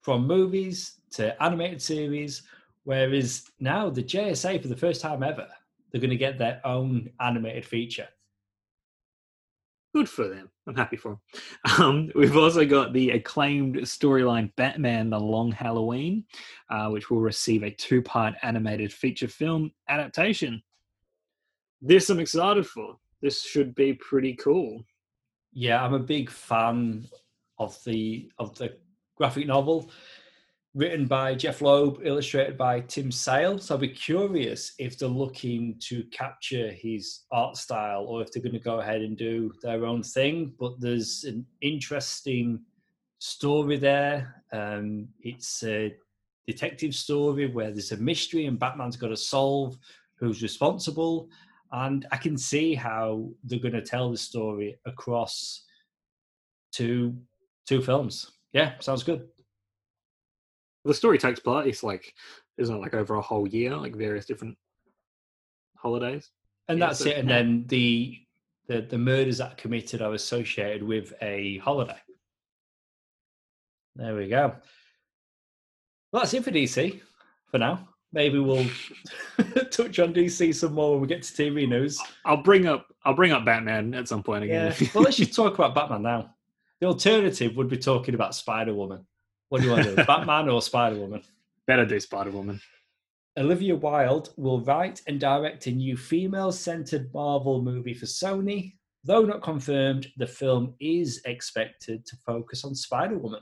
From 0.02 0.28
movies 0.28 1.00
to 1.12 1.42
animated 1.42 1.82
series, 1.82 2.44
whereas 2.84 3.46
now 3.62 3.90
the 3.90 4.04
JSA, 4.04 4.62
for 4.62 4.68
the 4.68 4.76
first 4.76 5.00
time 5.00 5.24
ever, 5.24 5.48
they're 5.96 6.02
going 6.02 6.10
to 6.10 6.18
get 6.18 6.38
their 6.38 6.60
own 6.66 7.10
animated 7.22 7.66
feature. 7.66 8.10
Good 9.94 10.10
for 10.10 10.28
them. 10.28 10.50
I'm 10.68 10.76
happy 10.76 10.98
for 10.98 11.12
them. 11.12 11.22
Um, 11.80 12.12
we've 12.16 12.36
also 12.36 12.66
got 12.66 12.92
the 12.92 13.12
acclaimed 13.12 13.78
storyline 13.78 14.54
Batman 14.58 15.10
The 15.10 15.18
Long 15.18 15.54
Halloween, 15.54 16.26
uh, 16.70 16.90
which 16.90 17.10
will 17.10 17.22
receive 17.22 17.64
a 17.64 17.72
two 17.72 18.02
part 18.02 18.34
animated 18.42 18.92
feature 18.92 19.30
film 19.30 19.72
adaptation. 19.88 20.62
This 21.82 22.10
I'm 22.10 22.20
excited 22.20 22.68
for. 22.68 22.98
This 23.22 23.42
should 23.42 23.74
be 23.74 23.94
pretty 23.94 24.34
cool. 24.34 24.84
Yeah, 25.54 25.82
I'm 25.82 25.94
a 25.94 26.00
big 26.00 26.30
fan 26.30 27.08
of 27.58 27.82
the 27.86 28.30
of 28.38 28.54
the 28.58 28.76
graphic 29.16 29.48
novel 29.48 29.90
written 30.76 31.06
by 31.06 31.34
Jeph 31.34 31.62
Loeb, 31.62 32.02
illustrated 32.04 32.58
by 32.58 32.82
Tim 32.82 33.10
Sale. 33.10 33.60
So 33.60 33.74
I'll 33.74 33.80
be 33.80 33.88
curious 33.88 34.74
if 34.78 35.00
they're 35.00 35.08
looking 35.08 35.80
to 35.86 36.04
capture 36.12 36.70
his 36.70 37.22
art 37.32 37.56
style 37.56 38.04
or 38.04 38.22
if 38.22 38.32
they're 38.32 38.44
going 38.44 38.54
to 38.54 38.60
go 38.60 38.82
ahead 38.82 39.02
and 39.02 39.18
do 39.18 39.54
their 39.64 39.86
own 39.86 40.04
thing. 40.04 40.54
But 40.60 40.82
there's 40.82 41.24
an 41.24 41.46
interesting 41.62 42.60
story 43.20 43.78
there. 43.78 44.44
Um, 44.52 45.08
it's 45.22 45.64
a 45.64 45.96
detective 46.46 46.94
story 46.94 47.48
where 47.48 47.72
there's 47.72 47.94
a 47.94 47.98
mystery 47.98 48.46
and 48.46 48.60
Batman's 48.60 48.98
got 48.98 49.08
to 49.08 49.18
solve 49.18 49.78
who's 50.20 50.44
responsible. 50.44 51.30
And 51.72 52.06
I 52.12 52.18
can 52.18 52.38
see 52.38 52.76
how 52.76 53.30
they're 53.46 53.60
going 53.60 53.74
to 53.74 53.82
tell 53.82 54.12
the 54.12 54.18
story 54.18 54.78
across 54.86 55.64
two 56.74 57.16
two 57.66 57.82
films. 57.82 58.32
Yeah, 58.52 58.74
sounds 58.80 59.04
good 59.04 59.28
the 60.86 60.94
story 60.94 61.18
takes 61.18 61.40
place 61.40 61.84
like 61.84 62.14
isn't 62.58 62.76
it 62.76 62.80
like 62.80 62.94
over 62.94 63.16
a 63.16 63.22
whole 63.22 63.48
year, 63.48 63.76
like 63.76 63.96
various 63.96 64.26
different 64.26 64.58
holidays. 65.76 66.30
And 66.68 66.80
yeah, 66.80 66.88
that's 66.88 67.00
so, 67.00 67.10
it. 67.10 67.18
And 67.18 67.30
yeah. 67.30 67.36
then 67.36 67.66
the 67.68 68.22
the 68.68 68.82
the 68.82 68.98
murders 68.98 69.40
that 69.40 69.52
are 69.52 69.56
committed 69.56 70.02
are 70.02 70.14
associated 70.14 70.84
with 70.84 71.14
a 71.22 71.58
holiday. 71.60 71.98
There 73.96 74.16
we 74.16 74.28
go. 74.28 74.56
Well, 76.12 76.22
that's 76.22 76.34
it 76.34 76.44
for 76.44 76.52
DC 76.52 77.02
for 77.52 77.58
now. 77.58 77.88
Maybe 78.14 78.40
we'll 78.40 78.66
touch 79.72 80.00
on 80.00 80.14
DC 80.14 80.56
some 80.56 80.74
more 80.74 80.94
when 80.94 81.02
we 81.02 81.08
get 81.08 81.24
to 81.24 81.34
TV 81.34 81.68
news. 81.68 82.02
I'll 82.24 82.42
bring 82.42 82.68
up 82.68 82.88
I'll 83.04 83.14
bring 83.16 83.32
up 83.32 83.46
Batman 83.46 83.94
at 83.94 84.08
some 84.08 84.24
point 84.24 84.44
again. 84.44 84.74
Yeah. 84.80 84.88
well, 84.94 85.04
let's 85.04 85.18
just 85.18 85.34
talk 85.34 85.56
about 85.56 85.76
Batman 85.76 86.02
now. 86.02 86.32
The 86.80 86.88
alternative 86.88 87.56
would 87.56 87.70
be 87.70 87.78
talking 87.78 88.16
about 88.16 88.36
Spider 88.36 88.74
Woman. 88.74 89.06
What 89.50 89.62
do 89.62 89.68
you 89.68 89.74
want 89.74 89.84
to 89.86 89.96
do, 89.96 90.04
Batman 90.08 90.50
or 90.50 90.62
Spider 90.62 90.98
Woman? 90.98 91.22
Better 91.68 91.86
do 91.86 92.00
Spider 92.00 92.32
Woman. 92.32 92.60
Olivia 93.38 93.76
Wilde 93.76 94.30
will 94.38 94.62
write 94.62 95.02
and 95.08 95.20
direct 95.20 95.68
a 95.68 95.72
new 95.72 95.98
female 95.98 96.52
centered 96.52 97.14
Marvel 97.14 97.62
movie 97.62 97.94
for 97.94 98.06
Sony. 98.06 98.76
Though 99.04 99.24
not 99.26 99.44
confirmed, 99.44 100.08
the 100.18 100.26
film 100.26 100.74
is 100.80 101.22
expected 101.26 102.06
to 102.06 102.16
focus 102.26 102.64
on 102.64 102.74
Spider 102.74 103.18
Woman. 103.18 103.42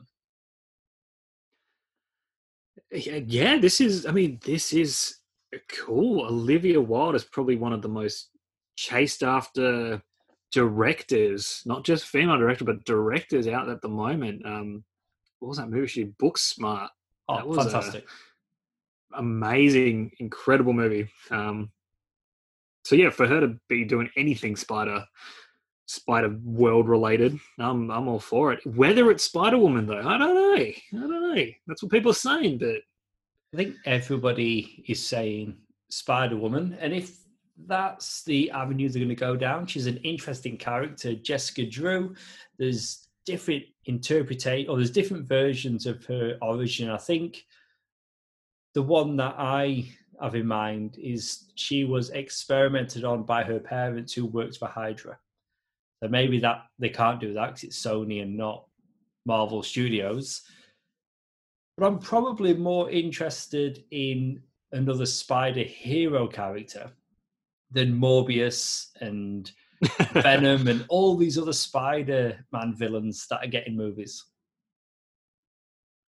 Yeah, 2.92 3.60
this 3.60 3.80
is, 3.80 4.06
I 4.06 4.12
mean, 4.12 4.40
this 4.44 4.74
is 4.74 5.18
cool. 5.70 6.26
Olivia 6.26 6.82
Wilde 6.82 7.16
is 7.16 7.24
probably 7.24 7.56
one 7.56 7.74
of 7.74 7.82
the 7.82 7.90
most 7.90 8.30
chased 8.76 9.24
after 9.24 10.02
directors, 10.52 11.62
not 11.66 11.84
just 11.84 12.06
female 12.06 12.38
director, 12.38 12.66
but 12.66 12.86
directors 12.86 13.48
out 13.48 13.70
at 13.70 13.82
the 13.82 13.88
moment. 13.88 14.46
Um, 14.46 14.84
what 15.44 15.50
was 15.50 15.58
that 15.58 15.70
movie 15.70 15.88
she 15.88 16.06
did? 16.06 16.18
Booksmart. 16.18 16.88
Oh, 17.28 17.36
that 17.36 17.46
was 17.46 17.58
fantastic. 17.58 18.08
Amazing, 19.14 20.12
incredible 20.20 20.72
movie. 20.72 21.10
Um, 21.32 21.70
so 22.86 22.96
yeah, 22.96 23.10
for 23.10 23.28
her 23.28 23.42
to 23.42 23.60
be 23.68 23.84
doing 23.84 24.10
anything 24.16 24.56
Spider 24.56 25.06
Spider 25.86 26.34
World 26.46 26.88
related, 26.88 27.38
I'm 27.60 27.92
I'm 27.92 28.08
all 28.08 28.20
for 28.20 28.54
it. 28.54 28.66
Whether 28.66 29.12
it's 29.12 29.26
Spider 29.26 29.58
Woman 29.58 29.86
though, 29.86 30.00
I 30.00 30.18
don't 30.18 30.34
know. 30.34 30.56
I 30.64 30.76
don't 30.94 31.36
know. 31.36 31.46
That's 31.68 31.84
what 31.84 31.92
people 31.92 32.12
are 32.12 32.16
saying, 32.16 32.60
but 32.60 32.78
I 33.54 33.58
think 33.58 33.76
everybody 33.86 34.86
is 34.88 35.06
saying 35.06 35.58
Spider 35.90 36.38
Woman, 36.38 36.78
and 36.80 36.94
if 36.94 37.18
that's 37.68 38.24
the 38.24 38.50
avenue 38.52 38.88
they're 38.88 39.02
going 39.02 39.10
to 39.10 39.16
go 39.16 39.36
down, 39.36 39.68
she's 39.68 39.88
an 39.88 39.98
interesting 39.98 40.56
character. 40.56 41.16
Jessica 41.16 41.66
Drew, 41.66 42.16
there's 42.58 43.03
different 43.26 43.64
interpretation 43.86 44.70
or 44.70 44.78
there's 44.78 44.92
different 44.92 45.28
versions 45.28 45.86
of 45.86 46.04
her 46.06 46.38
origin. 46.42 46.90
I 46.90 46.98
think 46.98 47.46
the 48.74 48.82
one 48.82 49.16
that 49.18 49.36
I 49.38 49.86
have 50.22 50.36
in 50.36 50.48
mind 50.48 50.98
is 51.02 51.46
she 51.56 51.84
was 51.84 52.10
experimented 52.12 53.04
on 53.04 53.24
by 53.24 53.44
her 53.44 53.60
parents 53.60 54.14
who 54.14 54.26
worked 54.26 54.58
for 54.58 54.68
Hydra. 54.68 55.18
So 56.02 56.10
maybe 56.10 56.40
that 56.40 56.66
they 56.80 56.90
can't 56.90 57.20
do 57.20 57.34
that 57.34 57.48
because 57.48 57.64
it's 57.64 57.82
Sony 57.82 58.22
and 58.22 58.36
not 58.36 58.66
Marvel 59.26 59.64
Studios. 59.64 60.42
But 61.78 61.88
I'm 61.88 62.00
probably 62.00 62.54
more 62.54 62.90
interested 62.90 63.84
in 63.92 64.42
another 64.72 65.06
spider 65.06 65.64
hero 65.64 66.28
character 66.28 66.92
than 67.72 68.00
Morbius 68.00 68.88
and 69.02 69.52
Venom, 70.14 70.68
and 70.68 70.86
all 70.90 71.16
these 71.16 71.38
other 71.38 71.54
Spider-Man 71.54 72.76
villains 72.76 73.28
that 73.28 73.44
are 73.44 73.48
getting 73.48 73.76
movies. 73.76 74.24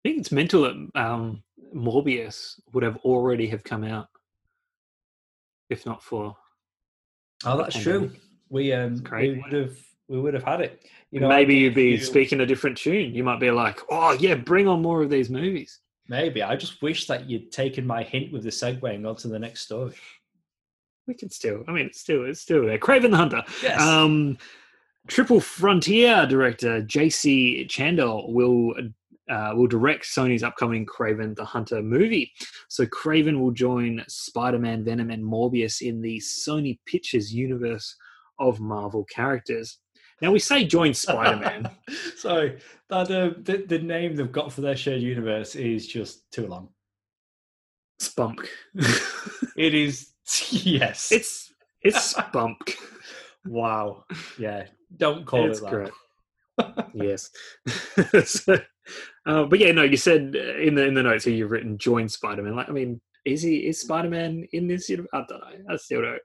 I 0.04 0.10
think 0.10 0.20
it's 0.20 0.32
mental 0.32 0.64
that 0.64 0.90
um, 0.96 1.44
Morbius 1.76 2.60
would 2.74 2.84
have 2.84 2.98
already 2.98 3.48
have 3.48 3.64
come 3.64 3.84
out, 3.84 4.08
if 5.70 5.86
not 5.86 6.04
for. 6.04 6.36
Oh, 7.44 7.58
that's 7.58 7.80
true. 7.80 8.12
We 8.50 8.72
um, 8.72 9.04
we 9.12 9.42
would 9.44 9.54
have 9.54 9.78
we 10.08 10.20
would 10.20 10.36
have 10.36 10.44
had 10.44 10.62
it. 10.62 10.88
You 11.12 11.20
know, 11.22 11.28
maybe 11.28 11.56
you'd 11.56 11.74
be 11.74 11.92
you... 11.92 11.98
speaking 11.98 12.42
a 12.42 12.46
different 12.46 12.78
tune. 12.78 13.16
You 13.16 13.24
might 13.24 13.40
be 13.40 13.52
like, 13.52 13.80
"Oh 13.90 14.12
yeah, 14.14 14.36
bring 14.36 14.68
on 14.68 14.82
more 14.82 15.02
of 15.02 15.10
these 15.10 15.30
movies." 15.30 15.80
Maybe 16.08 16.44
I 16.44 16.56
just 16.56 16.84
wish 16.84 17.08
that 17.08 17.28
you'd 17.28 17.52
taken 17.52 17.86
my 17.86 18.04
hint 18.04 18.32
with 18.32 18.44
the 18.44 18.52
segue 18.52 18.94
and 18.94 19.04
gone 19.04 19.16
to 19.18 19.28
the 19.28 19.40
next 19.40 19.62
story 19.62 19.96
we 21.08 21.14
can 21.14 21.30
still. 21.30 21.64
I 21.68 21.72
mean, 21.72 21.88
it's 21.88 22.00
still 22.00 22.26
it's 22.26 22.42
still 22.42 22.66
there. 22.66 22.78
Kraven 22.78 23.12
the 23.12 23.18
Hunter. 23.18 23.44
Yes. 23.62 23.82
Um, 23.82 24.38
Triple 25.08 25.40
Frontier 25.40 26.26
director 26.26 26.82
J.C. 26.82 27.68
Chandor 27.70 28.28
will 28.28 28.74
uh, 29.30 29.54
will 29.56 29.68
direct 29.68 30.06
Sony's 30.06 30.44
upcoming 30.44 30.86
Kraven 30.86 31.36
the 31.36 31.46
Hunter 31.46 31.82
movie. 31.82 32.32
So 32.70 32.86
Kraven 32.86 33.40
will 33.40 33.52
join 33.52 34.04
Spider-Man, 34.08 34.84
Venom, 34.84 35.10
and 35.10 35.24
Morbius 35.24 35.82
in 35.82 36.02
the 36.02 36.20
Sony 36.20 36.80
Pictures 36.86 37.34
universe 37.34 37.96
of 38.40 38.60
Marvel 38.60 39.04
characters. 39.06 39.80
Now 40.22 40.32
we 40.32 40.40
say 40.40 40.66
join 40.66 40.94
Spider-Man. 40.94 41.70
so 42.18 42.52
that 42.90 43.12
uh, 43.12 43.32
the, 43.42 43.66
the 43.68 43.80
name 43.80 44.16
they've 44.16 44.32
got 44.32 44.54
for 44.54 44.62
their 44.62 44.76
shared 44.76 45.02
universe 45.02 45.56
is 45.56 45.88
just 45.88 46.30
too 46.32 46.48
long. 46.48 46.70
Spunk. 48.00 48.50
it 49.58 49.74
is 49.74 50.12
yes. 50.52 51.12
It's 51.12 51.54
it's 51.82 52.02
spunk. 52.12 52.76
wow. 53.46 54.06
Yeah. 54.40 54.66
Don't 54.98 55.26
call 55.26 55.50
it's 55.50 55.60
it 55.60 55.64
that. 55.64 55.92
Yes. 56.94 57.32
so, 58.26 58.58
uh, 59.26 59.44
but 59.44 59.60
yeah, 59.60 59.72
no, 59.74 59.84
you 59.84 59.98
said 59.98 60.36
uh, 60.36 60.58
in 60.58 60.74
the 60.76 60.86
in 60.86 60.94
the 60.94 61.04
notes 61.04 61.26
here 61.26 61.34
you've 61.36 61.52
written 61.52 61.78
join 61.78 62.08
Spider 62.08 62.44
Man. 62.44 62.56
Like, 62.56 62.70
I 62.70 62.72
mean, 62.72 63.02
is 63.26 63.42
he 63.42 63.58
is 63.68 63.82
Spider 63.82 64.10
Man 64.10 64.48
in 64.54 64.68
this? 64.68 64.90
Universe? 64.90 65.10
I 65.14 65.26
don't 65.28 65.40
know. 65.42 65.74
I 65.74 65.76
still 65.78 66.02
don't. 66.02 66.22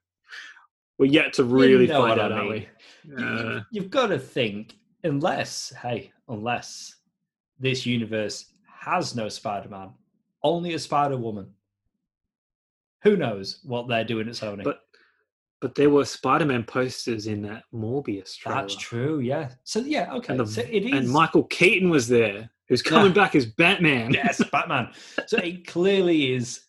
We're 0.98 1.07
yet 1.07 1.32
to 1.34 1.44
really 1.44 1.86
know 1.88 2.03
find 2.07 2.20
out, 2.20 2.30
I 2.32 2.36
aren't 2.36 2.51
mean. 2.51 2.66
we? 3.07 3.16
You- 3.24 3.26
Uh, 3.26 3.62
You've 3.72 3.90
got 3.90 4.09
to 4.09 4.18
think, 4.18 4.74
unless, 5.03 5.72
hey, 5.82 6.12
unless 6.28 6.94
this 7.59 7.84
universe 7.86 8.53
has 8.80 9.16
no 9.16 9.28
Spider 9.28 9.68
Man, 9.70 9.90
only 10.44 10.74
a 10.74 10.78
Spider 10.78 11.16
Woman. 11.16 11.48
Who 13.03 13.16
knows 13.16 13.61
what 13.64 13.88
they're 13.88 14.05
doing 14.05 14.28
at 14.28 14.34
Sony? 14.34 14.62
but 14.64 14.80
but 15.61 15.74
there 15.74 15.90
were 15.90 16.07
Spider-Man 16.07 16.64
posters 16.64 17.26
in 17.26 17.42
that 17.42 17.64
Morbius 17.74 18.34
trailer. 18.36 18.62
That's 18.62 18.76
true, 18.76 19.18
yeah. 19.20 19.51
So, 19.64 19.80
yeah, 19.80 20.11
okay. 20.14 20.32
And, 20.32 20.40
the- 20.40 20.46
so 20.46 20.62
it 20.62 20.86
is. 20.86 20.92
and 20.94 21.09
Michael 21.11 21.44
Keaton 21.44 21.90
was 21.90 22.09
there, 22.09 22.48
who's 22.68 22.80
coming 22.80 23.09
Yeah. 23.14 23.24
back 23.24 23.34
as 23.34 23.44
Batman. 23.44 24.11
yes, 24.12 24.42
Batman. 24.53 24.88
So 25.26 25.36
it 25.36 25.66
clearly 25.66 26.32
is 26.32 26.62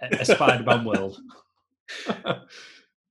a, 0.00 0.16
a 0.20 0.24
Spider 0.24 0.64
Man 0.64 0.84
world. 0.86 1.20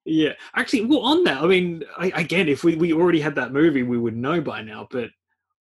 Yeah, 0.10 0.34
actually, 0.56 0.86
well, 0.86 1.02
on 1.02 1.26
that, 1.26 1.44
I 1.44 1.48
mean, 1.48 1.84
I, 1.98 2.14
again, 2.16 2.48
if 2.48 2.64
we, 2.64 2.76
we 2.78 2.94
already 2.94 3.20
had 3.20 3.36
that 3.36 3.52
movie, 3.52 3.84
we 3.84 3.98
would 3.98 4.16
know 4.16 4.40
by 4.40 4.62
now. 4.62 4.88
But 4.90 5.10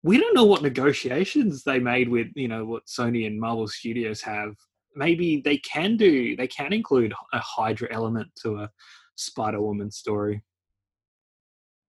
we 0.04 0.20
don't 0.20 0.36
know 0.36 0.44
what 0.44 0.62
negotiations 0.62 1.64
they 1.64 1.80
made 1.80 2.10
with, 2.10 2.28
you 2.36 2.50
know, 2.50 2.66
what 2.66 2.86
Sony 2.86 3.26
and 3.26 3.40
Marvel 3.40 3.70
Studios 3.70 4.22
have. 4.22 4.56
Maybe 4.96 5.42
they 5.42 5.58
can 5.58 5.98
do, 5.98 6.36
they 6.36 6.48
can 6.48 6.74
include 6.74 7.14
a 7.34 7.40
Hydra 7.40 7.88
element 7.92 8.30
to 8.44 8.58
a 8.60 8.70
Spider 9.16 9.62
Woman 9.62 9.92
story. 9.92 10.44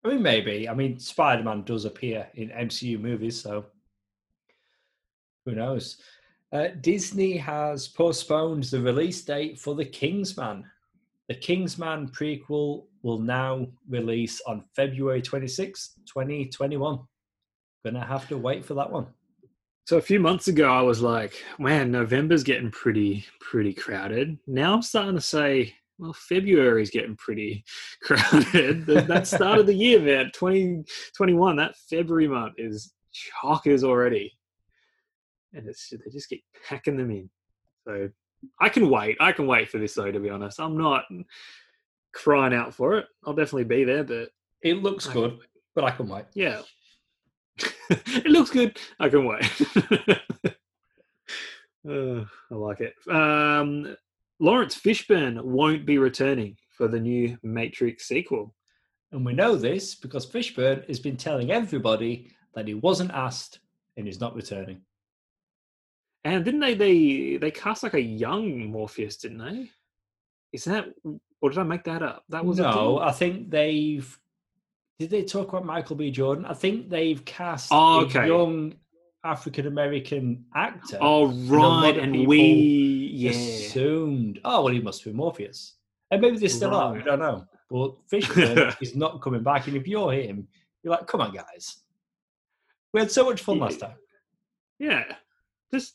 I 0.04 0.08
mean, 0.08 0.22
maybe. 0.22 0.68
I 0.68 0.74
mean, 0.74 0.98
Spider 0.98 1.44
Man 1.44 1.62
does 1.62 1.84
appear 1.84 2.28
in 2.34 2.48
MCU 2.48 3.00
movies, 3.00 3.40
so 3.40 3.66
who 5.44 5.52
knows? 5.52 5.98
Uh, 6.52 6.68
Disney 6.80 7.36
has 7.36 7.88
postponed 7.88 8.64
the 8.64 8.80
release 8.80 9.22
date 9.22 9.58
for 9.58 9.74
The 9.74 9.84
Kingsman. 9.84 10.64
The 11.28 11.34
Kingsman 11.34 12.08
prequel 12.08 12.84
will 13.02 13.18
now 13.18 13.66
release 13.88 14.40
on 14.46 14.64
February 14.74 15.22
26, 15.22 15.94
2021. 16.06 16.98
Gonna 17.84 18.04
have 18.04 18.28
to 18.28 18.36
wait 18.36 18.64
for 18.64 18.74
that 18.74 18.90
one. 18.90 19.06
So 19.84 19.96
a 19.98 20.02
few 20.02 20.20
months 20.20 20.48
ago, 20.48 20.72
I 20.72 20.80
was 20.82 21.02
like, 21.02 21.42
man, 21.58 21.90
November's 21.90 22.44
getting 22.44 22.70
pretty, 22.70 23.24
pretty 23.40 23.74
crowded. 23.74 24.38
Now 24.46 24.74
I'm 24.74 24.82
starting 24.82 25.16
to 25.16 25.20
say, 25.20 25.74
well, 25.98 26.12
February's 26.12 26.90
getting 26.90 27.16
pretty 27.16 27.64
crowded. 28.02 28.86
That- 28.86 29.08
that 29.08 29.26
start 29.26 29.58
of 29.58 29.66
the 29.66 29.74
year, 29.74 30.00
man, 30.00 30.30
2021, 30.34 31.56
that 31.56 31.76
February 31.90 32.28
month 32.28 32.54
is 32.58 32.92
chockers 33.44 33.82
already. 33.82 34.32
And 35.52 35.68
it's 35.68 35.90
they 35.90 36.10
just 36.10 36.28
keep 36.30 36.44
packing 36.66 36.96
them 36.96 37.10
in. 37.10 37.28
So 37.86 38.08
I 38.60 38.68
can 38.70 38.88
wait. 38.88 39.16
I 39.20 39.32
can 39.32 39.46
wait 39.46 39.68
for 39.68 39.78
this 39.78 39.94
though, 39.94 40.10
to 40.10 40.18
be 40.20 40.30
honest. 40.30 40.58
I'm 40.60 40.78
not 40.78 41.04
crying 42.14 42.54
out 42.54 42.72
for 42.72 42.96
it. 42.98 43.06
I'll 43.26 43.34
definitely 43.34 43.64
be 43.64 43.84
there, 43.84 44.04
but 44.04 44.30
It 44.62 44.82
looks 44.82 45.08
I 45.08 45.12
good, 45.12 45.38
but 45.74 45.84
I 45.84 45.90
can 45.90 46.08
wait. 46.08 46.24
Yeah. 46.34 46.62
it 47.90 48.26
looks 48.26 48.50
good. 48.50 48.78
I 48.98 49.08
can 49.08 49.24
wait. 49.24 49.44
Uh, 51.88 52.24
I 52.48 52.54
like 52.54 52.80
it. 52.80 52.94
Um, 53.12 53.96
Laurence 54.38 54.78
Fishburne 54.78 55.42
won't 55.42 55.84
be 55.84 55.98
returning 55.98 56.56
for 56.70 56.86
the 56.86 57.00
new 57.00 57.36
Matrix 57.42 58.06
sequel. 58.06 58.54
And 59.10 59.26
we 59.26 59.32
know 59.32 59.56
this 59.56 59.96
because 59.96 60.24
Fishburne 60.24 60.86
has 60.88 61.00
been 61.00 61.16
telling 61.16 61.50
everybody 61.50 62.30
that 62.54 62.68
he 62.68 62.74
wasn't 62.74 63.10
asked 63.10 63.60
and 63.96 64.06
he's 64.06 64.20
not 64.20 64.34
returning. 64.34 64.82
And 66.24 66.44
didn't 66.44 66.60
they 66.60 66.74
they 66.74 67.36
they 67.36 67.50
cast 67.50 67.82
like 67.82 67.94
a 67.94 68.00
young 68.00 68.66
Morpheus, 68.66 69.16
didn't 69.16 69.38
they? 69.38 69.70
Is 70.52 70.64
that 70.64 70.86
or 71.40 71.50
did 71.50 71.58
I 71.58 71.64
make 71.64 71.84
that 71.84 72.02
up? 72.02 72.24
That 72.28 72.44
was 72.44 72.58
no. 72.58 72.98
I 72.98 73.12
think 73.12 73.50
they've. 73.50 74.18
Did 75.02 75.10
they 75.10 75.24
talk 75.24 75.48
about 75.48 75.64
Michael 75.64 75.96
B. 75.96 76.12
Jordan? 76.12 76.44
I 76.44 76.54
think 76.54 76.88
they've 76.88 77.24
cast 77.24 77.70
Oh, 77.72 78.04
a 78.08 78.26
young 78.28 78.72
African 79.24 79.66
American 79.66 80.44
actor. 80.54 80.96
Oh 81.00 81.26
right, 81.48 81.96
of 81.96 82.04
and 82.04 82.24
we 82.24 83.10
yeah. 83.12 83.30
assumed. 83.30 84.38
Oh 84.44 84.62
well, 84.62 84.72
he 84.72 84.78
must 84.80 85.04
be 85.04 85.12
Morpheus, 85.12 85.74
and 86.12 86.20
maybe 86.22 86.38
they 86.38 86.46
still 86.46 86.72
are. 86.72 86.96
I 86.96 87.00
don't 87.02 87.18
know. 87.18 87.44
But 87.68 87.96
Fishburne 88.08 88.76
is 88.80 88.94
not 89.04 89.20
coming 89.20 89.42
back, 89.42 89.66
and 89.66 89.76
if 89.76 89.88
you're 89.88 90.12
him, 90.12 90.46
you're 90.84 90.92
like, 90.92 91.08
"Come 91.08 91.20
on, 91.20 91.34
guys, 91.34 91.78
we 92.94 93.00
had 93.00 93.10
so 93.10 93.24
much 93.24 93.42
fun 93.42 93.56
Yeah. 93.56 93.64
last 93.64 93.80
time." 93.80 93.96
Yeah. 94.78 95.04
Just 95.74 95.94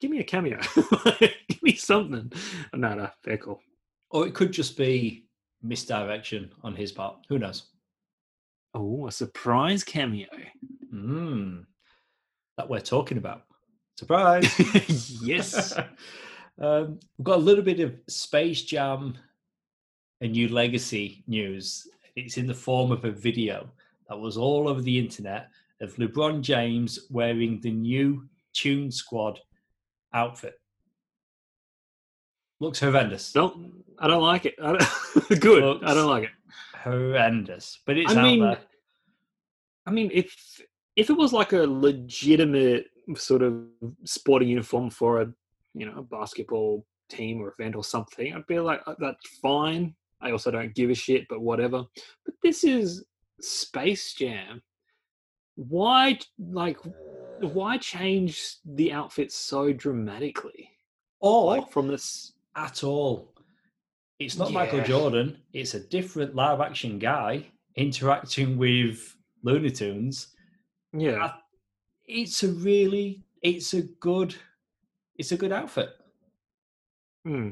give 0.00 0.10
me 0.10 0.20
a 0.20 0.24
cameo. 0.24 0.58
give 1.20 1.62
me 1.62 1.74
something. 1.74 2.32
No, 2.72 2.94
no, 2.94 3.10
they're 3.22 3.36
cool. 3.36 3.60
Or 4.08 4.26
it 4.26 4.32
could 4.32 4.52
just 4.52 4.78
be 4.78 5.26
misdirection 5.62 6.52
on 6.62 6.74
his 6.74 6.90
part. 6.90 7.18
Who 7.28 7.38
knows? 7.38 7.64
Oh, 8.76 9.06
a 9.06 9.12
surprise 9.12 9.82
cameo. 9.82 10.28
Mm, 10.92 11.64
that 12.58 12.68
we're 12.68 12.80
talking 12.80 13.16
about. 13.16 13.44
Surprise! 13.98 15.10
yes. 15.22 15.72
um, 16.60 17.00
we've 17.16 17.24
got 17.24 17.38
a 17.38 17.42
little 17.42 17.64
bit 17.64 17.80
of 17.80 17.94
Space 18.06 18.62
Jam 18.62 19.16
and 20.20 20.32
New 20.32 20.48
Legacy 20.48 21.24
news. 21.26 21.88
It's 22.16 22.36
in 22.36 22.46
the 22.46 22.54
form 22.54 22.92
of 22.92 23.06
a 23.06 23.10
video 23.10 23.66
that 24.10 24.18
was 24.18 24.36
all 24.36 24.68
over 24.68 24.82
the 24.82 24.98
internet 24.98 25.48
of 25.80 25.96
LeBron 25.96 26.42
James 26.42 27.06
wearing 27.08 27.58
the 27.62 27.72
new 27.72 28.28
Tune 28.52 28.90
Squad 28.90 29.40
outfit. 30.12 30.60
Looks 32.60 32.80
horrendous. 32.80 33.32
Don't 33.32 33.72
I 33.98 34.06
don't 34.06 34.22
like 34.22 34.44
it. 34.44 34.54
I 34.62 34.72
don't, 34.72 35.40
good. 35.40 35.82
I 35.82 35.94
don't 35.94 36.10
like 36.10 36.24
it. 36.24 36.30
Horrendous. 36.86 37.80
But 37.84 37.98
it's 37.98 38.14
I 38.14 38.18
out 38.18 38.22
mean, 38.22 38.40
there. 38.40 38.58
I 39.86 39.90
mean, 39.90 40.10
if 40.14 40.60
if 40.94 41.10
it 41.10 41.16
was 41.16 41.32
like 41.32 41.52
a 41.52 41.66
legitimate 41.66 42.86
sort 43.16 43.42
of 43.42 43.64
sporting 44.04 44.48
uniform 44.48 44.90
for 44.90 45.22
a 45.22 45.32
you 45.74 45.86
know 45.86 45.98
a 45.98 46.02
basketball 46.02 46.86
team 47.08 47.40
or 47.40 47.54
event 47.58 47.74
or 47.74 47.82
something, 47.82 48.32
I'd 48.32 48.46
be 48.46 48.60
like, 48.60 48.82
"Uh, 48.86 48.94
that's 49.00 49.38
fine. 49.42 49.94
I 50.20 50.30
also 50.30 50.50
don't 50.50 50.74
give 50.74 50.90
a 50.90 50.94
shit, 50.94 51.26
but 51.28 51.40
whatever. 51.40 51.84
But 52.24 52.34
this 52.42 52.62
is 52.62 53.04
Space 53.40 54.14
Jam. 54.14 54.62
Why, 55.56 56.18
like, 56.38 56.78
why 57.40 57.78
change 57.78 58.56
the 58.64 58.92
outfit 58.92 59.32
so 59.32 59.72
dramatically? 59.72 60.70
Or 61.20 61.56
Like 61.56 61.70
from 61.70 61.88
this, 61.88 62.32
at 62.54 62.84
all. 62.84 63.35
It's 64.18 64.38
not 64.38 64.52
Michael 64.52 64.82
Jordan. 64.82 65.38
It's 65.52 65.74
a 65.74 65.80
different 65.80 66.34
live 66.34 66.60
action 66.60 66.98
guy 66.98 67.46
interacting 67.74 68.56
with 68.56 69.14
Looney 69.42 69.70
Tunes. 69.70 70.28
yeah. 70.92 71.32
It's 72.08 72.44
a 72.44 72.48
really, 72.48 73.24
it's 73.42 73.74
a 73.74 73.82
good, 73.82 74.34
it's 75.16 75.32
a 75.32 75.36
good 75.36 75.50
outfit. 75.50 75.90
Hmm. 77.24 77.50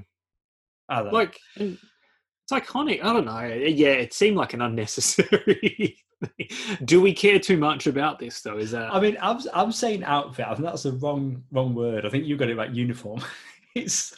I 0.89 1.03
don't 1.03 1.13
like 1.13 1.37
it's 1.57 2.53
iconic. 2.53 3.03
I 3.03 3.13
don't 3.13 3.25
know. 3.25 3.43
Yeah, 3.43 3.89
it 3.89 4.13
seemed 4.13 4.37
like 4.37 4.55
an 4.55 4.63
unnecessary. 4.63 5.97
Do 6.85 7.01
we 7.01 7.13
care 7.13 7.39
too 7.39 7.57
much 7.57 7.87
about 7.87 8.19
this 8.19 8.41
though? 8.43 8.59
Is 8.59 8.71
that 8.71 8.95
I 8.95 9.01
mean, 9.01 9.17
I'm 9.21 9.41
I'm 9.53 9.73
saying 9.73 10.05
outfit. 10.05 10.47
I 10.47 10.55
think 10.55 10.67
that's 10.67 10.85
the 10.85 10.93
wrong 10.93 11.43
wrong 11.51 11.75
word. 11.75 12.07
I 12.07 12.11
think 12.11 12.27
you 12.27 12.37
got 12.37 12.51
it 12.51 12.57
right. 12.57 12.71
Uniform. 12.71 13.21
it's 13.75 14.15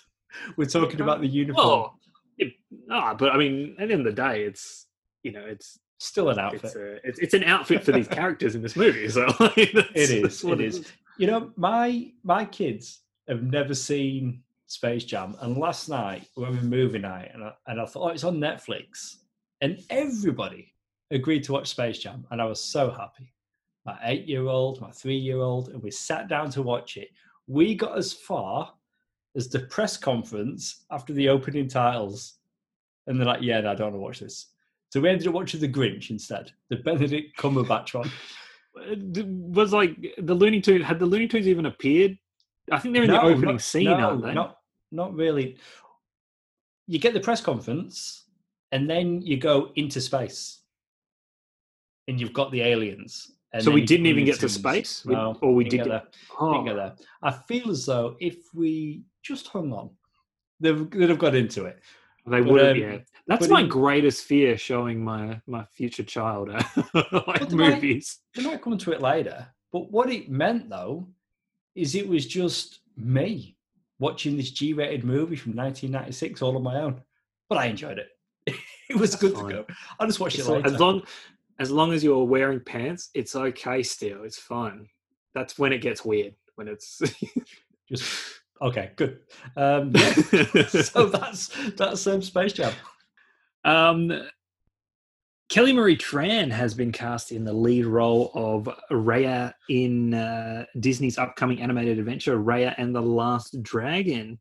we're 0.57 0.67
talking 0.67 1.01
about 1.01 1.21
the 1.21 1.29
uniform. 1.29 1.67
well? 1.67 1.99
It, 2.39 2.55
ah, 2.91 3.15
but 3.15 3.33
I 3.33 3.39
mean, 3.39 3.77
at 3.79 3.89
the 3.89 3.95
end 3.95 4.07
of 4.07 4.15
the 4.15 4.23
day, 4.23 4.45
it's 4.45 4.87
you 5.23 5.33
know, 5.33 5.45
it's 5.45 5.79
Still 5.99 6.29
an 6.29 6.39
outfit. 6.39 6.65
it's 6.65 6.77
a, 6.77 7.09
it's, 7.09 7.19
it's 7.21 7.35
an 7.35 7.45
outfit 7.45 7.83
for 7.83 7.93
these 7.93 8.09
characters 8.09 8.55
in 8.55 8.61
this 8.61 8.77
movie. 8.77 9.09
So 9.09 9.27
like, 9.41 9.57
It 9.57 9.95
is, 9.95 10.45
what 10.45 10.61
it 10.61 10.67
is. 10.67 10.93
You 11.17 11.27
know, 11.27 11.53
my 11.57 12.13
my 12.23 12.45
kids 12.45 13.01
have 13.29 13.43
never 13.43 13.75
seen 13.75 14.43
Space 14.67 15.05
Jam, 15.05 15.37
and 15.41 15.57
last 15.57 15.89
night 15.89 16.29
we 16.37 16.43
were 16.43 16.53
having 16.53 16.69
movie 16.69 16.99
night, 16.99 17.31
and 17.33 17.45
I, 17.45 17.53
and 17.67 17.81
I 17.81 17.87
thought, 17.87 18.11
oh, 18.11 18.13
it's 18.13 18.25
on 18.25 18.37
Netflix, 18.37 19.17
and 19.63 19.83
everybody 19.89 20.75
agreed 21.11 21.45
to 21.45 21.53
watch 21.53 21.69
Space 21.69 21.99
Jam, 21.99 22.27
and 22.31 22.43
I 22.43 22.45
was 22.45 22.61
so 22.61 22.91
happy. 22.91 23.33
My 23.87 23.97
eight-year-old, 24.03 24.83
my 24.83 24.91
three-year-old, 24.91 25.71
and 25.71 25.83
we 25.83 25.91
sat 25.91 26.29
down 26.29 26.51
to 26.51 26.63
watch 26.63 26.99
it. 26.99 27.09
We 27.47 27.75
got 27.75 27.97
as 27.97 28.13
far 28.13 28.75
as 29.37 29.49
the 29.49 29.61
press 29.61 29.97
conference 29.97 30.85
after 30.91 31.13
the 31.13 31.29
opening 31.29 31.69
titles, 31.69 32.35
and 33.07 33.19
they're 33.19 33.27
like, 33.27 33.43
"Yeah, 33.43 33.61
no, 33.61 33.73
I 33.73 33.75
don't 33.75 33.93
want 33.93 33.95
to 33.97 34.01
watch 34.01 34.21
this." 34.21 34.47
So 34.91 35.01
we 35.01 35.09
ended 35.11 35.29
up 35.29 35.35
watching 35.35 35.61
The 35.61 35.69
Grinch 35.69 36.11
instead, 36.11 36.53
the 36.71 36.77
Benedict 36.77 37.37
Cumberbatch 37.39 37.93
one. 37.95 38.11
Uh, 38.79 38.95
Was 39.53 39.73
like 39.73 39.97
the 40.19 40.35
Looney 40.35 40.61
Tunes 40.61 40.85
had 40.85 40.99
the 40.99 41.07
Looney 41.07 41.29
Tunes 41.29 41.49
even 41.49 41.67
appeared? 41.67 42.19
I 42.71 42.79
think 42.79 42.95
they're 42.95 43.05
in 43.05 43.11
the 43.11 43.21
opening 43.21 43.57
not, 43.57 43.61
scene, 43.61 43.85
no, 43.85 43.95
aren't 43.95 44.23
they? 44.23 44.35
Not, 44.35 44.59
not 44.91 45.15
really. 45.15 45.57
You 46.87 46.99
get 46.99 47.15
the 47.15 47.21
press 47.21 47.41
conference, 47.41 48.25
and 48.73 48.89
then 48.89 49.23
you 49.23 49.37
go 49.37 49.73
into 49.77 50.01
space, 50.01 50.61
and 52.09 52.21
you've 52.21 52.33
got 52.33 52.51
the 52.53 52.63
aliens. 52.63 53.33
And 53.53 53.63
So 53.63 53.71
we 53.71 53.85
didn't 53.85 54.07
even 54.07 54.25
get 54.25 54.41
to 54.41 54.49
space? 54.49 55.05
No, 55.07 55.39
or 55.41 55.55
we 55.55 55.65
did 55.65 55.79
get 55.79 55.85
get- 55.85 55.89
there. 55.89 56.03
Oh. 56.39 56.53
Didn't 56.53 56.67
get 56.67 56.77
there. 56.77 56.95
I 57.23 57.33
feel 57.33 57.71
as 57.71 57.87
though 57.87 58.17
if 58.21 58.37
we 58.55 59.03
just 59.27 59.49
hung 59.49 59.73
on, 59.73 59.91
they'd, 60.61 60.91
they'd 60.91 61.09
have 61.11 61.19
got 61.19 61.35
into 61.35 61.65
it. 61.67 61.81
They 62.29 62.41
would 62.41 62.61
have, 62.61 62.77
um, 62.77 62.83
yeah. 62.83 62.99
That's 63.29 63.49
my 63.49 63.61
in- 63.61 63.69
greatest 63.69 64.25
fear 64.25 64.59
showing 64.59 65.03
my 65.05 65.41
my 65.47 65.65
future 65.73 66.03
child 66.03 66.51
uh, 66.51 66.63
like 67.27 67.41
But 67.41 67.51
the 67.51 67.57
way- 67.57 67.71
movies. 67.75 68.19
They 68.35 68.43
might 68.45 68.63
come 68.63 68.77
to 68.79 68.93
it 68.93 69.01
later. 69.01 69.47
But 69.73 69.91
what 69.93 70.11
it 70.11 70.29
meant 70.29 70.69
though 70.69 71.09
is 71.75 71.95
it 71.95 72.09
was 72.09 72.27
just 72.27 72.81
me 72.97 73.57
watching 73.99 74.37
this 74.37 74.51
G-rated 74.51 75.05
movie 75.05 75.37
from 75.37 75.55
1996 75.55 76.43
all 76.43 76.57
on 76.57 76.63
my 76.63 76.81
own. 76.81 77.01
But 77.49 77.59
I 77.59 77.67
enjoyed 77.67 77.99
it. 77.99 78.09
it 78.91 78.97
was 78.97 79.11
That's 79.13 79.23
good 79.23 79.35
fine. 79.35 79.49
to 79.51 79.53
go. 79.55 79.67
I 80.01 80.07
just 80.07 80.19
watched 80.19 80.37
it 80.37 80.41
It's 80.41 80.49
like- 80.49 80.65
later. 80.65 80.75
as 80.75 80.81
long 80.81 81.03
as 81.61 81.71
long 81.71 81.93
as 81.93 82.03
you're 82.03 82.25
wearing 82.25 82.61
pants, 82.61 83.11
it's 83.15 83.37
okay 83.37 83.83
still. 83.85 84.25
It's 84.25 84.39
fine. 84.39 84.89
That's 85.35 85.59
when 85.59 85.73
it 85.73 85.79
gets 85.79 86.05
weird. 86.05 86.35
When 86.57 86.67
it's 86.69 87.01
Just 87.89 88.03
okay, 88.63 88.93
good. 88.97 89.21
Um, 89.57 89.95
so 90.69 91.07
that's 91.13 91.49
that's 91.77 92.07
um, 92.07 92.23
Space 92.23 92.53
Jam. 92.53 92.73
um, 93.65 94.29
Kelly 95.49 95.73
Marie 95.73 95.97
Tran 95.97 96.51
has 96.51 96.75
been 96.75 96.91
cast 96.91 97.31
in 97.31 97.45
the 97.45 97.53
lead 97.53 97.87
role 97.87 98.33
of 98.35 98.69
Raya 98.91 99.53
in 99.69 100.13
uh, 100.15 100.65
Disney's 100.81 101.19
upcoming 101.19 101.63
animated 101.63 101.99
adventure, 101.99 102.39
Raya 102.39 102.75
and 102.79 102.95
the 102.95 103.01
Last 103.03 103.63
Dragon. 103.63 104.41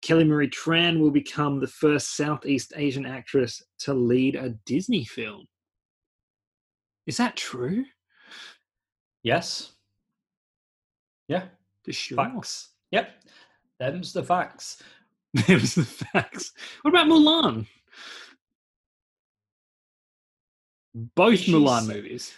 Kelly 0.00 0.24
Marie 0.24 0.48
Tran 0.48 1.00
will 1.00 1.10
become 1.10 1.60
the 1.60 1.66
first 1.66 2.16
Southeast 2.16 2.72
Asian 2.76 3.04
actress 3.04 3.62
to 3.80 3.92
lead 3.92 4.36
a 4.36 4.50
Disney 4.64 5.04
film. 5.04 5.44
Is 7.06 7.16
that 7.16 7.36
true? 7.36 7.84
Yes. 9.22 9.72
Yeah. 11.26 11.44
Sure. 11.90 12.16
Facts. 12.16 12.70
Yep. 12.90 13.17
Them's 13.78 14.12
the 14.12 14.22
facts. 14.24 14.82
Them's 15.34 15.74
the 15.74 15.84
facts. 15.84 16.52
What 16.82 16.90
about 16.92 17.06
Mulan? 17.06 17.66
Both 20.94 21.40
She's- 21.40 21.54
Mulan 21.54 21.86
movies. 21.86 22.32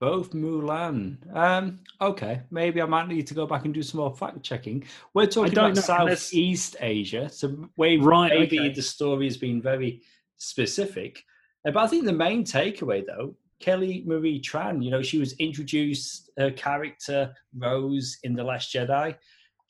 Both 0.00 0.32
Mulan. 0.32 1.18
Um, 1.36 1.78
okay, 2.00 2.42
maybe 2.50 2.82
I 2.82 2.86
might 2.86 3.06
need 3.06 3.24
to 3.28 3.34
go 3.34 3.46
back 3.46 3.64
and 3.66 3.72
do 3.72 3.82
some 3.84 4.00
more 4.00 4.12
fact 4.12 4.42
checking. 4.42 4.84
We're 5.14 5.26
talking 5.26 5.52
about 5.52 5.76
know, 5.76 5.80
Southeast 5.80 6.74
Asia, 6.80 7.28
so 7.28 7.68
where 7.76 7.96
Right, 8.00 8.32
maybe 8.36 8.58
okay. 8.58 8.72
the 8.72 8.82
story 8.82 9.26
has 9.26 9.36
been 9.36 9.62
very 9.62 10.02
specific. 10.38 11.22
Uh, 11.64 11.70
But 11.70 11.84
I 11.84 11.86
think 11.86 12.04
the 12.04 12.12
main 12.12 12.42
takeaway, 12.42 13.06
though, 13.06 13.36
Kelly 13.60 14.02
Marie 14.04 14.40
Tran, 14.40 14.82
you 14.84 14.90
know, 14.90 15.02
she 15.02 15.18
was 15.18 15.34
introduced 15.34 16.30
her 16.36 16.50
character 16.50 17.32
Rose 17.56 18.18
in 18.24 18.34
The 18.34 18.42
Last 18.42 18.74
Jedi. 18.74 19.14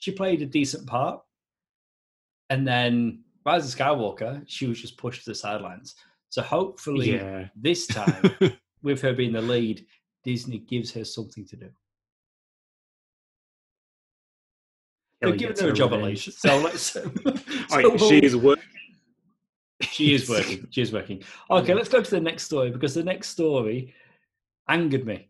She 0.03 0.11
played 0.11 0.43
a 0.43 0.47
decent 0.47 0.85
part, 0.89 1.21
and 2.51 2.67
then 2.67 3.23
Rise 3.47 3.73
of 3.73 3.79
Skywalker, 3.79 4.43
she 4.49 4.67
was 4.67 4.81
just 4.81 4.97
pushed 4.99 5.23
to 5.23 5.31
the 5.31 5.35
sidelines. 5.37 5.95
So 6.29 6.43
hopefully, 6.43 7.13
Yeah. 7.15 7.47
this 7.55 7.87
time 7.87 8.21
with 8.83 9.01
her 9.03 9.13
being 9.13 9.33
the 9.33 9.41
lead, 9.41 9.87
Disney 10.25 10.59
gives 10.59 10.91
her 10.95 11.05
something 11.05 11.47
to 11.47 11.57
do. 11.57 11.71
They're 15.21 15.37
giving 15.37 15.57
her 15.57 15.71
a 15.71 15.73
job 15.73 15.93
at 15.93 16.03
least. 16.03 16.33
So 16.41 16.59
let's. 16.59 16.97
Oh, 17.75 17.81
so 17.81 17.91
Wait, 17.91 18.01
she 18.01 18.05
we'll- 18.07 18.25
is 18.25 18.37
working. 18.37 18.65
She 19.83 20.15
is 20.15 20.29
working. 20.29 20.67
She 20.71 20.83
is 20.83 20.93
working. 20.93 21.23
Okay, 21.49 21.75
let's 21.75 21.89
go 21.89 22.03
to 22.03 22.11
the 22.11 22.21
next 22.21 22.43
story 22.43 22.71
because 22.73 22.93
the 22.95 23.05
next 23.05 23.29
story 23.29 23.95
angered 24.69 25.07
me. 25.07 25.29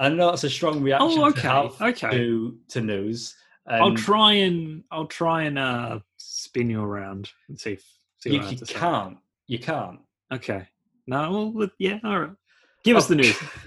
I 0.00 0.08
know 0.08 0.30
that's 0.30 0.44
a 0.44 0.50
strong 0.50 0.82
reaction 0.82 1.08
Oh, 1.10 1.30
to 1.30 1.38
okay, 1.38 1.48
have 1.48 1.80
okay. 1.80 2.10
to 2.10 2.58
to 2.68 2.80
news. 2.80 3.36
I'll 3.66 3.94
try 3.94 4.32
and 4.32 4.82
I'll 4.90 5.06
try 5.06 5.42
and 5.42 5.58
uh, 5.58 6.00
spin 6.16 6.70
you 6.70 6.82
around 6.82 7.30
and 7.48 7.60
see 7.60 7.72
if 7.72 7.84
see 8.18 8.30
You, 8.30 8.40
you 8.42 8.56
to 8.56 8.64
can't. 8.64 9.18
You 9.46 9.58
can't. 9.58 10.00
Okay. 10.32 10.66
No, 11.06 11.52
well, 11.54 11.68
yeah, 11.78 11.98
all 12.02 12.18
right. 12.18 12.30
Give 12.82 12.96
us 12.96 13.08
the 13.08 13.16
news. 13.16 13.38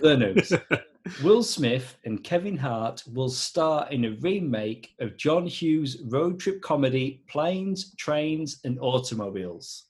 the 0.00 0.16
news. 0.16 0.52
Will 1.22 1.42
Smith 1.42 1.96
and 2.04 2.22
Kevin 2.22 2.56
Hart 2.56 3.02
will 3.14 3.28
star 3.28 3.88
in 3.90 4.04
a 4.04 4.10
remake 4.20 4.94
of 5.00 5.16
John 5.16 5.46
Hughes' 5.46 5.98
road 6.04 6.38
trip 6.38 6.60
comedy 6.60 7.22
Planes, 7.26 7.94
Trains, 7.96 8.60
and 8.64 8.78
Automobiles. 8.80 9.84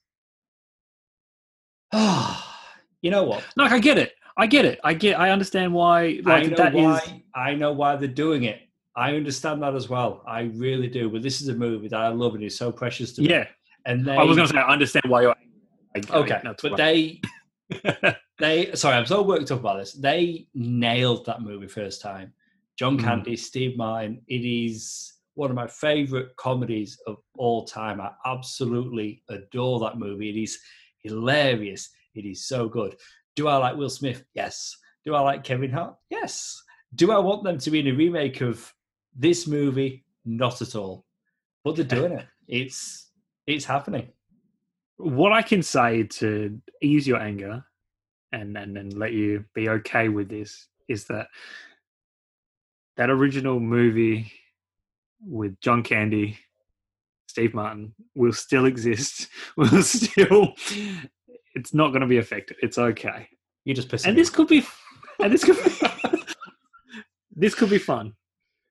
Ah, 1.93 2.71
you 3.03 3.11
know 3.11 3.25
what? 3.25 3.45
Look, 3.57 3.73
I 3.73 3.79
get 3.79 3.99
it. 3.99 4.13
I 4.41 4.47
get 4.47 4.65
it. 4.65 4.81
I 4.83 4.95
get. 4.95 5.19
I 5.21 5.31
understand 5.31 5.73
why. 5.73 6.21
Like 6.25 6.45
I 6.45 6.47
know 6.47 6.57
that 6.57 6.75
is. 6.75 6.83
why. 6.85 7.23
I 7.35 7.55
know 7.55 7.73
why 7.73 7.97
they're 7.97 8.09
doing 8.09 8.45
it. 8.45 8.61
I 8.97 9.15
understand 9.15 9.63
that 9.63 9.75
as 9.75 9.89
well. 9.89 10.23
I 10.27 10.41
really 10.67 10.89
do. 10.89 11.09
But 11.11 11.23
this 11.23 11.41
is 11.41 11.49
a 11.49 11.55
movie 11.55 11.89
that 11.89 12.01
I 12.01 12.09
love 12.09 12.35
and 12.35 12.43
is 12.43 12.57
so 12.57 12.73
precious 12.73 13.13
to 13.15 13.23
me. 13.23 13.29
Yeah, 13.31 13.47
And 13.87 14.05
they, 14.05 14.17
I 14.17 14.23
was 14.25 14.37
going 14.37 14.49
to 14.49 14.55
say 14.55 14.59
I 14.61 14.73
understand 14.73 15.05
why 15.09 15.23
you're. 15.23 15.37
okay, 16.11 16.41
that's 16.43 16.63
but 16.63 16.73
right. 16.73 17.21
they 17.73 18.15
they 18.39 18.75
sorry, 18.75 18.97
I'm 18.97 19.07
so 19.07 19.23
worked 19.23 19.51
up 19.51 19.61
about 19.61 19.79
this. 19.79 19.93
They 19.93 20.49
nailed 20.55 21.27
that 21.27 21.43
movie 21.43 21.69
first 21.69 22.01
time. 22.03 22.33
John 22.79 22.99
Mm. 22.99 23.05
Candy, 23.05 23.37
Steve 23.37 23.77
Martin. 23.77 24.23
It 24.27 24.45
is 24.45 25.13
one 25.35 25.51
of 25.51 25.57
my 25.57 25.67
favorite 25.67 26.35
comedies 26.37 26.99
of 27.07 27.17
all 27.37 27.65
time. 27.67 28.01
I 28.01 28.11
absolutely 28.27 29.23
adore 29.29 29.81
that 29.81 29.99
movie. 29.99 30.31
It 30.31 30.43
is 30.43 30.59
hilarious. 31.03 31.91
It 32.15 32.25
is 32.25 32.47
so 32.47 32.69
good. 32.69 32.97
Do 33.37 33.49
I 33.49 33.57
like 33.57 33.77
Will 33.77 33.91
Smith? 33.91 34.25
Yes. 34.35 34.77
Do 35.05 35.15
I 35.15 35.21
like 35.21 35.45
Kevin 35.45 35.71
Hart? 35.71 35.97
Yes. 36.11 36.63
Do 36.95 37.13
I 37.13 37.19
want 37.19 37.45
them 37.45 37.59
to 37.59 37.71
be 37.71 37.81
in 37.81 37.89
a 37.89 37.93
remake 37.93 38.41
of 38.41 38.73
this 39.17 39.47
movie? 39.47 40.05
Not 40.25 40.61
at 40.61 40.75
all. 40.75 41.07
But 41.65 41.77
they're 41.77 41.85
doing 41.85 42.13
it. 42.13 42.27
It's 42.53 43.11
it's 43.47 43.65
happening. 43.65 44.09
what 44.97 45.31
I 45.31 45.41
can 45.41 45.63
say 45.63 46.03
to 46.03 46.61
ease 46.83 47.07
your 47.07 47.19
anger 47.19 47.65
and 48.33 48.57
and 48.59 48.77
and 48.77 48.93
let 48.99 49.13
you 49.13 49.45
be 49.55 49.69
okay 49.69 50.09
with 50.09 50.29
this 50.29 50.67
is 50.89 51.05
that 51.07 51.29
that 52.97 53.09
original 53.09 53.61
movie 53.61 54.33
with 55.25 55.61
John 55.61 55.83
Candy, 55.85 56.39
Steve 57.29 57.55
Martin 57.55 57.95
will 58.17 58.33
still 58.33 58.65
exist. 58.73 59.29
Will 59.57 59.83
still. 59.83 60.55
It's 61.61 61.75
not 61.75 61.89
going 61.89 62.01
to 62.01 62.07
be 62.07 62.17
affected. 62.17 62.57
It's 62.63 62.79
okay. 62.79 63.29
You 63.67 63.75
just 63.75 63.93
And 64.07 64.17
this 64.17 64.31
could 64.31 64.49
be. 64.49 64.65
And 65.19 65.31
this 65.31 65.45
could. 65.49 65.59
this 67.37 67.55
could 67.55 67.69
be 67.69 67.77
fun. 67.79 68.15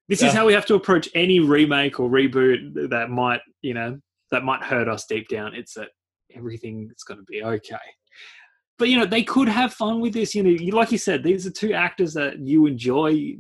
This 0.07 0.21
Yeah. 0.23 0.29
is 0.29 0.33
how 0.33 0.47
we 0.47 0.53
have 0.53 0.65
to 0.65 0.73
approach 0.75 1.07
any 1.13 1.39
remake 1.39 1.99
or 1.99 2.09
reboot 2.09 2.89
that 2.89 3.11
might, 3.11 3.41
you 3.61 3.75
know, 3.75 3.99
that 4.31 4.43
might 4.43 4.63
hurt 4.63 4.87
us 4.87 5.05
deep 5.05 5.27
down. 5.27 5.53
It's 5.53 5.75
that 5.75 5.89
everything's 6.35 7.03
going 7.03 7.19
to 7.19 7.25
be 7.27 7.43
okay. 7.43 7.77
But 8.79 8.89
you 8.89 8.97
know, 8.97 9.05
they 9.05 9.21
could 9.23 9.47
have 9.49 9.71
fun 9.73 9.99
with 10.01 10.13
this. 10.13 10.33
You 10.33 10.41
know, 10.41 10.77
like 10.77 10.91
you 10.91 10.97
said, 10.97 11.23
these 11.23 11.45
are 11.45 11.51
two 11.51 11.73
actors 11.73 12.13
that 12.15 12.39
you 12.39 12.65
enjoy. 12.65 13.35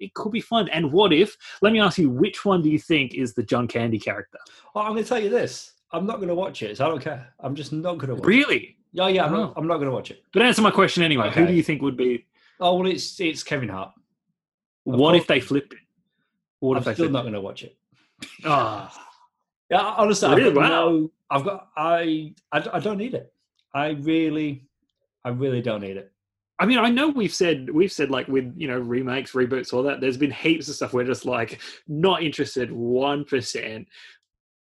It 0.00 0.14
could 0.14 0.32
be 0.32 0.40
fun. 0.40 0.68
And 0.70 0.90
what 0.90 1.12
if? 1.12 1.36
Let 1.62 1.72
me 1.72 1.78
ask 1.78 1.98
you, 1.98 2.10
which 2.10 2.44
one 2.44 2.60
do 2.60 2.68
you 2.70 2.78
think 2.80 3.14
is 3.14 3.34
the 3.34 3.44
John 3.44 3.68
Candy 3.68 4.00
character? 4.00 4.38
Well, 4.74 4.84
I'm 4.84 4.92
going 4.92 5.04
to 5.04 5.08
tell 5.08 5.20
you 5.20 5.30
this. 5.30 5.73
I'm 5.96 6.06
not 6.06 6.16
going 6.16 6.28
to 6.28 6.34
watch 6.34 6.62
it. 6.62 6.76
So 6.76 6.86
I 6.86 6.88
don't 6.88 7.00
care. 7.02 7.28
I'm 7.40 7.54
just 7.54 7.72
not 7.72 7.98
going 7.98 8.08
to 8.08 8.14
watch 8.16 8.24
it. 8.24 8.26
Really? 8.26 8.76
Yeah, 8.92 9.08
yeah. 9.08 9.24
I'm, 9.26 9.34
Oh. 9.34 9.38
not, 9.40 9.54
I'm 9.56 9.66
not 9.66 9.76
going 9.76 9.88
to 9.88 9.92
watch 9.94 10.10
it. 10.10 10.22
But 10.32 10.42
answer 10.42 10.62
my 10.62 10.70
question 10.70 11.02
anyway. 11.02 11.30
Who 11.30 11.46
do 11.46 11.52
you 11.52 11.62
think 11.62 11.82
would 11.82 11.96
be? 11.96 12.26
Oh 12.60 12.76
well, 12.78 12.86
it's 12.90 13.18
it's 13.20 13.42
Kevin 13.42 13.68
Hart. 13.68 13.92
Of 14.86 14.94
What 14.98 15.14
if 15.16 15.26
they 15.26 15.40
flip 15.40 15.72
it? 15.72 15.78
What 16.60 16.74
I'm 16.76 16.78
if 16.78 16.84
they 16.84 16.94
still 16.94 17.10
not 17.10 17.22
going 17.22 17.34
to 17.34 17.40
watch 17.40 17.62
it. 17.64 17.76
Ah. 18.44 19.00
Yeah, 19.70 19.80
honestly, 19.80 20.28
Really? 20.28 20.48
I've 20.50 20.54
got 20.54 20.60
Wow. 20.62 20.68
no. 20.90 21.10
I've 21.30 21.44
got. 21.44 21.68
I, 21.74 22.34
I. 22.52 22.68
I 22.74 22.78
don't 22.80 22.98
need 22.98 23.14
it. 23.14 23.32
I 23.72 23.88
really. 23.92 24.68
I 25.24 25.30
really 25.30 25.62
don't 25.62 25.80
need 25.80 25.96
it. 25.96 26.12
I 26.58 26.66
mean, 26.66 26.78
I 26.78 26.90
know 26.90 27.08
we've 27.08 27.32
said 27.34 27.70
we've 27.70 27.90
said 27.90 28.10
like 28.10 28.28
with 28.28 28.52
you 28.58 28.68
know 28.68 28.78
remakes, 28.78 29.32
reboots, 29.32 29.72
all 29.72 29.82
that. 29.84 30.02
There's 30.02 30.18
been 30.18 30.30
heaps 30.30 30.68
of 30.68 30.74
stuff 30.76 30.92
we're 30.92 31.04
just 31.04 31.24
like 31.24 31.60
not 31.88 32.22
interested 32.22 32.70
one 32.70 33.24
percent. 33.24 33.88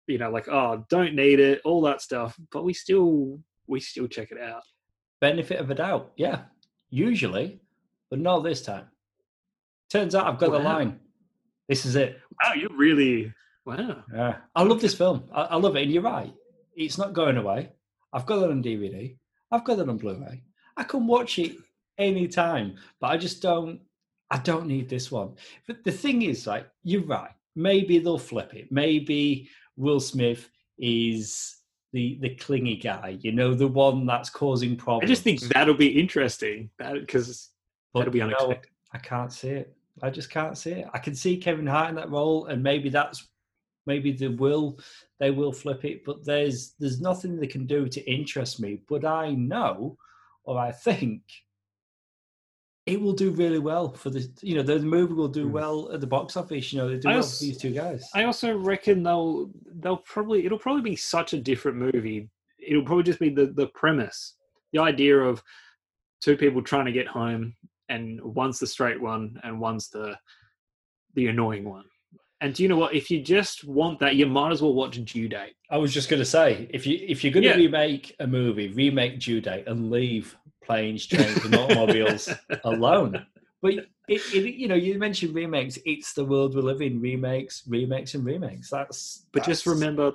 You 0.07 0.17
know, 0.17 0.29
like 0.29 0.47
oh, 0.47 0.85
don't 0.89 1.15
need 1.15 1.39
it, 1.39 1.61
all 1.65 1.81
that 1.81 2.01
stuff. 2.01 2.37
But 2.51 2.63
we 2.63 2.73
still 2.73 3.39
we 3.67 3.79
still 3.79 4.07
check 4.07 4.31
it 4.31 4.39
out. 4.39 4.63
Benefit 5.21 5.59
of 5.59 5.69
a 5.71 5.75
doubt. 5.75 6.11
Yeah, 6.15 6.41
usually, 6.89 7.59
but 8.09 8.19
not 8.19 8.43
this 8.43 8.61
time. 8.61 8.87
Turns 9.89 10.15
out 10.15 10.27
I've 10.27 10.39
got 10.39 10.51
the 10.51 10.59
line. 10.59 10.99
This 11.67 11.85
is 11.85 11.95
it. 11.95 12.19
Wow, 12.43 12.53
you 12.53 12.69
really 12.75 13.33
wow. 13.65 14.03
Yeah, 14.13 14.37
I 14.55 14.63
love 14.63 14.81
this 14.81 14.95
film. 14.95 15.23
I, 15.33 15.43
I 15.43 15.55
love 15.55 15.75
it, 15.75 15.83
and 15.83 15.91
you're 15.91 16.03
right. 16.03 16.33
It's 16.75 16.97
not 16.97 17.13
going 17.13 17.37
away. 17.37 17.71
I've 18.13 18.25
got 18.25 18.43
it 18.43 18.51
on 18.51 18.63
DVD. 18.63 19.15
I've 19.51 19.63
got 19.63 19.79
it 19.79 19.89
on 19.89 19.97
Blu-ray. 19.97 20.43
I 20.77 20.83
can 20.83 21.07
watch 21.07 21.39
it 21.39 21.55
anytime, 21.97 22.75
but 22.99 23.07
I 23.07 23.17
just 23.17 23.41
don't. 23.41 23.79
I 24.31 24.39
don't 24.39 24.67
need 24.67 24.89
this 24.89 25.11
one. 25.11 25.35
But 25.67 25.83
the 25.83 25.91
thing 25.91 26.23
is, 26.23 26.47
like, 26.47 26.67
you're 26.83 27.05
right. 27.05 27.31
Maybe 27.55 27.99
they'll 27.99 28.17
flip 28.17 28.53
it. 28.55 28.71
Maybe 28.71 29.49
Will 29.77 29.99
Smith 29.99 30.49
is 30.77 31.57
the 31.93 32.17
the 32.21 32.35
clingy 32.35 32.75
guy. 32.75 33.17
You 33.21 33.31
know, 33.31 33.53
the 33.53 33.67
one 33.67 34.05
that's 34.05 34.29
causing 34.29 34.75
problems. 34.75 35.09
I 35.09 35.13
just 35.13 35.23
think 35.23 35.41
that'll 35.41 35.73
be 35.73 35.99
interesting. 35.99 36.69
That 36.79 36.93
because 36.93 37.49
that'll 37.93 38.11
be 38.11 38.21
unexpected. 38.21 38.71
I 38.93 38.97
can't 38.97 39.31
see 39.31 39.49
it. 39.49 39.75
I 40.01 40.09
just 40.09 40.29
can't 40.29 40.57
see 40.57 40.71
it. 40.71 40.87
I 40.93 40.97
can 40.99 41.15
see 41.15 41.37
Kevin 41.37 41.67
Hart 41.67 41.89
in 41.89 41.95
that 41.95 42.11
role, 42.11 42.47
and 42.47 42.61
maybe 42.61 42.89
that's 42.89 43.27
maybe 43.85 44.11
they 44.11 44.27
will 44.27 44.79
they 45.19 45.31
will 45.31 45.53
flip 45.53 45.85
it, 45.85 46.03
but 46.03 46.25
there's 46.25 46.73
there's 46.79 46.99
nothing 46.99 47.37
they 47.37 47.47
can 47.47 47.65
do 47.65 47.87
to 47.87 48.11
interest 48.11 48.59
me. 48.59 48.81
But 48.89 49.05
I 49.05 49.31
know, 49.31 49.97
or 50.43 50.59
I 50.59 50.71
think, 50.71 51.21
it 52.85 53.01
will 53.01 53.13
do 53.13 53.31
really 53.31 53.59
well 53.59 53.91
for 53.93 54.09
the 54.09 54.29
you 54.41 54.55
know 54.55 54.61
the 54.63 54.79
movie 54.79 55.13
will 55.13 55.27
do 55.27 55.47
Mm. 55.47 55.51
well 55.51 55.91
at 55.91 56.01
the 56.01 56.07
box 56.07 56.37
office. 56.37 56.71
You 56.71 56.79
know 56.79 56.89
they 56.89 56.97
do 56.97 57.09
I 57.09 57.13
well 57.15 57.23
for 57.23 57.43
these 57.43 57.57
two 57.57 57.71
guys. 57.71 58.07
I 58.13 58.23
also 58.25 58.55
reckon 58.57 59.03
they'll 59.03 59.49
they'll 59.79 59.97
probably 59.97 60.45
it'll 60.45 60.59
probably 60.59 60.83
be 60.83 60.95
such 60.95 61.33
a 61.33 61.37
different 61.39 61.77
movie. 61.77 62.29
It'll 62.59 62.83
probably 62.85 63.03
just 63.03 63.19
be 63.19 63.29
the 63.29 63.47
the 63.47 63.67
premise, 63.67 64.35
the 64.71 64.79
idea 64.79 65.17
of 65.17 65.41
two 66.21 66.37
people 66.37 66.61
trying 66.61 66.85
to 66.85 66.91
get 66.91 67.07
home, 67.07 67.55
and 67.89 68.21
one's 68.21 68.59
the 68.59 68.67
straight 68.67 69.01
one 69.01 69.39
and 69.43 69.59
one's 69.59 69.89
the 69.89 70.17
the 71.15 71.27
annoying 71.27 71.63
one. 71.63 71.85
And 72.41 72.53
do 72.53 72.61
you 72.63 72.69
know 72.69 72.77
what? 72.77 72.93
If 72.93 73.09
you 73.09 73.21
just 73.21 73.63
want 73.63 73.97
that, 73.99 74.15
you 74.15 74.25
might 74.27 74.51
as 74.51 74.61
well 74.61 74.73
watch 74.73 75.03
Due 75.05 75.29
Date. 75.29 75.55
I 75.71 75.77
was 75.77 75.93
just 75.93 76.09
going 76.09 76.19
to 76.19 76.25
say, 76.25 76.67
if 76.69 76.85
you 76.85 76.99
if 77.07 77.23
you're 77.23 77.31
going 77.33 77.43
to 77.45 77.49
Yeah. 77.49 77.55
remake 77.55 78.13
a 78.19 78.27
movie, 78.27 78.67
remake 78.67 79.19
Due 79.19 79.39
Date 79.41 79.65
and 79.67 79.89
leave 79.89 80.35
planes, 80.65 81.05
trains, 81.05 81.43
and 81.43 81.55
automobiles 81.55 82.29
alone. 82.63 83.25
But 83.61 83.73
it, 84.07 84.21
it, 84.33 84.55
you 84.55 84.67
know, 84.67 84.75
you 84.75 84.97
mentioned 84.99 85.33
remakes. 85.33 85.79
It's 85.85 86.13
the 86.13 86.25
world 86.25 86.55
we 86.55 86.61
live 86.61 86.81
in. 86.81 87.01
Remakes, 87.01 87.63
remakes, 87.67 88.13
and 88.13 88.25
remakes. 88.25 88.69
That's. 88.69 89.25
But 89.31 89.43
just 89.43 89.65
remember, 89.65 90.13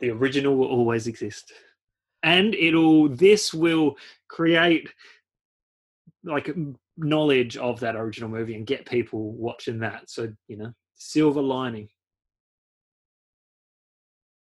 the 0.00 0.10
original 0.10 0.56
will 0.56 0.68
always 0.68 1.06
exist, 1.06 1.52
and 2.22 2.54
it'll. 2.54 3.08
This 3.08 3.54
will 3.54 3.96
create 4.28 4.88
like 6.24 6.50
knowledge 6.96 7.56
of 7.56 7.80
that 7.80 7.96
original 7.96 8.28
movie 8.28 8.54
and 8.54 8.66
get 8.66 8.84
people 8.84 9.32
watching 9.32 9.78
that. 9.80 10.10
So 10.10 10.32
you 10.48 10.56
know, 10.56 10.72
silver 10.96 11.42
lining. 11.42 11.88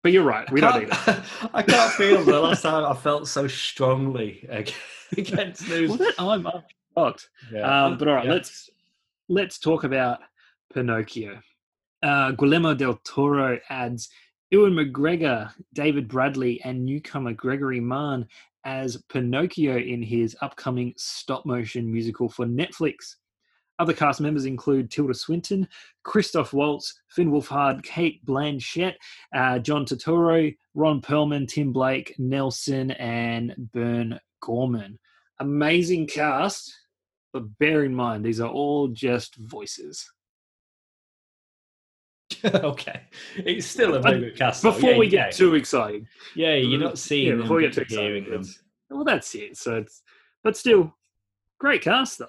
But 0.02 0.14
you're 0.14 0.24
right. 0.24 0.50
We 0.52 0.62
don't 0.62 0.80
need 0.80 0.90
that. 0.90 1.26
I 1.54 1.62
can't 1.62 1.92
feel 1.94 2.24
the 2.24 2.40
last 2.40 2.62
time 2.62 2.86
I 2.86 2.94
felt 2.94 3.28
so 3.28 3.48
strongly 3.48 4.48
against 5.18 5.68
news. 5.68 5.90
Well, 5.90 5.98
that, 5.98 6.14
I'm, 6.18 6.48
I'm 6.48 6.64
shocked. 6.98 7.30
Yeah. 7.52 7.86
Um, 7.86 7.98
but 7.98 8.08
all 8.08 8.16
right, 8.16 8.26
Yeah. 8.26 8.34
let's 8.34 8.70
let's 9.28 9.60
talk 9.60 9.84
about 9.84 10.20
Pinocchio. 10.74 11.42
Uh, 12.02 12.32
Guillermo 12.32 12.74
del 12.74 13.00
Toro 13.04 13.60
adds 13.70 14.10
Ewan 14.52 14.74
McGregor, 14.74 15.52
David 15.74 16.08
Bradley, 16.08 16.62
and 16.64 16.86
newcomer 16.86 17.34
Gregory 17.34 17.82
Mann 17.82 18.26
as 18.66 18.98
Pinocchio 19.10 19.78
in 19.78 20.02
his 20.02 20.36
upcoming 20.42 20.94
stop 20.98 21.46
motion 21.46 21.92
musical 21.92 22.30
for 22.30 22.46
Netflix. 22.46 23.16
Other 23.80 23.94
cast 23.94 24.20
members 24.20 24.46
include 24.46 24.92
Tilda 24.92 25.14
Swinton, 25.14 25.66
Christoph 26.04 26.52
Waltz, 26.52 27.00
Finn 27.08 27.32
Wolfhard, 27.32 27.82
Cate 27.82 28.24
Blanchett, 28.26 28.96
uh, 29.34 29.58
John 29.60 29.86
Turturro, 29.86 30.54
Ron 30.76 31.02
Perlman, 31.02 31.48
Tim 31.48 31.72
Blake, 31.72 32.14
Nelson, 32.20 32.92
and 32.92 33.56
Burn 33.74 34.20
Gorman. 34.42 35.00
Amazing 35.40 36.08
cast, 36.08 36.76
but 37.32 37.58
bear 37.58 37.86
in 37.86 37.96
mind 37.96 38.26
these 38.26 38.42
are 38.42 38.50
all 38.50 38.90
just 38.90 39.36
voices. 39.38 40.12
okay, 42.46 43.02
it's 43.38 43.66
still 43.66 43.96
a 43.96 44.02
very 44.02 44.20
good 44.20 44.38
cast. 44.38 44.62
Before 44.62 44.92
Yeah, 44.92 44.98
we 44.98 45.08
yeah. 45.08 45.26
get 45.26 45.34
too 45.36 45.56
excited, 45.56 46.06
yeah, 46.36 46.56
you're 46.56 46.80
not 46.80 46.98
seeing 46.98 47.28
yeah, 47.28 47.32
them, 47.32 47.42
before 47.42 47.58
we 47.58 47.64
get 47.64 47.74
too 47.74 47.82
excited, 47.82 48.26
them. 48.32 48.44
well, 48.90 49.04
that's 49.04 49.34
it. 49.36 49.58
So 49.58 49.78
it's, 49.78 50.04
but 50.44 50.56
still, 50.56 50.96
great 51.60 51.82
cast 51.82 52.20
though. 52.20 52.28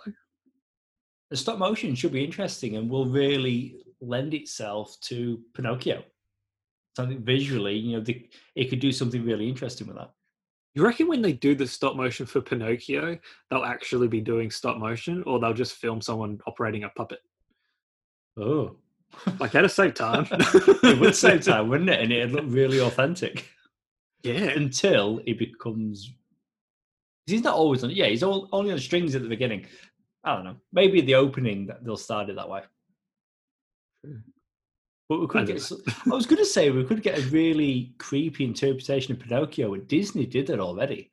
The 1.31 1.37
stop 1.37 1.59
motion 1.59 1.95
should 1.95 2.12
be 2.12 2.24
interesting 2.24 2.76
and 2.76 2.91
will 2.91 3.07
really 3.07 3.76
lend 4.01 4.35
itself 4.35 4.97
to 5.03 5.41
Pinocchio. 5.55 6.03
Something 6.97 7.22
visually, 7.22 7.76
you 7.76 7.97
know, 7.97 8.03
the, 8.03 8.28
it 8.57 8.68
could 8.68 8.81
do 8.81 8.91
something 8.91 9.24
really 9.24 9.49
interesting 9.49 9.87
with 9.87 9.97
that. 9.97 10.11
You 10.74 10.85
reckon 10.85 11.09
when 11.09 11.22
they 11.22 11.33
do 11.33 11.55
the 11.55 11.66
stop 11.66 11.97
motion 11.97 12.26
for 12.26 12.41
Pinocchio, 12.41 13.18
they'll 13.49 13.64
actually 13.64 14.09
be 14.09 14.20
doing 14.20 14.51
stop 14.51 14.76
motion, 14.78 15.22
or 15.24 15.41
they'll 15.41 15.53
just 15.53 15.74
film 15.74 16.01
someone 16.01 16.41
operating 16.47 16.85
a 16.85 16.89
puppet? 16.91 17.20
Oh, 18.37 18.76
Like 19.39 19.53
that'll 19.53 19.68
save 19.68 19.95
time. 19.95 20.26
it 20.31 21.01
would 21.01 21.16
save 21.16 21.45
time, 21.45 21.68
wouldn't 21.68 21.91
it? 21.91 22.01
And 22.01 22.12
it'd 22.12 22.33
look 22.33 22.45
really 22.47 22.81
authentic 22.81 23.49
Yeah, 24.22 24.51
until 24.51 25.20
it 25.26 25.39
becomes. 25.39 26.12
He's 27.26 27.43
not 27.43 27.55
always 27.55 27.85
on. 27.85 27.91
Yeah, 27.91 28.07
he's 28.07 28.22
all, 28.22 28.49
only 28.53 28.72
on 28.72 28.78
strings 28.78 29.14
at 29.14 29.22
the 29.22 29.28
beginning. 29.28 29.66
I 30.25 30.35
don't 30.35 30.45
know. 30.45 30.57
Maybe 30.73 31.01
the 31.01 31.14
opening 31.14 31.66
that 31.66 31.85
they'll 31.85 31.97
start 31.97 32.29
it 32.29 32.37
that 32.37 32.49
way. 32.49 32.62
Hmm. 34.05 34.16
But 35.09 35.21
we 35.21 35.27
could 35.27 35.43
I 35.43 35.45
get. 35.45 35.73
I 36.07 36.14
was 36.14 36.27
going 36.27 36.39
to 36.39 36.45
say 36.45 36.71
we 36.71 36.85
could 36.85 37.03
get 37.03 37.18
a 37.18 37.23
really 37.31 37.95
creepy 37.99 38.45
interpretation 38.45 39.12
of 39.12 39.18
Pinocchio, 39.21 39.75
and 39.75 39.89
Disney 39.89 40.25
did 40.25 40.47
that 40.49 40.61
already. 40.61 41.11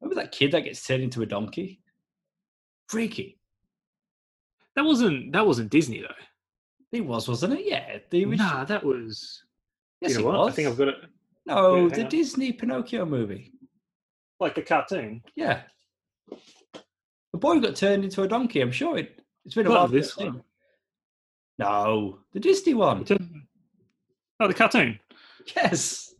Remember 0.00 0.20
that 0.20 0.32
kid 0.32 0.52
that 0.52 0.64
gets 0.64 0.86
turned 0.86 1.02
into 1.02 1.22
a 1.22 1.26
donkey? 1.26 1.80
Freaky. 2.88 3.38
that 4.74 4.84
wasn't 4.84 5.32
that 5.32 5.46
wasn't 5.46 5.70
Disney 5.70 6.00
though. 6.00 6.08
It 6.92 7.06
was, 7.06 7.28
wasn't 7.28 7.54
it? 7.54 7.66
Yeah. 7.66 7.98
The 8.10 8.24
original. 8.24 8.48
Nah, 8.48 8.64
that 8.64 8.84
was. 8.84 9.44
yes, 10.00 10.12
you 10.12 10.18
know 10.18 10.24
it 10.24 10.26
what? 10.26 10.38
was. 10.38 10.52
I 10.52 10.56
think 10.56 10.68
I've 10.68 10.78
got 10.78 10.88
it. 10.88 10.96
No, 11.46 11.86
Yeah, 11.86 11.94
the 11.94 12.02
on. 12.02 12.08
Disney 12.08 12.52
Pinocchio 12.52 13.06
movie. 13.06 13.52
Like 14.40 14.54
the 14.54 14.62
cartoon. 14.62 15.22
Yeah. 15.36 15.62
The 17.32 17.38
boy 17.38 17.60
got 17.60 17.76
turned 17.76 18.04
into 18.04 18.22
a 18.22 18.28
donkey. 18.28 18.60
I'm 18.60 18.72
sure 18.72 18.98
it, 18.98 19.20
it's 19.44 19.54
been 19.54 19.66
a 19.66 19.70
while. 19.70 19.88
this 19.88 20.14
seen 20.14 20.34
one. 20.34 20.44
No, 21.58 22.18
the 22.32 22.40
Disney 22.40 22.74
one. 22.74 23.04
Oh, 24.40 24.48
the 24.48 24.54
cartoon. 24.54 24.98
Yes. 25.54 26.14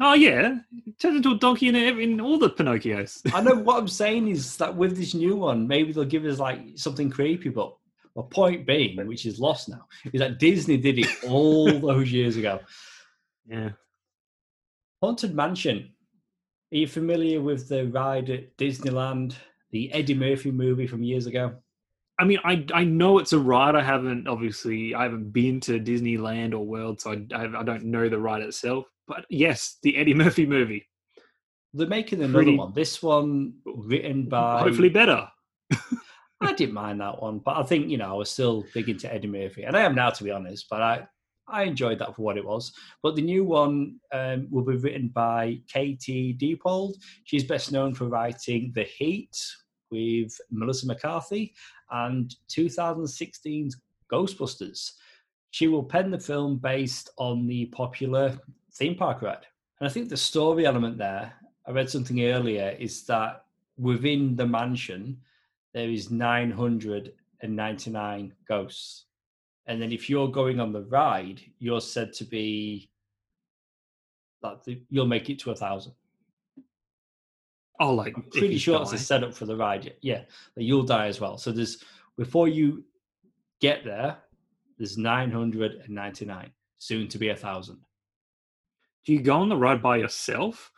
Oh 0.00 0.14
yeah, 0.14 0.58
it 0.86 0.98
turns 0.98 1.16
into 1.18 1.32
a 1.32 1.38
donkey 1.38 1.68
in, 1.68 1.76
in 1.76 2.20
all 2.20 2.38
the 2.38 2.50
Pinocchios. 2.50 3.20
I 3.32 3.40
know 3.40 3.54
what 3.54 3.78
I'm 3.78 3.88
saying 4.02 4.28
is 4.28 4.56
that 4.56 4.74
with 4.74 4.96
this 4.96 5.14
new 5.14 5.36
one, 5.36 5.68
maybe 5.68 5.92
they'll 5.92 6.04
give 6.04 6.24
us 6.24 6.40
like 6.40 6.60
something 6.74 7.08
creepy, 7.10 7.50
but 7.50 7.74
my 8.16 8.22
point 8.28 8.66
being, 8.66 9.06
which 9.06 9.26
is 9.26 9.38
lost 9.38 9.68
now, 9.68 9.86
is 10.12 10.20
that 10.20 10.40
Disney 10.40 10.76
did 10.76 10.98
it 10.98 11.08
all 11.24 11.70
those 11.78 12.10
years 12.10 12.36
ago. 12.36 12.60
yeah. 13.48 13.70
Haunted 15.00 15.34
Mansion. 15.34 15.90
Are 16.72 16.76
you 16.76 16.88
familiar 16.88 17.40
with 17.40 17.68
the 17.68 17.86
ride 17.86 18.30
at 18.30 18.56
Disneyland, 18.56 19.34
the 19.74 19.92
Eddie 19.92 20.14
Murphy 20.14 20.50
movie 20.52 20.86
from 20.86 21.02
years 21.02 21.26
ago? 21.26 21.52
I 22.18 22.24
mean, 22.24 22.38
I 22.44 22.64
I 22.72 22.84
know 22.84 23.18
it's 23.18 23.32
a 23.32 23.38
ride. 23.40 23.74
I 23.74 23.82
haven't 23.82 24.28
obviously 24.28 24.94
I 24.94 25.02
haven't 25.02 25.32
been 25.32 25.58
to 25.66 25.80
Disneyland 25.80 26.52
or 26.54 26.64
World, 26.64 27.00
so 27.00 27.10
I 27.12 27.16
I, 27.34 27.60
I 27.60 27.62
don't 27.64 27.84
know 27.86 28.08
the 28.08 28.18
ride 28.18 28.42
itself. 28.42 28.84
But 29.08 29.26
yes, 29.28 29.78
the 29.82 29.96
Eddie 29.96 30.14
Murphy 30.24 30.46
movie, 30.46 30.86
They're 31.74 31.88
making 31.88 32.20
another 32.22 32.44
Pretty- 32.44 32.56
one. 32.56 32.72
This 32.72 33.02
one 33.02 33.54
written 33.66 34.28
by. 34.28 34.60
hopefully 34.62 34.90
better. 34.90 35.28
I 36.40 36.52
didn't 36.52 36.74
mind 36.74 37.00
that 37.00 37.20
one, 37.22 37.38
but 37.40 37.56
I 37.56 37.62
think 37.64 37.88
you 37.90 37.96
know 37.98 38.10
I 38.14 38.16
was 38.16 38.30
still 38.30 38.64
big 38.74 38.88
into 38.88 39.12
Eddie 39.12 39.28
Murphy, 39.28 39.64
and 39.64 39.76
I 39.76 39.80
am 39.82 39.94
now 39.96 40.10
to 40.10 40.22
be 40.24 40.30
honest. 40.30 40.66
But 40.70 40.82
I 40.82 41.06
I 41.48 41.64
enjoyed 41.64 41.98
that 41.98 42.14
for 42.14 42.22
what 42.22 42.36
it 42.38 42.44
was. 42.44 42.72
But 43.02 43.16
the 43.16 43.22
new 43.22 43.44
one 43.44 43.96
um, 44.12 44.46
will 44.50 44.64
be 44.64 44.76
written 44.76 45.08
by 45.08 45.58
Katie 45.68 46.32
Dippold. 46.40 46.94
She's 47.24 47.44
best 47.44 47.72
known 47.72 47.92
for 47.94 48.06
writing 48.06 48.72
The 48.74 48.84
Heat 48.84 49.36
with 49.94 50.38
Melissa 50.50 50.86
McCarthy 50.86 51.54
and 51.90 52.34
2016's 52.48 53.76
Ghostbusters. 54.12 54.92
She 55.50 55.68
will 55.68 55.84
pen 55.84 56.10
the 56.10 56.18
film 56.18 56.58
based 56.58 57.08
on 57.16 57.46
the 57.46 57.64
popular 57.66 58.36
theme 58.74 58.96
park 58.96 59.22
ride, 59.22 59.46
and 59.78 59.88
I 59.88 59.92
think 59.92 60.08
the 60.08 60.16
story 60.16 60.66
element 60.66 60.98
there. 60.98 61.32
I 61.66 61.70
read 61.70 61.88
something 61.88 62.24
earlier 62.24 62.76
is 62.78 63.06
that 63.06 63.44
within 63.78 64.36
the 64.36 64.46
mansion 64.46 65.18
there 65.72 65.88
is 65.88 66.10
999 66.10 68.34
ghosts. 68.48 69.06
And 69.66 69.80
then 69.80 69.92
if 69.92 70.10
you're 70.10 70.28
going 70.28 70.60
on 70.60 70.72
the 70.72 70.82
ride, 70.82 71.40
you're 71.58 71.80
said 71.80 72.12
to 72.14 72.24
be 72.24 72.90
the, 74.42 74.82
you'll 74.90 75.06
make 75.06 75.30
it 75.30 75.38
to 75.40 75.52
a 75.52 75.56
thousand. 75.56 75.94
Oh, 77.80 77.92
like 77.92 78.16
I'm 78.16 78.22
pretty 78.30 78.58
sure 78.58 78.80
it's 78.80 78.92
a 78.92 78.98
setup 78.98 79.34
for 79.34 79.46
the 79.46 79.56
ride. 79.56 79.94
Yeah, 80.00 80.22
that 80.54 80.62
you'll 80.62 80.84
die 80.84 81.06
as 81.08 81.20
well. 81.20 81.36
So 81.38 81.50
there's 81.50 81.82
before 82.16 82.46
you 82.48 82.84
get 83.60 83.84
there, 83.84 84.16
there's 84.78 84.96
999, 84.96 86.50
soon 86.78 87.08
to 87.08 87.18
be 87.18 87.30
a 87.30 87.36
thousand. 87.36 87.78
Do 89.04 89.12
you 89.12 89.20
go 89.22 89.34
on 89.36 89.48
the 89.48 89.56
ride 89.56 89.82
by 89.82 89.96
yourself? 89.96 90.72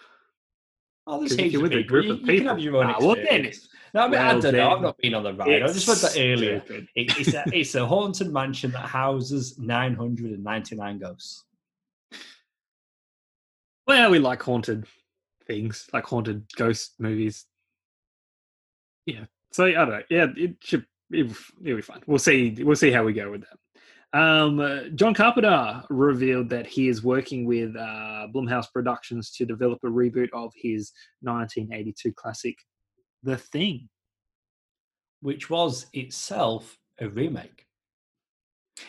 Oh, 1.06 1.20
there's 1.20 1.36
heaps 1.36 1.56
with 1.58 1.72
a 1.72 1.82
group 1.84 2.06
You, 2.06 2.12
of 2.14 2.20
you 2.20 2.38
can 2.38 2.46
have 2.46 2.58
your 2.58 2.76
own 2.78 2.86
Ah, 2.86 2.96
well, 2.98 3.12
experience. 3.12 3.68
no, 3.94 4.00
I 4.00 4.08
mean, 4.08 4.18
I 4.20 4.40
don't 4.40 4.54
know. 4.54 4.70
I've 4.70 4.80
not 4.80 4.98
been 4.98 5.14
on 5.14 5.22
the 5.22 5.34
ride. 5.34 5.62
I 5.62 5.66
just 5.68 5.86
read 5.86 5.98
that 5.98 6.16
earlier. 6.18 6.62
It, 6.96 7.16
it's, 7.18 7.32
a, 7.34 7.44
it's 7.52 7.74
a 7.76 7.86
haunted 7.86 8.32
mansion 8.32 8.72
that 8.72 8.88
houses 8.88 9.56
999 9.58 10.98
ghosts. 10.98 11.44
Well, 13.86 14.10
we 14.10 14.18
like 14.18 14.42
haunted 14.42 14.84
things, 15.46 15.86
like 15.92 16.04
haunted 16.04 16.44
ghost 16.56 16.94
movies. 16.98 17.46
Yeah. 19.06 19.24
So 19.52 19.66
I 19.66 19.72
don't 19.72 19.90
know. 19.90 20.02
Yeah, 20.10 20.26
it 20.36 20.56
should. 20.60 20.86
It, 21.10 21.30
it'll 21.64 21.76
be 21.76 21.82
fine. 21.82 22.02
We'll 22.06 22.18
see. 22.18 22.56
We'll 22.60 22.76
see 22.76 22.90
how 22.90 23.04
we 23.04 23.12
go 23.12 23.30
with 23.30 23.42
that. 23.42 24.18
Um, 24.18 24.60
uh, 24.60 24.88
John 24.94 25.14
Carpenter 25.14 25.82
revealed 25.90 26.48
that 26.50 26.66
he 26.66 26.88
is 26.88 27.02
working 27.02 27.44
with 27.44 27.76
uh, 27.76 28.26
Blumhouse 28.34 28.66
Productions 28.72 29.30
to 29.32 29.44
develop 29.44 29.78
a 29.84 29.88
reboot 29.88 30.28
of 30.32 30.52
his 30.56 30.92
1982 31.22 32.12
classic, 32.14 32.56
The 33.22 33.36
Thing. 33.36 33.88
which 35.20 35.50
was 35.50 35.86
itself 35.92 36.76
a 37.00 37.08
remake. 37.08 37.66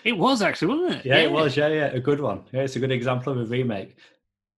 It 0.03 0.17
was 0.17 0.41
actually, 0.41 0.67
wasn't 0.79 0.99
it? 0.99 1.05
Yeah, 1.05 1.17
it 1.17 1.31
was. 1.31 1.55
Yeah, 1.57 1.67
yeah, 1.69 1.85
a 1.87 1.99
good 1.99 2.19
one. 2.19 2.43
Yeah, 2.51 2.61
it's 2.61 2.75
a 2.75 2.79
good 2.79 2.91
example 2.91 3.33
of 3.33 3.39
a 3.39 3.45
remake. 3.45 3.97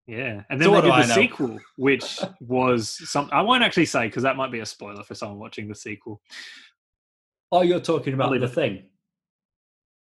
Yeah, 0.10 0.42
and 0.50 0.60
then 0.60 0.72
what 0.72 0.82
they 0.82 0.90
did 0.90 1.04
the 1.04 1.08
know? 1.08 1.14
sequel, 1.14 1.60
which 1.78 2.20
was 2.42 2.90
some. 3.08 3.30
I 3.32 3.44
won't 3.44 3.64
actually 3.64 3.86
say 3.86 4.08
because 4.08 4.24
that 4.24 4.36
might 4.36 4.52
be 4.52 4.62
a 4.62 4.66
spoiler 4.66 5.04
for 5.04 5.14
someone 5.14 5.38
watching 5.38 5.68
the 5.68 5.76
sequel. 5.76 6.20
Oh, 7.52 7.62
you're 7.62 7.80
talking 7.80 8.16
about 8.16 8.32
the 8.32 8.44
it. 8.44 8.48
thing. 8.48 8.84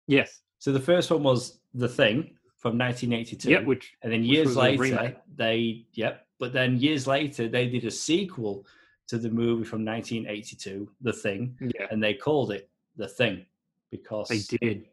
Yes. 0.06 0.42
So 0.60 0.70
the 0.70 0.78
first 0.78 1.10
one 1.10 1.24
was 1.24 1.58
the 1.74 1.88
thing 1.88 2.36
from 2.56 2.78
1982. 2.78 3.50
Yep. 3.50 3.64
Which 3.64 3.92
and 4.02 4.12
then 4.12 4.22
years 4.22 4.56
later, 4.56 5.16
they 5.34 5.86
yep. 5.94 6.24
But 6.38 6.52
then 6.52 6.78
years 6.78 7.08
later, 7.08 7.48
they 7.48 7.68
did 7.68 7.84
a 7.84 7.90
sequel 7.90 8.64
to 9.08 9.18
the 9.18 9.28
movie 9.28 9.64
from 9.64 9.84
1982, 9.84 10.88
The 11.00 11.12
Thing, 11.12 11.58
yeah, 11.60 11.86
and 11.90 12.00
they 12.00 12.14
called 12.14 12.52
it 12.52 12.70
The 12.96 13.08
Thing 13.08 13.44
because 13.90 14.28
they 14.28 14.38
did. 14.58 14.86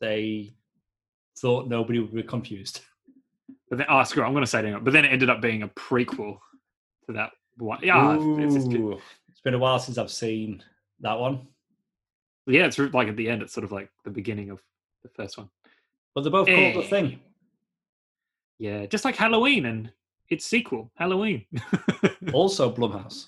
they 0.00 0.54
thought 1.36 1.66
nobody 1.68 1.98
would 1.98 2.14
be 2.14 2.22
confused. 2.22 2.82
But 3.68 3.78
then, 3.78 3.86
oh, 3.88 4.02
screw. 4.04 4.22
it, 4.22 4.26
I'm 4.26 4.32
going 4.32 4.44
to 4.44 4.50
say 4.50 4.60
it 4.60 4.66
anyway. 4.66 4.80
But 4.82 4.92
then 4.92 5.04
it 5.04 5.12
ended 5.12 5.30
up 5.30 5.40
being 5.40 5.62
a 5.62 5.68
prequel 5.68 6.38
to 7.06 7.12
that 7.14 7.30
one. 7.56 7.78
Yeah, 7.82 8.16
it's, 8.38 8.56
it's, 8.56 8.66
Ooh, 8.66 9.00
it's 9.28 9.40
been 9.40 9.54
a 9.54 9.58
while 9.58 9.78
since 9.78 9.98
I've 9.98 10.10
seen 10.10 10.62
that 11.00 11.18
one, 11.18 11.46
yeah. 12.46 12.66
It's 12.66 12.78
like 12.78 13.08
at 13.08 13.16
the 13.16 13.28
end. 13.28 13.42
It's 13.42 13.52
sort 13.52 13.64
of 13.64 13.72
like 13.72 13.90
the 14.04 14.10
beginning 14.10 14.50
of 14.50 14.62
the 15.02 15.08
first 15.10 15.38
one. 15.38 15.48
but 16.14 16.22
they're 16.22 16.32
both 16.32 16.46
called 16.46 16.58
Eh. 16.58 16.74
The 16.74 16.82
Thing. 16.82 17.20
Yeah, 18.58 18.86
just 18.86 19.04
like 19.04 19.16
Halloween 19.16 19.66
and 19.66 19.92
its 20.28 20.46
sequel, 20.46 20.90
Halloween. 20.96 21.44
Also, 22.32 22.74
Blumhouse. 22.74 23.26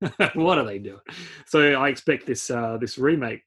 what 0.34 0.58
are 0.58 0.64
they 0.64 0.78
doing? 0.78 1.00
So 1.46 1.74
I 1.74 1.88
expect 1.88 2.26
this 2.26 2.50
uh 2.50 2.76
this 2.78 2.98
remake, 2.98 3.44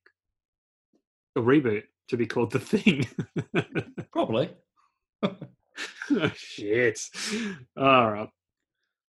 a 1.36 1.42
reboot, 1.42 1.84
to 2.08 2.18
be 2.18 2.26
called 2.26 2.52
The 2.52 2.60
Thing. 2.60 3.06
Probably. 4.14 4.50
Oh, 6.12 6.32
shit. 6.36 7.00
All 7.78 8.12
right. 8.12 8.30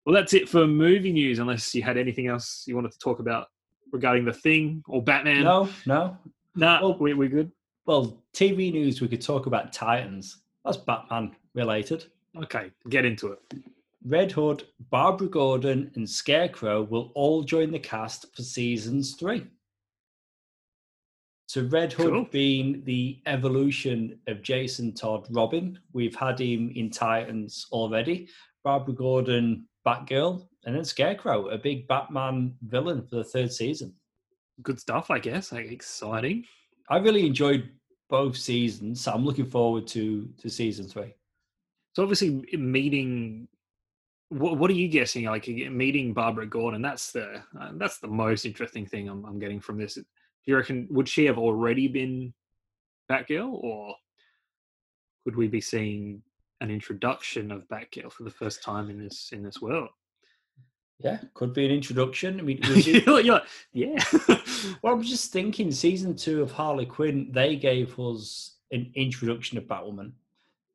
Well, 0.06 0.16
that's 0.16 0.34
it 0.34 0.48
for 0.50 0.68
movie 0.68 1.12
news. 1.12 1.40
Unless 1.40 1.74
you 1.74 1.82
had 1.82 1.98
anything 1.98 2.28
else 2.28 2.64
you 2.68 2.76
wanted 2.76 2.92
to 2.92 3.00
talk 3.00 3.20
about 3.20 3.48
regarding 3.92 4.26
The 4.26 4.34
Thing 4.34 4.84
or 4.88 5.02
Batman. 5.02 5.44
No, 5.44 5.70
no. 5.86 6.18
nah, 6.56 6.82
Well- 6.82 6.98
we 7.00 7.14
we 7.14 7.28
good. 7.28 7.52
Well, 7.86 8.18
TV 8.34 8.72
news, 8.74 9.00
we 9.00 9.08
could 9.08 9.22
talk 9.22 9.46
about 9.46 9.72
Titans. 9.72 10.38
That's 10.64 10.78
Batman 10.78 11.36
related. 11.54 12.06
Okay, 12.36 12.72
get 12.90 13.06
into 13.06 13.32
it. 13.32 13.40
Red 14.04 14.32
Hood, 14.32 14.64
Barbara 14.90 15.28
Gordon, 15.28 15.92
and 15.96 16.10
Scarecrow 16.10 16.82
will 16.84 17.12
all 17.16 17.44
join 17.44 17.72
the 17.72 17.80
cast 17.80 18.36
for 18.36 18.42
seasons 18.42 19.16
three. 19.16 19.46
So, 21.56 21.62
Red 21.62 21.94
Hood 21.94 22.12
Cool. 22.12 22.28
being 22.32 22.84
the 22.84 23.22
evolution 23.28 24.20
of 24.28 24.42
Jason 24.42 24.92
Todd 24.92 25.26
Robin, 25.32 25.80
we've 25.94 26.14
had 26.14 26.38
him 26.38 26.70
in 26.76 26.90
Titans 26.90 27.68
already. 27.72 28.28
Barbara 28.66 28.94
Gordon, 28.94 29.66
Batgirl, 29.88 30.46
and 30.66 30.76
then 30.76 30.84
Scarecrow, 30.84 31.48
a 31.48 31.58
big 31.58 31.88
Batman 31.88 32.56
villain 32.62 33.08
for 33.08 33.16
the 33.16 33.24
third 33.24 33.54
season. 33.54 33.94
Good 34.64 34.82
stuff, 34.82 35.10
I 35.10 35.18
guess. 35.18 35.54
Like, 35.54 35.72
exciting. 35.72 36.44
I 36.90 36.98
really 36.98 37.26
enjoyed 37.26 37.70
both 38.10 38.36
seasons, 38.36 39.00
so 39.00 39.14
I'm 39.14 39.24
looking 39.24 39.46
forward 39.46 39.88
to 39.88 40.28
to 40.40 40.50
season 40.50 40.90
three. 40.90 41.14
So 41.94 42.04
obviously 42.04 42.32
meeting. 42.58 43.48
What, 44.28 44.58
what 44.58 44.70
are 44.70 44.74
you 44.74 44.90
guessing? 44.90 45.24
Like 45.24 45.48
meeting 45.48 46.12
Barbara 46.12 46.48
Gordon. 46.48 46.82
That's 46.82 47.14
the 47.14 47.42
uh, 47.58 47.72
that's 47.76 48.00
the 48.00 48.10
most 48.10 48.44
interesting 48.44 48.86
thing 48.86 49.08
I'm, 49.08 49.24
I'm 49.24 49.40
getting 49.40 49.62
from 49.62 49.78
this. 49.78 49.98
Do 50.46 50.52
you 50.52 50.58
reckon 50.58 50.88
would 50.92 51.10
she 51.10 51.26
have 51.26 51.38
already 51.38 51.88
been 51.88 52.34
Batgirl, 53.10 53.52
or 53.52 53.96
could 55.24 55.36
we 55.36 55.48
be 55.48 55.62
seeing 55.62 56.22
an 56.62 56.70
introduction 56.70 57.52
of 57.52 57.68
Batgirl 57.68 58.12
for 58.12 58.24
the 58.24 58.30
first 58.30 58.62
time 58.64 58.90
in 58.90 59.04
this 59.04 59.30
in 59.32 59.44
this 59.44 59.62
world? 59.62 59.90
Yeah, 61.00 61.20
could 61.34 61.54
be 61.54 61.66
an 61.66 61.72
introduction. 61.72 62.40
I 62.40 62.44
mean, 62.44 62.60
it- 62.64 63.06
You're 63.06 63.22
like, 63.22 63.44
yeah. 63.74 64.02
Well, 64.82 64.94
I 64.94 64.98
was 64.98 65.10
just 65.10 65.32
thinking, 65.32 65.72
season 65.72 66.16
two 66.16 66.42
of 66.42 66.52
Harley 66.52 66.86
Quinn, 66.88 67.30
they 67.32 67.56
gave 67.56 68.00
us 68.00 68.56
an 68.72 68.92
introduction 68.96 69.58
of 69.60 69.66
Batwoman. 69.66 70.12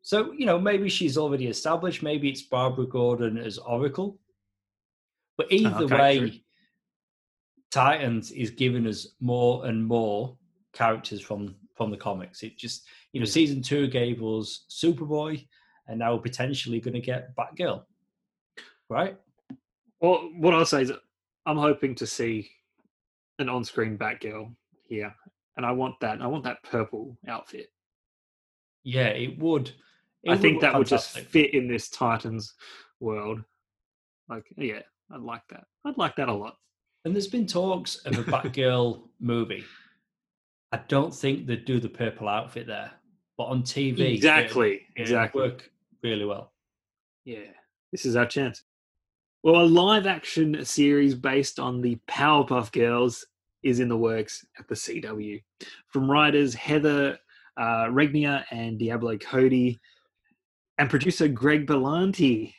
So, 0.03 0.33
you 0.33 0.47
know, 0.47 0.61
maybe 0.61 0.89
she's 0.89 1.18
already 1.18 1.49
established. 1.49 2.03
Maybe 2.03 2.29
it's 2.29 2.43
Barbara 2.43 2.87
Gordon 2.87 3.37
as 3.37 3.59
Oracle. 3.59 4.18
But 5.37 5.47
oh, 5.51 5.55
either 5.55 5.85
okay, 5.85 5.99
way, 5.99 6.18
true. 6.18 6.31
Titans 7.71 8.33
is 8.33 8.51
giving 8.51 8.87
us 8.87 9.09
more 9.21 9.66
and 9.66 9.85
more 9.85 10.37
characters 10.73 11.21
from 11.21 11.55
from 11.81 11.91
the 11.91 11.97
comics. 11.97 12.43
It 12.43 12.59
just, 12.59 12.87
you 13.12 13.21
know, 13.21 13.25
season 13.25 13.62
two 13.62 13.87
gave 13.87 14.23
us 14.23 14.66
Superboy, 14.68 15.47
and 15.87 15.99
now 15.99 16.14
we're 16.14 16.21
potentially 16.21 16.79
going 16.79 16.93
to 16.95 17.01
get 17.01 17.35
Batgirl, 17.37 17.85
right? 18.91 19.16
Well, 20.01 20.31
what 20.37 20.53
I'll 20.53 20.66
say 20.66 20.83
is 20.83 20.93
I'm 21.47 21.57
hoping 21.57 21.95
to 21.95 22.07
see 22.07 22.51
an 23.39 23.49
on-screen 23.49 23.97
Batgirl 23.97 24.55
here, 24.83 25.14
and 25.57 25.64
I 25.64 25.73
want 25.73 25.99
that. 26.01 26.21
I 26.21 26.27
want 26.27 26.45
that 26.45 26.62
purple 26.64 27.16
outfit. 27.27 27.68
Yeah, 28.85 29.09
it 29.09 29.39
would. 29.39 29.73
it 30.23 30.33
I 30.33 30.37
think 30.37 30.61
that 30.61 30.77
would 30.77 30.87
just 30.87 31.18
fit 31.18 31.55
in 31.55 31.66
this 31.66 31.89
Titans 31.89 32.53
world. 33.01 33.43
Like, 34.29 34.45
yeah, 34.57 34.83
I'd 35.11 35.21
like 35.23 35.43
that. 35.49 35.64
I'd 35.87 35.97
like 35.97 36.16
that 36.16 36.29
a 36.29 36.35
lot. 36.35 36.57
And 37.05 37.14
there's 37.14 37.28
been 37.28 37.46
talks 37.46 37.96
of 38.05 38.18
a 38.18 38.22
Batgirl 38.22 39.03
movie. 39.20 39.64
I 40.72 40.80
don't 40.88 41.14
think 41.14 41.46
they'd 41.46 41.64
do 41.64 41.80
the 41.80 41.88
purple 41.88 42.28
outfit 42.28 42.66
there, 42.66 42.90
but 43.36 43.44
on 43.44 43.62
TV, 43.62 44.14
Exactly, 44.14 44.82
it'd 44.94 45.09
exactly. 45.09 45.42
work 45.42 45.70
really 46.03 46.24
well. 46.24 46.53
Yeah, 47.24 47.48
this 47.90 48.05
is 48.05 48.16
our 48.16 48.26
chance. 48.26 48.62
Well, 49.42 49.62
a 49.62 49.64
live-action 49.64 50.64
series 50.64 51.14
based 51.14 51.59
on 51.59 51.80
the 51.80 51.98
Powerpuff 52.09 52.70
Girls 52.72 53.26
is 53.62 53.80
in 53.80 53.88
the 53.88 53.96
works 53.96 54.44
at 54.59 54.68
the 54.68 54.74
CW. 54.74 55.42
From 55.88 56.11
writers 56.11 56.55
Heather 56.55 57.18
uh, 57.57 57.86
Regnier 57.90 58.44
and 58.51 58.78
Diablo 58.78 59.16
Cody, 59.18 59.80
and 60.78 60.88
producer 60.88 61.28
Greg 61.28 61.66
Berlanti. 61.66 62.55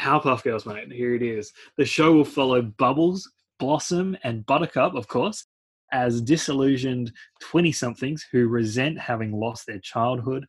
Powerpuff 0.00 0.42
Girls, 0.42 0.64
mate. 0.64 0.90
Here 0.90 1.14
it 1.14 1.22
is. 1.22 1.52
The 1.76 1.84
show 1.84 2.12
will 2.12 2.24
follow 2.24 2.62
Bubbles, 2.62 3.30
Blossom, 3.58 4.16
and 4.24 4.46
Buttercup, 4.46 4.94
of 4.94 5.06
course, 5.08 5.46
as 5.92 6.22
disillusioned 6.22 7.12
20 7.40 7.70
somethings 7.72 8.26
who 8.32 8.48
resent 8.48 8.98
having 8.98 9.32
lost 9.32 9.66
their 9.66 9.78
childhood 9.78 10.46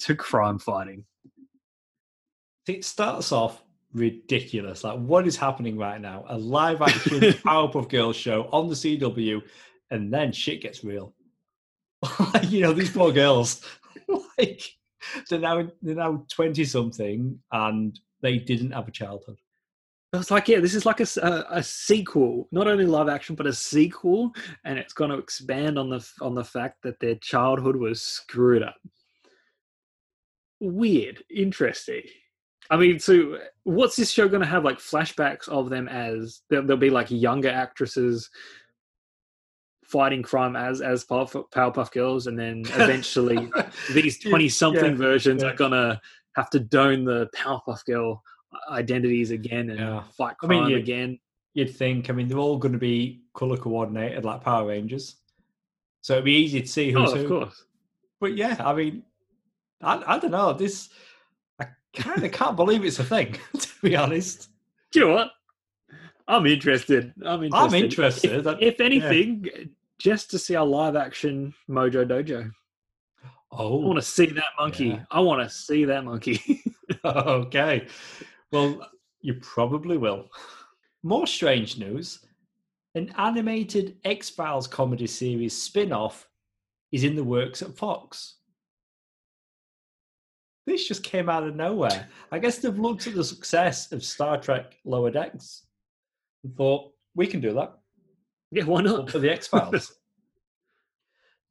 to 0.00 0.14
crime 0.14 0.58
fighting. 0.58 1.04
It 2.68 2.84
starts 2.84 3.32
off 3.32 3.64
ridiculous. 3.92 4.84
Like, 4.84 5.00
what 5.00 5.26
is 5.26 5.36
happening 5.36 5.76
right 5.76 6.00
now? 6.00 6.24
A 6.28 6.38
live 6.38 6.80
action 6.80 7.20
Powerpuff 7.44 7.88
Girls 7.88 8.14
show 8.14 8.48
on 8.52 8.68
the 8.68 8.74
CW, 8.74 9.42
and 9.90 10.14
then 10.14 10.30
shit 10.30 10.62
gets 10.62 10.84
real. 10.84 11.12
you 12.44 12.60
know, 12.60 12.72
these 12.72 12.92
poor 12.92 13.12
girls, 13.12 13.64
like, 14.38 14.62
they're 15.28 15.40
now 15.40 15.68
they're 15.82 15.96
now 15.96 16.24
twenty 16.30 16.64
something, 16.64 17.38
and 17.50 17.98
they 18.22 18.38
didn't 18.38 18.70
have 18.72 18.88
a 18.88 18.92
childhood. 18.92 19.36
I 20.14 20.18
was 20.18 20.30
like, 20.30 20.46
yeah, 20.48 20.60
this 20.60 20.74
is 20.74 20.84
like 20.86 21.00
a 21.00 21.46
a 21.50 21.62
sequel, 21.62 22.46
not 22.52 22.68
only 22.68 22.84
live 22.86 23.08
action, 23.08 23.34
but 23.34 23.46
a 23.46 23.52
sequel, 23.52 24.30
and 24.64 24.78
it's 24.78 24.92
going 24.92 25.10
to 25.10 25.16
expand 25.18 25.78
on 25.78 25.88
the 25.90 26.06
on 26.20 26.34
the 26.34 26.44
fact 26.44 26.82
that 26.82 27.00
their 27.00 27.14
childhood 27.16 27.76
was 27.76 28.02
screwed 28.02 28.62
up. 28.62 28.76
Weird, 30.60 31.24
interesting. 31.34 32.02
I 32.70 32.76
mean, 32.76 32.98
so 32.98 33.38
what's 33.64 33.96
this 33.96 34.10
show 34.10 34.28
going 34.28 34.42
to 34.42 34.46
have? 34.46 34.64
Like 34.64 34.78
flashbacks 34.78 35.48
of 35.48 35.68
them 35.70 35.88
as 35.88 36.42
there- 36.48 36.62
there'll 36.62 36.76
be 36.76 36.90
like 36.90 37.10
younger 37.10 37.50
actresses 37.50 38.30
fighting 39.84 40.22
crime 40.22 40.56
as 40.56 40.80
as 40.80 41.04
Powerpuff, 41.04 41.50
Powerpuff 41.50 41.90
Girls, 41.90 42.26
and 42.28 42.38
then 42.38 42.62
eventually 42.66 43.50
these 43.92 44.18
twenty 44.18 44.48
something 44.48 44.92
Yeah, 44.92 44.96
versions 44.96 45.42
yeah. 45.42 45.48
are 45.50 45.56
gonna 45.56 46.00
have 46.36 46.50
to 46.50 46.60
don 46.60 47.04
the 47.04 47.28
Powerpuff 47.34 47.84
Girl 47.84 48.22
identities 48.70 49.30
again 49.30 49.70
and 49.70 49.78
Yeah. 49.80 50.02
fight 50.16 50.36
I 50.42 50.46
crime 50.46 50.60
mean, 50.62 50.70
you- 50.70 50.76
again. 50.76 51.18
You'd 51.54 51.74
think. 51.76 52.08
I 52.08 52.14
mean, 52.14 52.28
they're 52.28 52.38
all 52.38 52.56
going 52.56 52.72
to 52.72 52.78
be 52.78 53.20
color 53.34 53.58
coordinated 53.58 54.24
like 54.24 54.40
Power 54.42 54.68
Rangers, 54.68 55.16
so 56.00 56.14
it'd 56.14 56.24
be 56.24 56.32
easy 56.32 56.62
to 56.62 56.66
see 56.66 56.94
Oh, 56.96 57.02
who's 57.02 57.12
of 57.12 57.18
who. 57.20 57.28
course. 57.28 57.64
But 58.20 58.36
yeah, 58.38 58.56
I 58.60 58.72
mean, 58.72 59.02
I, 59.82 60.14
I 60.14 60.18
don't 60.18 60.30
know. 60.30 60.54
This 60.54 60.88
I 61.60 61.66
kind 61.94 62.24
of 62.24 62.32
can't 62.32 62.56
believe 62.56 62.84
it's 62.86 62.98
a 63.00 63.04
thing. 63.04 63.36
To 63.58 63.68
be 63.82 63.96
honest, 63.96 64.48
Do 64.92 65.00
you 65.00 65.06
know 65.08 65.14
what? 65.14 65.30
I'm 66.28 66.46
interested. 66.46 67.12
I'm 67.22 67.42
interested. 67.42 67.66
I'm 67.66 67.74
interested. 67.74 68.46
If, 68.46 68.74
if 68.74 68.80
anything, 68.80 69.50
just 69.98 70.30
to 70.30 70.38
see 70.38 70.54
a 70.54 70.62
live 70.64 70.96
action 70.96 71.52
Mojo 71.68 72.06
Jojo. 72.06 72.50
Oh, 73.52 73.82
I 73.82 73.86
want 73.86 73.98
to 73.98 74.02
see 74.02 74.26
that 74.26 74.44
monkey. 74.58 74.86
Yeah. 74.86 75.00
I 75.10 75.20
want 75.20 75.42
to 75.42 75.54
see 75.54 75.84
that 75.84 76.04
monkey. 76.04 76.62
okay. 77.04 77.86
Well, 78.50 78.88
you 79.20 79.34
probably 79.34 79.98
will. 79.98 80.28
More 81.02 81.26
strange 81.26 81.78
news 81.78 82.20
an 82.94 83.10
animated 83.16 83.96
X 84.04 84.28
Files 84.28 84.66
comedy 84.66 85.06
series 85.06 85.56
spin 85.56 85.92
off 85.92 86.28
is 86.92 87.04
in 87.04 87.16
the 87.16 87.24
works 87.24 87.62
at 87.62 87.74
Fox. 87.74 88.36
This 90.66 90.86
just 90.86 91.02
came 91.02 91.30
out 91.30 91.42
of 91.42 91.56
nowhere. 91.56 92.06
I 92.30 92.38
guess 92.38 92.58
they've 92.58 92.78
looked 92.78 93.06
at 93.06 93.14
the 93.14 93.24
success 93.24 93.92
of 93.92 94.04
Star 94.04 94.38
Trek 94.38 94.76
Lower 94.84 95.10
Decks 95.10 95.66
and 96.44 96.54
thought, 96.54 96.92
we 97.14 97.26
can 97.26 97.40
do 97.40 97.54
that 97.54 97.78
yeah, 98.52 98.64
why 98.64 98.82
not? 98.82 99.10
for 99.10 99.18
the 99.18 99.32
X 99.32 99.48
Files. 99.48 99.96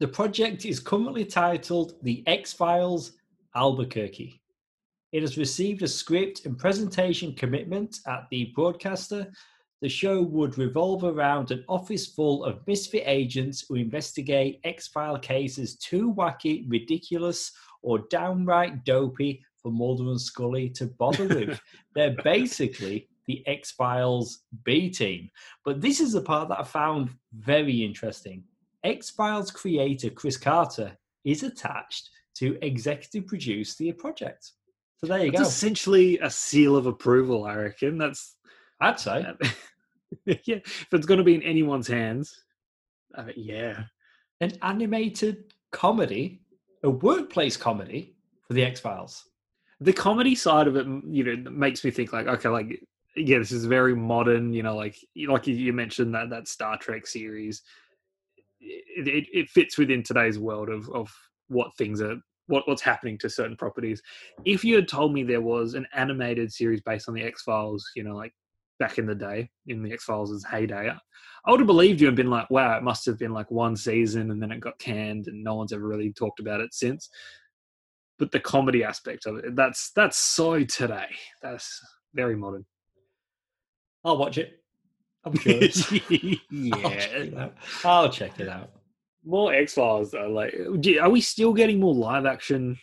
the 0.01 0.07
project 0.07 0.65
is 0.65 0.79
currently 0.79 1.23
titled 1.23 1.93
The 2.01 2.23
X 2.25 2.51
Files 2.51 3.11
Albuquerque. 3.55 4.41
It 5.11 5.21
has 5.21 5.37
received 5.37 5.83
a 5.83 5.87
script 5.87 6.47
and 6.47 6.57
presentation 6.57 7.35
commitment 7.35 7.99
at 8.07 8.23
the 8.31 8.51
broadcaster. 8.55 9.31
The 9.83 9.89
show 9.89 10.23
would 10.23 10.57
revolve 10.57 11.03
around 11.03 11.51
an 11.51 11.63
office 11.69 12.07
full 12.07 12.43
of 12.45 12.65
misfit 12.65 13.03
agents 13.05 13.63
who 13.69 13.75
investigate 13.75 14.59
X 14.63 14.87
File 14.87 15.19
cases 15.19 15.75
too 15.75 16.11
wacky, 16.15 16.65
ridiculous, 16.67 17.51
or 17.83 17.99
downright 18.09 18.83
dopey 18.83 19.45
for 19.61 19.71
Mulder 19.71 20.09
and 20.09 20.19
Scully 20.19 20.67
to 20.69 20.87
bother 20.87 21.27
with. 21.35 21.61
They're 21.93 22.15
basically 22.23 23.07
the 23.27 23.45
X 23.45 23.69
Files 23.69 24.39
B 24.63 24.89
team. 24.89 25.29
But 25.63 25.79
this 25.79 25.99
is 25.99 26.11
the 26.11 26.21
part 26.21 26.49
that 26.49 26.59
I 26.59 26.63
found 26.63 27.11
very 27.37 27.85
interesting. 27.85 28.45
X 28.83 29.09
Files 29.09 29.51
creator 29.51 30.09
Chris 30.09 30.37
Carter 30.37 30.97
is 31.23 31.43
attached 31.43 32.09
to 32.35 32.57
executive 32.65 33.27
produce 33.27 33.75
the 33.75 33.91
project. 33.91 34.51
So 34.97 35.07
there 35.07 35.19
you 35.25 35.29
It's 35.31 35.39
go. 35.41 35.45
essentially 35.47 36.19
a 36.19 36.29
seal 36.29 36.75
of 36.75 36.85
approval, 36.85 37.45
I 37.45 37.55
reckon. 37.55 37.97
That's 37.97 38.35
I'd 38.79 38.99
say. 38.99 39.25
Uh, 39.27 39.47
yeah. 40.45 40.55
If 40.55 40.87
it's 40.91 41.05
going 41.05 41.19
to 41.19 41.23
be 41.23 41.35
in 41.35 41.43
anyone's 41.43 41.87
hands, 41.87 42.43
I 43.15 43.23
mean, 43.23 43.35
yeah. 43.37 43.83
An 44.41 44.53
animated 44.63 45.53
comedy, 45.71 46.41
a 46.83 46.89
workplace 46.89 47.57
comedy 47.57 48.15
for 48.47 48.53
the 48.53 48.63
X 48.63 48.79
Files. 48.79 49.23
The 49.81 49.93
comedy 49.93 50.35
side 50.35 50.67
of 50.67 50.75
it, 50.75 50.85
you 51.07 51.23
know, 51.23 51.49
makes 51.51 51.83
me 51.83 51.91
think 51.91 52.13
like, 52.13 52.27
okay, 52.27 52.49
like, 52.49 52.79
yeah, 53.15 53.39
this 53.39 53.51
is 53.51 53.65
very 53.65 53.95
modern. 53.95 54.53
You 54.53 54.63
know, 54.63 54.75
like, 54.75 54.95
like 55.27 55.45
you- 55.47 55.55
you 55.55 55.73
mentioned 55.73 56.13
that 56.15 56.29
that 56.31 56.47
Star 56.47 56.77
Trek 56.77 57.05
series. 57.07 57.61
It, 58.61 59.07
it, 59.07 59.25
it 59.33 59.49
fits 59.49 59.77
within 59.77 60.03
today's 60.03 60.39
world 60.39 60.69
of 60.69 60.89
of 60.89 61.11
what 61.47 61.75
things 61.77 62.01
are. 62.01 62.15
What, 62.47 62.67
what's 62.67 62.81
happening 62.81 63.17
to 63.19 63.29
certain 63.29 63.55
properties? 63.55 64.01
If 64.43 64.65
you 64.65 64.75
had 64.75 64.87
told 64.87 65.13
me 65.13 65.23
there 65.23 65.41
was 65.41 65.73
an 65.73 65.85
animated 65.93 66.51
series 66.51 66.81
based 66.81 67.07
on 67.07 67.15
the 67.15 67.23
X 67.23 67.43
Files, 67.43 67.85
you 67.95 68.03
know, 68.03 68.15
like 68.15 68.33
back 68.77 68.97
in 68.97 69.05
the 69.05 69.15
day, 69.15 69.49
in 69.67 69.83
the 69.83 69.93
X 69.93 70.03
Files' 70.03 70.43
heyday, 70.43 70.91
I 71.45 71.51
would 71.51 71.59
have 71.59 71.67
believed 71.67 72.01
you 72.01 72.07
and 72.07 72.17
been 72.17 72.29
like, 72.29 72.49
wow, 72.49 72.75
it 72.75 72.83
must 72.83 73.05
have 73.05 73.17
been 73.17 73.31
like 73.31 73.49
one 73.49 73.75
season 73.75 74.31
and 74.31 74.41
then 74.41 74.51
it 74.51 74.59
got 74.59 74.77
canned 74.79 75.27
and 75.27 75.43
no 75.43 75.55
one's 75.55 75.71
ever 75.71 75.87
really 75.87 76.11
talked 76.11 76.39
about 76.39 76.59
it 76.59 76.73
since. 76.73 77.09
But 78.19 78.31
the 78.31 78.39
comedy 78.39 78.83
aspect 78.83 79.25
of 79.27 79.37
it, 79.37 79.55
that's 79.55 79.91
that's 79.95 80.17
so 80.17 80.63
today. 80.63 81.07
That's 81.41 81.79
very 82.13 82.35
modern. 82.35 82.65
I'll 84.03 84.17
watch 84.17 84.37
it. 84.37 84.60
I'm 85.23 85.33
curious. 85.33 85.91
I'll 85.91 85.99
check 86.01 87.11
it 87.13 87.33
yeah. 87.33 87.43
out. 87.43 87.55
I'll 87.83 88.09
check 88.09 88.39
it 88.39 88.49
out. 88.49 88.71
More 89.23 89.53
X 89.53 89.75
Files 89.75 90.11
though. 90.11 90.29
Like 90.29 90.55
are 90.99 91.09
we 91.09 91.21
still 91.21 91.53
getting 91.53 91.79
more 91.79 91.93
live 91.93 92.25
action? 92.25 92.77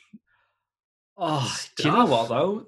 Oh, 1.16 1.57
do 1.76 1.89
you 1.89 1.95
know 1.95 2.07
what 2.07 2.28
though? 2.28 2.66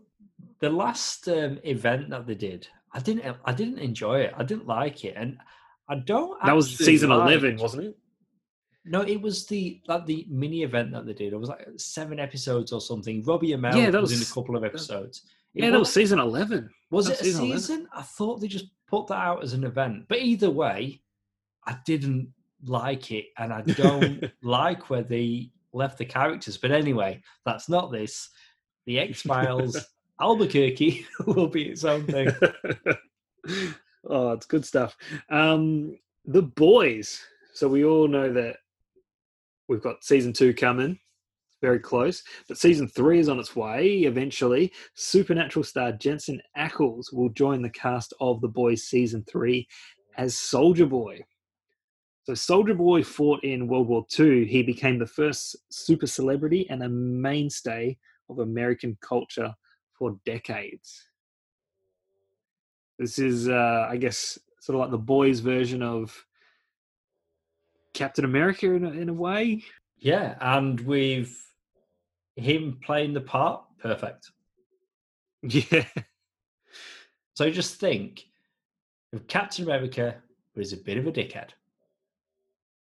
The 0.59 0.71
last 0.71 1.29
um, 1.29 1.59
event 1.63 2.11
that 2.11 2.27
they 2.27 2.35
did, 2.35 2.67
I 2.93 2.99
didn't. 2.99 3.37
I 3.45 3.53
didn't 3.53 3.79
enjoy 3.79 4.21
it. 4.21 4.35
I 4.37 4.43
didn't 4.43 4.67
like 4.67 5.05
it, 5.05 5.15
and 5.17 5.39
I 5.89 5.97
don't. 5.97 6.37
That 6.45 6.57
was 6.57 6.77
season 6.77 7.11
like- 7.11 7.29
eleven, 7.29 7.57
wasn't 7.57 7.85
it? 7.85 7.97
No, 8.85 9.03
it 9.03 9.21
was 9.21 9.47
the 9.47 9.81
like 9.87 10.07
the 10.07 10.27
mini 10.29 10.63
event 10.63 10.93
that 10.93 11.07
they 11.07 11.13
did. 11.13 11.33
It 11.33 11.37
was 11.37 11.51
like 11.51 11.67
seven 11.77 12.19
episodes 12.19 12.73
or 12.73 12.81
something. 12.81 13.23
Robbie 13.23 13.51
Amell 13.51 13.77
Yeah, 13.77 13.91
that 13.91 14.01
was, 14.01 14.13
in 14.13 14.23
a 14.23 14.35
couple 14.35 14.57
of 14.57 14.65
episodes. 14.65 15.23
It 15.55 15.65
Yeah, 15.65 15.71
that 15.71 15.79
was 15.79 15.89
was- 15.89 15.95
season 15.95 16.19
eleven. 16.19 16.71
Was 16.91 17.09
it 17.09 17.21
a 17.21 17.25
season 17.25 17.45
season? 17.53 17.89
I 17.95 18.03
thought 18.03 18.41
they 18.41 18.49
just 18.49 18.67
put 18.89 19.07
that 19.09 19.19
out 19.19 19.43
as 19.45 19.53
an 19.53 19.63
event. 19.65 20.07
But 20.09 20.19
either 20.23 20.51
way, 20.51 21.01
I 21.67 21.77
didn't 21.87 22.33
like 22.65 23.13
it, 23.13 23.27
and 23.39 23.53
I 23.53 23.61
don't 23.63 24.25
like 24.43 24.91
where 24.91 25.03
they 25.03 25.51
left 25.73 25.99
the 25.99 26.05
characters. 26.05 26.57
But 26.59 26.73
anyway, 26.73 27.23
that's 27.45 27.69
not 27.69 27.93
this. 27.93 28.29
The 28.87 28.99
X 28.99 29.23
Files 29.23 29.77
Albuquerque 30.21 31.07
will 31.27 31.47
be 31.47 31.69
its 31.71 31.85
own 31.85 32.07
thing. 32.07 32.29
oh, 34.09 34.33
it's 34.33 34.47
good 34.47 34.65
stuff. 34.65 34.97
Um, 35.31 35.97
the 36.25 36.43
boys. 36.43 37.23
So 37.55 37.69
we 37.69 37.85
all 37.85 38.09
know 38.09 38.33
that 38.33 38.57
we've 39.69 39.83
got 39.83 40.05
season 40.05 40.33
two 40.33 40.55
coming. 40.55 40.99
Very 41.61 41.79
close, 41.79 42.23
but 42.49 42.57
season 42.57 42.89
three 42.89 43.19
is 43.19 43.29
on 43.29 43.39
its 43.39 43.55
way. 43.55 43.99
Eventually, 43.99 44.73
Supernatural 44.95 45.63
star 45.63 45.93
Jensen 45.93 46.41
Ackles 46.57 47.13
will 47.13 47.29
join 47.31 47.61
the 47.61 47.71
cast 47.71 48.15
of 48.21 48.41
the 48.41 48.49
boys 48.49 48.85
season 48.85 49.25
three 49.29 49.69
as 50.17 50.35
Soldier 50.35 50.87
Boy. 50.87 51.21
So 52.25 52.35
Soldier 52.35 52.75
Boy 52.75 53.03
fought 53.03 53.45
in 53.45 53.69
World 53.69 53.89
War 53.89 54.07
II. 54.19 54.47
He 54.47 54.63
became 54.63 54.99
the 54.99 55.07
first 55.07 55.57
super 55.71 56.07
celebrity 56.07 56.67
and 56.71 56.83
a 56.83 56.89
mainstay 56.89 57.99
of 58.31 58.39
American 58.39 58.97
culture 59.03 59.53
for 59.93 60.17
decades. 60.25 61.09
This 62.99 63.19
is, 63.19 63.49
uh, 63.49 63.87
I 63.89 63.97
guess, 63.97 64.39
sort 64.61 64.77
of 64.77 64.81
like 64.81 64.91
the 64.91 64.99
boys' 64.99 65.41
version 65.41 65.83
of 65.83 66.25
Captain 67.95 68.25
America 68.25 68.73
in 68.73 68.85
a, 68.85 68.91
in 68.91 69.09
a 69.09 69.15
way. 69.15 69.63
Yeah, 69.99 70.37
and 70.41 70.81
with 70.81 71.50
him 72.41 72.79
playing 72.85 73.15
the 73.15 73.21
part, 73.21 73.63
perfect. 73.79 74.31
Yeah, 75.43 75.87
So 77.35 77.51
just 77.51 77.81
think 77.81 78.27
if 79.13 79.27
Captain 79.27 79.65
America 79.65 80.17
was 80.55 80.73
a 80.73 80.77
bit 80.77 80.99
of 80.99 81.07
a 81.07 81.13
dickhead. 81.13 81.51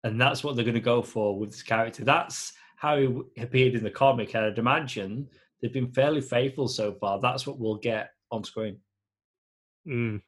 And 0.04 0.20
that's 0.20 0.44
what 0.44 0.56
they're 0.56 0.66
going 0.66 0.76
to 0.76 0.82
go 0.82 1.02
for 1.02 1.38
with 1.38 1.52
this 1.52 1.64
character. 1.64 2.04
That's 2.04 2.54
how 2.78 2.98
he 2.98 3.08
appeared 3.38 3.76
in 3.76 3.84
the 3.84 3.90
comic. 3.90 4.34
And 4.34 4.46
I'd 4.46 4.58
imagine 4.58 5.28
they've 5.62 5.74
been 5.74 5.92
fairly 5.92 6.22
faithful 6.22 6.68
so 6.68 6.94
far. 6.94 7.20
That's 7.20 7.46
what 7.46 7.60
we'll 7.60 7.76
get 7.76 8.12
on 8.32 8.44
screen. 8.44 8.78
mm. 9.88 10.22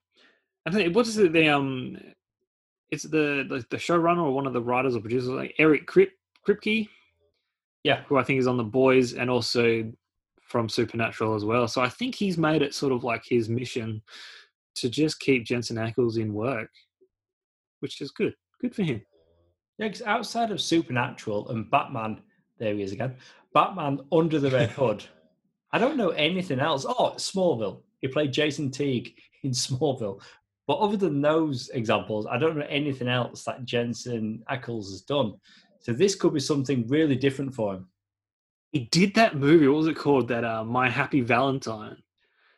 I 0.65 0.71
think 0.71 0.95
what 0.95 1.07
is 1.07 1.17
it? 1.17 1.33
The 1.33 1.49
um, 1.49 1.97
it's 2.91 3.03
the 3.03 3.45
the, 3.49 3.65
the 3.69 3.77
showrunner 3.77 4.23
or 4.23 4.31
one 4.31 4.45
of 4.45 4.53
the 4.53 4.61
writers 4.61 4.95
or 4.95 4.99
producers, 4.99 5.29
like 5.29 5.55
Eric 5.57 5.87
Krip, 5.87 6.11
Kripke, 6.47 6.87
Yeah. 7.83 8.03
who 8.07 8.17
I 8.17 8.23
think 8.23 8.39
is 8.39 8.47
on 8.47 8.57
the 8.57 8.63
boys 8.63 9.13
and 9.13 9.29
also 9.29 9.91
from 10.41 10.69
Supernatural 10.69 11.33
as 11.35 11.45
well. 11.45 11.67
So 11.67 11.81
I 11.81 11.89
think 11.89 12.13
he's 12.15 12.37
made 12.37 12.61
it 12.61 12.73
sort 12.75 12.91
of 12.93 13.03
like 13.03 13.23
his 13.25 13.49
mission 13.49 14.01
to 14.75 14.89
just 14.89 15.19
keep 15.19 15.45
Jensen 15.45 15.77
Ackles 15.77 16.17
in 16.19 16.33
work, 16.33 16.69
which 17.79 18.01
is 18.01 18.11
good. 18.11 18.35
Good 18.59 18.75
for 18.75 18.83
him. 18.83 19.01
Yeah, 19.77 19.87
'cause 19.89 20.01
outside 20.03 20.51
of 20.51 20.61
Supernatural 20.61 21.49
and 21.49 21.69
Batman, 21.71 22.21
there 22.59 22.73
he 22.75 22.83
is 22.83 22.91
again. 22.91 23.15
Batman 23.53 24.01
Under 24.11 24.39
the 24.39 24.51
Red 24.51 24.69
Hood. 24.79 25.03
I 25.71 25.79
don't 25.79 25.97
know 25.97 26.09
anything 26.09 26.59
else. 26.59 26.85
Oh, 26.87 27.13
Smallville. 27.17 27.81
He 28.01 28.07
played 28.07 28.33
Jason 28.33 28.69
Teague 28.71 29.13
in 29.43 29.51
Smallville. 29.51 30.21
But 30.67 30.77
other 30.79 30.97
than 30.97 31.21
those 31.21 31.69
examples, 31.69 32.27
I 32.27 32.37
don't 32.37 32.57
know 32.57 32.65
anything 32.69 33.07
else 33.07 33.43
that 33.45 33.65
Jensen 33.65 34.43
Ackles 34.49 34.89
has 34.91 35.01
done. 35.01 35.33
So 35.81 35.93
this 35.93 36.15
could 36.15 36.33
be 36.33 36.39
something 36.39 36.87
really 36.87 37.15
different 37.15 37.53
for 37.53 37.75
him. 37.75 37.87
He 38.71 38.81
did 38.91 39.13
that 39.15 39.35
movie. 39.35 39.67
What 39.67 39.77
was 39.77 39.87
it 39.87 39.95
called? 39.97 40.27
That 40.29 40.43
uh, 40.45 40.63
My 40.63 40.89
Happy 40.89 41.21
Valentine. 41.21 41.97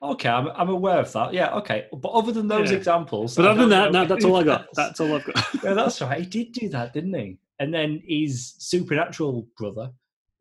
Okay, 0.01 0.28
I'm, 0.30 0.47
I'm 0.49 0.69
aware 0.69 0.99
of 0.99 1.11
that. 1.13 1.34
Yeah, 1.34 1.53
okay. 1.55 1.88
But 1.93 2.09
other 2.09 2.34
than 2.34 2.47
those 2.47 2.69
Yeah. 2.71 2.78
examples, 2.78 3.36
But 3.36 3.45
I 3.45 3.51
other 3.51 3.61
than 3.61 3.69
that, 3.69 3.91
no, 3.93 4.05
that's 4.05 4.26
all 4.26 4.36
I 4.36 4.43
got. 4.43 4.67
That's 4.74 4.99
all 4.99 5.15
I've 5.15 5.24
got. 5.24 5.36
yeah, 5.63 5.74
that's 5.74 6.01
right. 6.01 6.19
He 6.19 6.26
did 6.26 6.51
do 6.51 6.69
that, 6.69 6.93
didn't 6.93 7.13
he? 7.13 7.38
And 7.59 7.74
then 7.74 8.03
his 8.05 8.55
supernatural 8.57 9.47
brother 9.57 9.91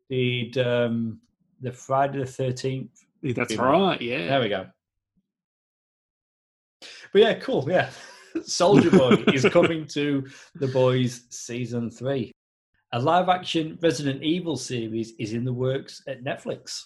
did 0.09 0.57
um, 0.57 1.21
the 1.61 1.71
Friday 1.71 2.19
the 2.19 2.25
Thirteenth. 2.25 2.91
That's 3.23 3.55
right. 3.55 3.99
Yeah. 4.01 4.27
There 4.27 4.41
we 4.41 4.49
go. 4.49 4.67
But 7.13 7.21
yeah, 7.21 7.33
cool. 7.35 7.65
Yeah, 7.69 7.89
Soldier 8.43 8.91
Boy 8.91 9.23
is 9.31 9.45
coming 9.45 9.87
to 9.87 10.27
the 10.55 10.67
boys 10.67 11.21
season 11.29 11.89
three. 11.89 12.32
A 12.95 12.99
live-action 12.99 13.79
Resident 13.81 14.21
Evil 14.21 14.55
series 14.55 15.13
is 15.17 15.33
in 15.33 15.43
the 15.43 15.51
works 15.51 16.03
at 16.07 16.23
Netflix. 16.23 16.79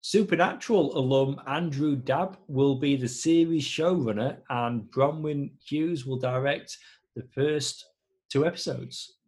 Supernatural 0.00 0.98
alum 0.98 1.40
Andrew 1.46 1.94
Dabb 1.94 2.36
will 2.48 2.74
be 2.74 2.96
the 2.96 3.06
series 3.06 3.62
showrunner, 3.62 4.38
and 4.48 4.90
Bronwen 4.90 5.52
Hughes 5.64 6.04
will 6.04 6.18
direct 6.18 6.76
the 7.14 7.22
first 7.32 7.84
two 8.28 8.44
episodes. 8.44 9.18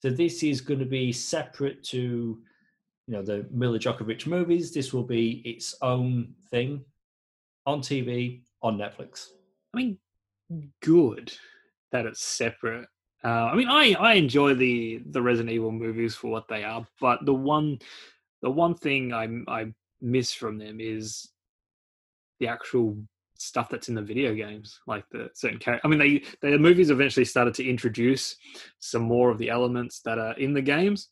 So 0.00 0.08
this 0.08 0.42
is 0.42 0.62
going 0.62 0.80
to 0.80 0.86
be 0.86 1.12
separate 1.12 1.84
to, 1.88 1.98
you 1.98 3.14
know, 3.14 3.20
the 3.20 3.46
Milla 3.52 3.78
Jovovich 3.78 4.26
movies. 4.26 4.72
This 4.72 4.94
will 4.94 5.04
be 5.04 5.42
its 5.44 5.74
own 5.82 6.32
thing 6.50 6.82
on 7.66 7.82
TV 7.82 8.40
on 8.62 8.78
Netflix. 8.78 9.26
I 9.74 9.76
mean, 9.76 9.98
good 10.80 11.30
that 11.92 12.06
it's 12.06 12.24
separate. 12.24 12.88
Uh, 13.22 13.28
I 13.28 13.54
mean, 13.54 13.68
I 13.68 13.94
I 13.98 14.14
enjoy 14.14 14.54
the 14.54 15.02
the 15.10 15.20
Resident 15.22 15.52
Evil 15.52 15.72
movies 15.72 16.14
for 16.14 16.28
what 16.28 16.48
they 16.48 16.64
are, 16.64 16.86
but 17.00 17.24
the 17.26 17.34
one 17.34 17.78
the 18.42 18.50
one 18.50 18.74
thing 18.74 19.12
I 19.12 19.28
I 19.48 19.72
miss 20.00 20.32
from 20.32 20.58
them 20.58 20.78
is 20.80 21.30
the 22.38 22.48
actual 22.48 22.96
stuff 23.34 23.68
that's 23.68 23.88
in 23.88 23.94
the 23.94 24.02
video 24.02 24.34
games, 24.34 24.80
like 24.86 25.04
the 25.10 25.30
certain 25.34 25.58
character. 25.58 25.86
I 25.86 25.88
mean, 25.88 25.98
they 25.98 26.22
the 26.40 26.58
movies 26.58 26.90
eventually 26.90 27.24
started 27.26 27.54
to 27.54 27.68
introduce 27.68 28.36
some 28.78 29.02
more 29.02 29.30
of 29.30 29.38
the 29.38 29.50
elements 29.50 30.00
that 30.04 30.18
are 30.18 30.32
in 30.34 30.54
the 30.54 30.62
games, 30.62 31.08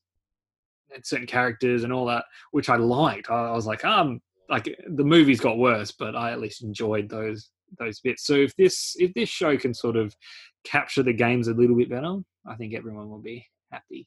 and 0.94 1.04
certain 1.04 1.26
characters 1.26 1.84
and 1.84 1.92
all 1.92 2.06
that, 2.06 2.24
which 2.52 2.68
I 2.68 2.76
liked. 2.76 3.30
I, 3.30 3.48
I 3.48 3.52
was 3.52 3.66
like, 3.66 3.84
um, 3.84 4.20
like 4.48 4.74
the 4.88 5.04
movies 5.04 5.40
got 5.40 5.58
worse, 5.58 5.92
but 5.92 6.16
I 6.16 6.32
at 6.32 6.40
least 6.40 6.62
enjoyed 6.62 7.08
those 7.08 7.50
those 7.78 8.00
bits. 8.00 8.24
So 8.24 8.34
if 8.34 8.54
this 8.56 8.96
if 8.98 9.12
this 9.14 9.28
show 9.28 9.56
can 9.56 9.74
sort 9.74 9.96
of 9.96 10.14
capture 10.68 11.02
the 11.02 11.12
games 11.12 11.48
a 11.48 11.54
little 11.54 11.76
bit 11.76 11.88
better, 11.88 12.16
I 12.46 12.54
think 12.56 12.74
everyone 12.74 13.08
will 13.08 13.18
be 13.22 13.46
happy 13.70 14.06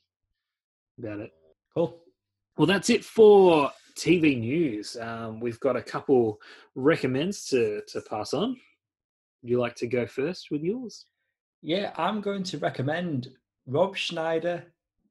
about 0.97 1.20
it. 1.20 1.32
Cool. 1.74 1.99
Well, 2.57 2.68
that's 2.68 2.89
it 2.89 3.03
for 3.03 3.72
TV 3.95 4.39
news. 4.39 4.97
Um, 4.99 5.39
we've 5.39 5.59
got 5.59 5.76
a 5.76 5.82
couple 5.82 6.39
recommends 6.76 7.45
to 7.47 7.82
to 7.88 8.01
pass 8.01 8.34
on. 8.34 8.57
Would 9.41 9.49
you 9.49 9.59
like 9.59 9.76
to 9.78 9.88
go 9.88 10.05
first 10.05 10.51
with 10.51 10.62
yours? 10.62 11.05
Yeah, 11.62 11.91
I'm 11.95 12.22
going 12.22 12.43
to 12.43 12.57
recommend 12.57 13.30
Rob 13.66 13.95
Schneider, 13.95 14.66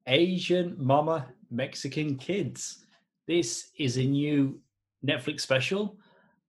Asian 0.07 0.75
Momma 0.77 1.27
Mexican 1.49 2.17
Kids. 2.17 2.85
This 3.27 3.71
is 3.77 3.97
a 3.97 4.03
new 4.03 4.59
Netflix 5.05 5.41
special. 5.41 5.97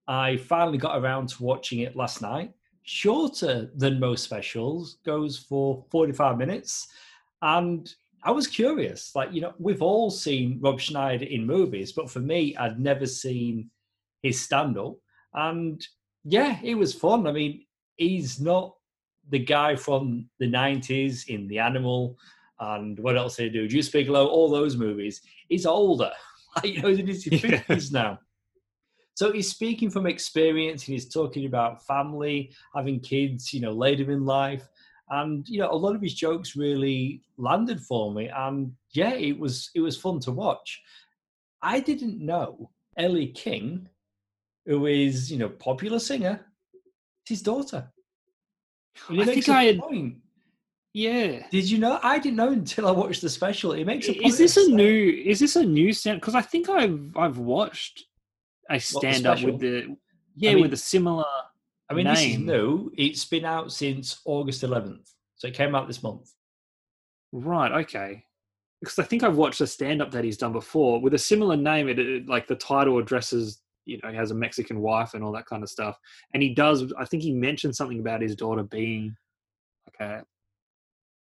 I 0.06 0.36
finally 0.36 0.78
got 0.78 0.98
around 0.98 1.28
to 1.30 1.42
watching 1.42 1.80
it 1.80 1.96
last 1.96 2.22
night. 2.22 2.52
Shorter 2.82 3.70
than 3.76 4.00
most 4.00 4.24
specials, 4.24 4.98
goes 5.04 5.38
for 5.38 5.84
45 5.90 6.38
minutes. 6.38 6.88
And 7.40 7.92
I 8.22 8.30
was 8.30 8.46
curious. 8.46 9.14
Like, 9.14 9.32
you 9.32 9.40
know, 9.40 9.54
we've 9.58 9.82
all 9.82 10.10
seen 10.10 10.58
Rob 10.60 10.80
Schneider 10.80 11.24
in 11.24 11.46
movies, 11.46 11.92
but 11.92 12.10
for 12.10 12.20
me, 12.20 12.56
I'd 12.56 12.80
never 12.80 13.06
seen 13.06 13.70
his 14.22 14.40
stand 14.40 14.78
up. 14.78 14.96
And 15.34 15.84
yeah, 16.24 16.58
it 16.62 16.74
was 16.74 16.94
fun. 16.94 17.26
I 17.26 17.32
mean, 17.32 17.64
he's 17.96 18.40
not 18.40 18.74
the 19.28 19.38
guy 19.38 19.76
from 19.76 20.28
the 20.38 20.50
90s 20.50 21.28
in 21.28 21.48
The 21.48 21.58
Animal 21.58 22.16
and 22.62 22.98
what 23.00 23.16
else 23.16 23.36
did 23.36 23.52
he 23.52 23.58
do? 23.58 23.68
Deuce 23.68 23.88
Bigalow, 23.88 24.26
all 24.26 24.48
those 24.48 24.76
movies. 24.76 25.20
He's 25.48 25.66
older. 25.66 26.10
Like, 26.54 26.66
you 26.66 26.82
know, 26.82 26.88
he's 26.88 26.98
in 26.98 27.06
his 27.06 27.24
50s 27.28 27.92
now. 27.92 28.18
So 29.14 29.32
he's 29.32 29.50
speaking 29.50 29.90
from 29.90 30.06
experience 30.06 30.86
and 30.86 30.94
he's 30.94 31.08
talking 31.08 31.46
about 31.46 31.86
family, 31.86 32.52
having 32.74 33.00
kids, 33.00 33.52
you 33.52 33.60
know, 33.60 33.72
later 33.72 34.10
in 34.10 34.24
life. 34.24 34.66
And 35.10 35.46
you 35.46 35.58
know 35.58 35.70
a 35.70 35.74
lot 35.74 35.94
of 35.94 36.00
his 36.00 36.14
jokes 36.14 36.56
really 36.56 37.20
landed 37.36 37.80
for 37.80 38.14
me 38.14 38.30
and 38.34 38.72
yeah 38.92 39.12
it 39.12 39.38
was 39.38 39.70
it 39.74 39.80
was 39.80 39.98
fun 39.98 40.20
to 40.20 40.32
watch. 40.32 40.80
I 41.60 41.80
didn't 41.80 42.18
know 42.18 42.70
Elle 42.96 43.26
King 43.34 43.88
who 44.64 44.86
is 44.86 45.30
you 45.30 45.38
know 45.38 45.50
popular 45.50 45.98
singer 45.98 46.46
it's 47.22 47.28
his 47.28 47.42
daughter. 47.42 47.90
I 49.08 49.24
think 49.24 49.48
i 49.48 49.64
had 49.64 49.78
point. 49.78 50.16
yeah. 50.92 51.46
Did 51.50 51.70
you 51.70 51.78
know? 51.78 51.98
I 52.02 52.18
didn't 52.18 52.36
know 52.36 52.50
until 52.50 52.88
i 52.88 52.90
watched 52.90 53.22
the 53.22 53.28
special. 53.28 53.72
It 53.72 53.84
makes 53.84 54.08
a 54.08 54.26
is 54.26 54.38
this 54.38 54.56
a 54.56 54.68
new 54.68 55.22
is 55.24 55.40
this 55.40 55.56
a 55.56 55.64
new 55.64 55.92
sound? 55.92 56.20
because 56.20 56.34
i 56.34 56.42
think 56.42 56.68
i've 56.68 57.16
i've 57.16 57.38
watched 57.38 58.04
a 58.72 58.80
stand 58.80 59.26
up 59.26 59.42
with 59.42 59.60
the 59.60 59.96
yeah 60.36 60.50
I 60.50 60.54
mean, 60.54 60.62
with 60.62 60.72
a 60.72 60.78
similar 60.78 61.24
I 61.90 61.94
mean, 61.94 62.04
name. 62.04 62.14
this 62.14 62.24
is 62.24 62.38
new. 62.38 62.92
It's 62.96 63.24
been 63.24 63.44
out 63.44 63.70
since 63.72 64.20
August 64.24 64.62
11th, 64.62 65.10
so 65.36 65.48
it 65.48 65.54
came 65.54 65.74
out 65.74 65.86
this 65.86 66.02
month. 66.02 66.30
Right. 67.32 67.72
Okay. 67.84 68.24
Because 68.80 68.98
I 68.98 69.04
think 69.04 69.22
I've 69.22 69.36
watched 69.36 69.60
a 69.60 69.66
stand-up 69.66 70.10
that 70.12 70.24
he's 70.24 70.38
done 70.38 70.52
before 70.52 71.00
with 71.00 71.14
a 71.14 71.18
similar 71.18 71.56
name. 71.56 71.88
It, 71.88 71.98
it 71.98 72.28
like 72.28 72.46
the 72.46 72.56
title 72.56 72.98
addresses, 72.98 73.60
you 73.84 74.00
know, 74.02 74.10
he 74.10 74.16
has 74.16 74.30
a 74.30 74.34
Mexican 74.34 74.80
wife 74.80 75.14
and 75.14 75.22
all 75.22 75.32
that 75.32 75.46
kind 75.46 75.62
of 75.62 75.68
stuff. 75.68 75.98
And 76.34 76.42
he 76.42 76.54
does. 76.54 76.92
I 76.98 77.04
think 77.04 77.22
he 77.22 77.32
mentioned 77.32 77.76
something 77.76 78.00
about 78.00 78.22
his 78.22 78.34
daughter 78.34 78.62
being 78.62 79.16
like 79.86 80.08
a 80.08 80.24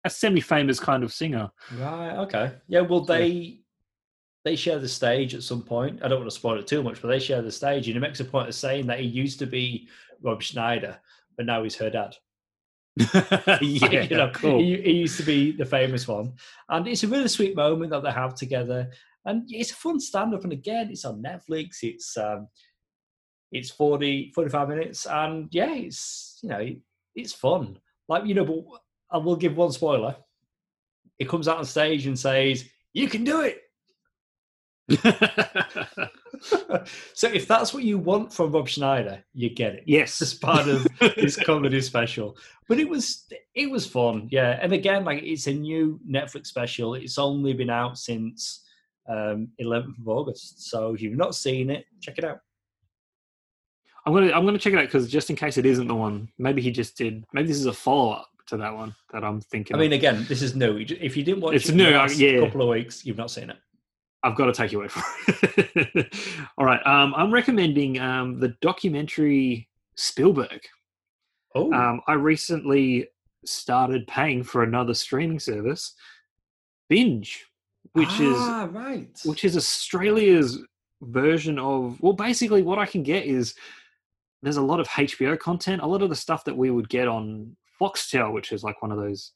a 0.04 0.10
semi-famous 0.10 0.78
kind 0.78 1.02
of 1.02 1.12
singer. 1.12 1.50
Right. 1.78 2.16
Okay. 2.18 2.52
Yeah. 2.68 2.80
Well, 2.80 3.00
they 3.00 3.60
they 4.46 4.54
share 4.54 4.78
the 4.78 4.86
stage 4.86 5.34
at 5.34 5.42
some 5.42 5.60
point. 5.60 5.98
I 6.04 6.08
don't 6.08 6.20
want 6.20 6.30
to 6.30 6.36
spoil 6.36 6.60
it 6.60 6.68
too 6.68 6.80
much, 6.80 7.02
but 7.02 7.08
they 7.08 7.18
share 7.18 7.42
the 7.42 7.50
stage, 7.50 7.88
and 7.88 7.96
he 7.96 8.00
makes 8.00 8.20
a 8.20 8.24
point 8.24 8.48
of 8.48 8.54
saying 8.54 8.86
that 8.86 9.00
he 9.00 9.06
used 9.06 9.40
to 9.40 9.46
be 9.46 9.88
Rob 10.22 10.40
Schneider, 10.40 10.98
but 11.36 11.46
now 11.46 11.64
he's 11.64 11.74
her 11.74 11.90
dad. 11.90 12.14
yeah, 13.60 14.02
you 14.02 14.16
know, 14.16 14.30
cool. 14.32 14.60
He, 14.60 14.80
he, 14.80 14.92
used 14.92 15.16
to 15.16 15.24
be 15.24 15.50
the 15.50 15.64
famous 15.64 16.06
one, 16.06 16.34
and 16.68 16.86
it's 16.86 17.02
a 17.02 17.08
really 17.08 17.26
sweet 17.26 17.56
moment 17.56 17.90
that 17.90 18.04
they 18.04 18.12
have 18.12 18.36
together, 18.36 18.88
and 19.24 19.42
it's 19.48 19.72
a 19.72 19.74
fun 19.74 19.98
stand-up. 19.98 20.44
And 20.44 20.52
again, 20.52 20.90
it's 20.92 21.04
on 21.04 21.20
Netflix. 21.20 21.78
It's 21.82 22.16
um, 22.16 22.46
it's 23.50 23.70
40, 23.70 24.30
45 24.32 24.68
minutes, 24.68 25.06
and 25.06 25.48
yeah, 25.50 25.74
it's 25.74 26.38
you 26.40 26.50
know, 26.50 26.68
it's 27.16 27.32
fun. 27.32 27.80
Like 28.08 28.26
you 28.26 28.34
know, 28.34 28.44
but 28.44 28.80
I 29.10 29.18
will 29.18 29.34
give 29.34 29.56
one 29.56 29.72
spoiler. 29.72 30.14
It 31.18 31.28
comes 31.28 31.48
out 31.48 31.58
on 31.58 31.64
stage 31.64 32.06
and 32.06 32.16
says, 32.16 32.64
"You 32.92 33.08
can 33.08 33.24
do 33.24 33.40
it." 33.40 33.62
so 37.12 37.28
if 37.28 37.48
that's 37.48 37.74
what 37.74 37.82
you 37.82 37.98
want 37.98 38.32
from 38.32 38.52
Rob 38.52 38.68
Schneider, 38.68 39.24
you 39.34 39.50
get 39.50 39.74
it. 39.74 39.82
Yes, 39.86 40.22
as 40.22 40.32
part 40.32 40.68
of 40.68 40.86
his 41.16 41.36
comedy 41.44 41.80
special. 41.80 42.36
But 42.68 42.78
it 42.78 42.88
was 42.88 43.24
it 43.54 43.68
was 43.70 43.86
fun, 43.86 44.28
yeah. 44.30 44.58
And 44.62 44.72
again, 44.72 45.04
like 45.04 45.22
it's 45.22 45.48
a 45.48 45.52
new 45.52 45.98
Netflix 46.08 46.46
special. 46.46 46.94
It's 46.94 47.18
only 47.18 47.52
been 47.52 47.70
out 47.70 47.98
since 47.98 48.62
um, 49.08 49.48
11th 49.60 49.98
of 49.98 50.08
August. 50.08 50.70
So 50.70 50.94
if 50.94 51.02
you've 51.02 51.16
not 51.16 51.34
seen 51.34 51.70
it, 51.70 51.86
check 52.00 52.18
it 52.18 52.24
out. 52.24 52.40
I'm 54.04 54.12
gonna 54.12 54.30
I'm 54.30 54.44
gonna 54.44 54.58
check 54.58 54.72
it 54.72 54.78
out 54.78 54.84
because 54.84 55.10
just 55.10 55.30
in 55.30 55.36
case 55.36 55.58
it 55.58 55.66
isn't 55.66 55.88
the 55.88 55.94
one, 55.96 56.28
maybe 56.38 56.62
he 56.62 56.70
just 56.70 56.96
did. 56.96 57.24
Maybe 57.32 57.48
this 57.48 57.56
is 57.56 57.66
a 57.66 57.72
follow 57.72 58.12
up 58.12 58.28
to 58.46 58.56
that 58.58 58.72
one 58.72 58.94
that 59.12 59.24
I'm 59.24 59.40
thinking. 59.40 59.74
I 59.74 59.80
mean, 59.80 59.92
of. 59.92 59.98
again, 59.98 60.24
this 60.28 60.42
is 60.42 60.54
new. 60.54 60.78
If 60.78 61.16
you 61.16 61.24
didn't 61.24 61.40
watch 61.40 61.54
it's 61.54 61.68
it 61.68 61.74
new. 61.74 61.92
Uh, 61.92 62.08
yeah, 62.14 62.38
couple 62.38 62.62
of 62.62 62.68
weeks, 62.68 63.04
you've 63.04 63.16
not 63.16 63.32
seen 63.32 63.50
it. 63.50 63.56
I've 64.22 64.36
got 64.36 64.46
to 64.46 64.52
take 64.52 64.72
your 64.72 64.82
word 64.82 64.92
for 64.92 65.02
it. 65.28 66.14
All 66.58 66.66
right. 66.66 66.84
Um, 66.86 67.14
I'm 67.16 67.32
recommending 67.32 68.00
um, 68.00 68.40
the 68.40 68.56
documentary 68.60 69.68
Spielberg. 69.96 70.60
Oh. 71.54 71.72
Um, 71.72 72.00
I 72.06 72.14
recently 72.14 73.08
started 73.44 74.06
paying 74.06 74.42
for 74.42 74.62
another 74.62 74.94
streaming 74.94 75.38
service, 75.38 75.94
Binge, 76.88 77.46
which 77.92 78.08
ah, 78.10 78.64
is 78.64 78.72
right, 78.72 79.20
which 79.24 79.44
is 79.44 79.56
Australia's 79.56 80.58
version 81.02 81.58
of 81.58 82.00
well, 82.00 82.12
basically 82.12 82.62
what 82.62 82.78
I 82.78 82.86
can 82.86 83.02
get 83.02 83.26
is 83.26 83.54
there's 84.42 84.56
a 84.56 84.62
lot 84.62 84.80
of 84.80 84.88
HBO 84.88 85.38
content, 85.38 85.82
a 85.82 85.86
lot 85.86 86.02
of 86.02 86.10
the 86.10 86.16
stuff 86.16 86.44
that 86.44 86.56
we 86.56 86.70
would 86.70 86.88
get 86.88 87.08
on 87.08 87.56
Foxtel, 87.80 88.32
which 88.32 88.52
is 88.52 88.62
like 88.62 88.82
one 88.82 88.92
of 88.92 88.98
those 88.98 89.32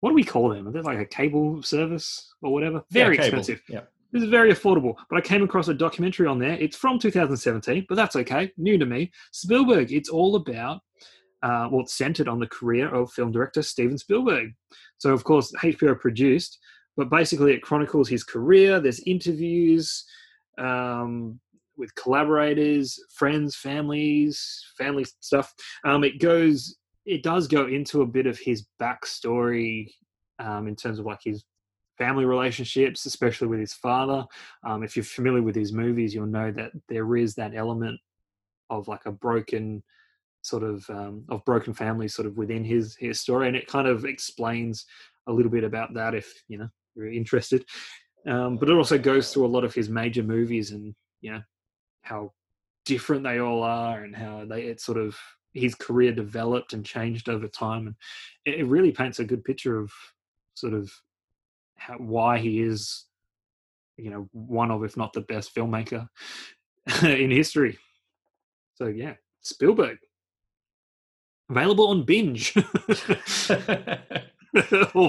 what 0.00 0.10
do 0.10 0.14
we 0.14 0.24
call 0.24 0.48
them? 0.50 0.68
Are 0.68 0.70
they 0.70 0.80
like 0.80 0.98
a 0.98 1.04
cable 1.04 1.62
service 1.62 2.32
or 2.42 2.52
whatever? 2.52 2.82
Very 2.90 3.16
yeah, 3.16 3.22
expensive. 3.22 3.62
Yeah. 3.68 3.80
This 4.12 4.22
is 4.22 4.30
very 4.30 4.52
affordable. 4.52 4.94
But 5.10 5.18
I 5.18 5.20
came 5.20 5.42
across 5.42 5.68
a 5.68 5.74
documentary 5.74 6.26
on 6.26 6.38
there. 6.38 6.52
It's 6.52 6.76
from 6.76 6.98
2017, 6.98 7.86
but 7.88 7.96
that's 7.96 8.16
okay. 8.16 8.50
New 8.56 8.78
to 8.78 8.86
me. 8.86 9.10
Spielberg. 9.32 9.92
It's 9.92 10.08
all 10.08 10.36
about, 10.36 10.80
uh, 11.42 11.68
well, 11.70 11.82
it's 11.82 11.98
centered 11.98 12.28
on 12.28 12.38
the 12.38 12.46
career 12.46 12.88
of 12.94 13.12
film 13.12 13.32
director 13.32 13.62
Steven 13.62 13.98
Spielberg. 13.98 14.52
So, 14.98 15.12
of 15.12 15.24
course, 15.24 15.52
HBO 15.62 15.98
produced, 15.98 16.58
but 16.96 17.10
basically 17.10 17.52
it 17.52 17.62
chronicles 17.62 18.08
his 18.08 18.24
career. 18.24 18.80
There's 18.80 19.00
interviews 19.00 20.04
um, 20.58 21.38
with 21.76 21.94
collaborators, 21.94 22.98
friends, 23.14 23.56
families, 23.56 24.64
family 24.78 25.04
stuff. 25.20 25.52
Um, 25.84 26.02
it 26.02 26.18
goes 26.18 26.77
it 27.08 27.22
does 27.22 27.48
go 27.48 27.66
into 27.66 28.02
a 28.02 28.06
bit 28.06 28.26
of 28.26 28.38
his 28.38 28.66
backstory 28.80 29.90
um, 30.38 30.68
in 30.68 30.76
terms 30.76 30.98
of 30.98 31.06
like 31.06 31.20
his 31.24 31.42
family 31.96 32.26
relationships, 32.26 33.06
especially 33.06 33.48
with 33.48 33.58
his 33.58 33.72
father. 33.72 34.26
Um, 34.64 34.82
if 34.82 34.94
you're 34.94 35.04
familiar 35.04 35.42
with 35.42 35.56
his 35.56 35.72
movies, 35.72 36.14
you'll 36.14 36.26
know 36.26 36.52
that 36.52 36.72
there 36.88 37.16
is 37.16 37.34
that 37.36 37.54
element 37.54 37.98
of 38.68 38.88
like 38.88 39.06
a 39.06 39.10
broken 39.10 39.82
sort 40.42 40.62
of 40.62 40.88
um, 40.90 41.24
of 41.30 41.44
broken 41.46 41.72
families 41.72 42.14
sort 42.14 42.26
of 42.26 42.36
within 42.36 42.62
his 42.62 42.94
his 42.96 43.20
story, 43.20 43.48
and 43.48 43.56
it 43.56 43.66
kind 43.66 43.88
of 43.88 44.04
explains 44.04 44.84
a 45.26 45.32
little 45.32 45.50
bit 45.50 45.64
about 45.64 45.94
that 45.94 46.14
if 46.14 46.42
you 46.46 46.58
know 46.58 46.68
you're 46.94 47.10
interested. 47.10 47.64
Um, 48.26 48.58
but 48.58 48.68
it 48.68 48.76
also 48.76 48.98
goes 48.98 49.32
through 49.32 49.46
a 49.46 49.54
lot 49.56 49.64
of 49.64 49.72
his 49.72 49.88
major 49.88 50.22
movies 50.22 50.72
and 50.72 50.94
you 51.22 51.32
know 51.32 51.42
how 52.02 52.32
different 52.84 53.24
they 53.24 53.38
all 53.38 53.62
are 53.62 54.04
and 54.04 54.14
how 54.14 54.44
they 54.48 54.64
it 54.64 54.80
sort 54.80 54.98
of 54.98 55.16
his 55.58 55.74
career 55.74 56.12
developed 56.12 56.72
and 56.72 56.84
changed 56.84 57.28
over 57.28 57.48
time, 57.48 57.86
and 57.86 57.96
it, 58.54 58.66
really 58.66 58.92
paints 58.92 59.18
a 59.18 59.24
good 59.24 59.44
picture 59.44 59.78
of 59.78 59.90
sort 60.54 60.74
of 60.74 60.90
how, 61.76 61.94
why 61.94 62.38
he 62.38 62.60
is, 62.60 63.04
you 63.96 64.10
know, 64.10 64.28
one 64.32 64.70
of 64.70 64.84
if 64.84 64.96
not 64.96 65.12
the 65.12 65.20
best 65.20 65.54
filmmaker 65.54 66.08
in 67.02 67.30
history. 67.30 67.78
So 68.76 68.86
yeah, 68.86 69.14
Spielberg 69.42 69.98
available 71.50 71.88
on 71.88 72.04
Binge 72.04 72.52
or 72.56 72.62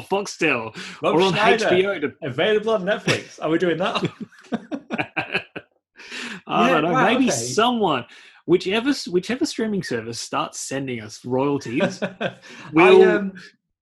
Foxtel 0.01 0.75
Rob 1.01 1.15
or 1.15 1.21
on 1.21 1.33
Schneider, 1.33 1.65
HBO. 1.65 2.01
To, 2.01 2.13
available 2.23 2.71
on 2.71 2.83
Netflix. 2.83 3.39
Are 3.41 3.49
we 3.49 3.57
doing 3.57 3.77
that? 3.77 4.09
I 6.47 6.69
Yeah, 6.69 6.81
don't 6.81 6.91
know. 6.91 7.03
maybe 7.03 7.25
okay. 7.25 7.31
someone, 7.31 8.05
whichever 8.49 8.91
whichever 9.15 9.45
streaming 9.45 9.83
service 9.83 10.19
starts 10.19 10.57
sending 10.59 11.01
us 11.01 11.23
royalties, 11.23 12.01
We'll- 12.73 13.03
um, 13.03 13.33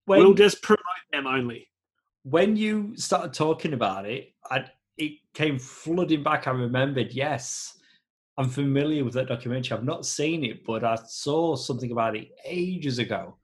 when, 0.05 0.19
we'll 0.19 0.33
just 0.33 0.61
promote 0.61 1.05
them 1.13 1.25
only. 1.27 1.61
when 2.23 2.55
you 2.57 2.95
started 2.97 3.33
talking 3.33 3.73
about 3.73 4.05
it, 4.05 4.33
I, 4.51 4.65
it 4.97 5.13
came 5.33 5.57
flooding 5.59 6.23
back. 6.23 6.47
I 6.47 6.51
remembered, 6.51 7.11
yes, 7.13 7.77
I'm 8.37 8.49
familiar 8.49 9.03
with 9.05 9.13
that 9.15 9.27
documentary. 9.27 9.77
I've 9.77 9.83
not 9.93 10.05
seen 10.05 10.43
it, 10.43 10.65
but 10.65 10.83
I 10.83 10.95
saw 11.07 11.55
something 11.55 11.91
about 11.91 12.15
it 12.15 12.29
ages 12.45 12.99
ago. 12.99 13.37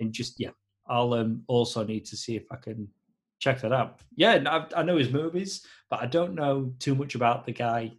And 0.00 0.12
just, 0.12 0.34
yeah, 0.38 0.50
I'll 0.88 1.14
um, 1.14 1.42
also 1.46 1.84
need 1.84 2.04
to 2.06 2.16
see 2.16 2.34
if 2.36 2.44
I 2.50 2.56
can 2.56 2.88
check 3.38 3.60
that 3.60 3.72
out. 3.72 4.00
Yeah, 4.16 4.42
I, 4.46 4.80
I 4.80 4.82
know 4.82 4.96
his 4.96 5.10
movies, 5.12 5.64
but 5.90 6.00
I 6.02 6.06
don't 6.06 6.34
know 6.34 6.72
too 6.78 6.94
much 6.94 7.14
about 7.14 7.44
the 7.46 7.52
guy 7.52 7.92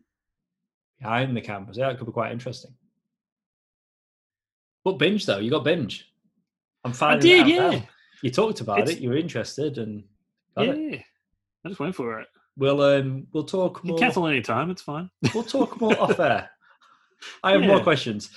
behind 1.02 1.36
the 1.36 1.42
cameras. 1.42 1.78
Yeah, 1.78 1.90
it 1.90 1.98
could 1.98 2.06
be 2.08 2.12
quite 2.12 2.32
interesting. 2.32 2.72
But 4.84 4.94
binge, 4.94 5.26
though, 5.26 5.40
you 5.40 5.52
got 5.52 5.64
binge. 5.64 6.08
I'm 6.84 6.94
fine. 6.94 7.10
I 7.10 7.22
finding 7.22 7.30
did, 7.30 7.42
out 7.42 7.48
yeah, 7.48 7.80
now. 7.80 7.88
You 8.24 8.32
talked 8.32 8.62
about 8.62 8.80
It's- 8.80 8.98
it. 8.98 9.02
You 9.02 9.10
were 9.10 9.18
interested, 9.18 9.78
and 9.78 10.04
yeah. 10.58 10.72
it. 10.72 11.04
I 11.66 11.70
just 11.70 11.80
went 11.80 11.96
for 11.96 12.20
it. 12.20 12.28
We'll 12.58 12.82
um 12.82 13.28
we'll 13.32 13.46
talk 13.46 13.84
more. 13.84 13.98
can 13.98 14.06
cancel 14.08 14.28
any 14.28 14.42
time. 14.42 14.70
It's 14.70 14.82
fine. 14.82 15.10
We'll 15.34 15.44
talk 15.44 15.80
more 15.80 16.00
off 16.00 16.20
air. 16.20 16.50
I 17.44 17.52
have 17.54 17.62
more 17.62 17.82
questions. 17.82 18.30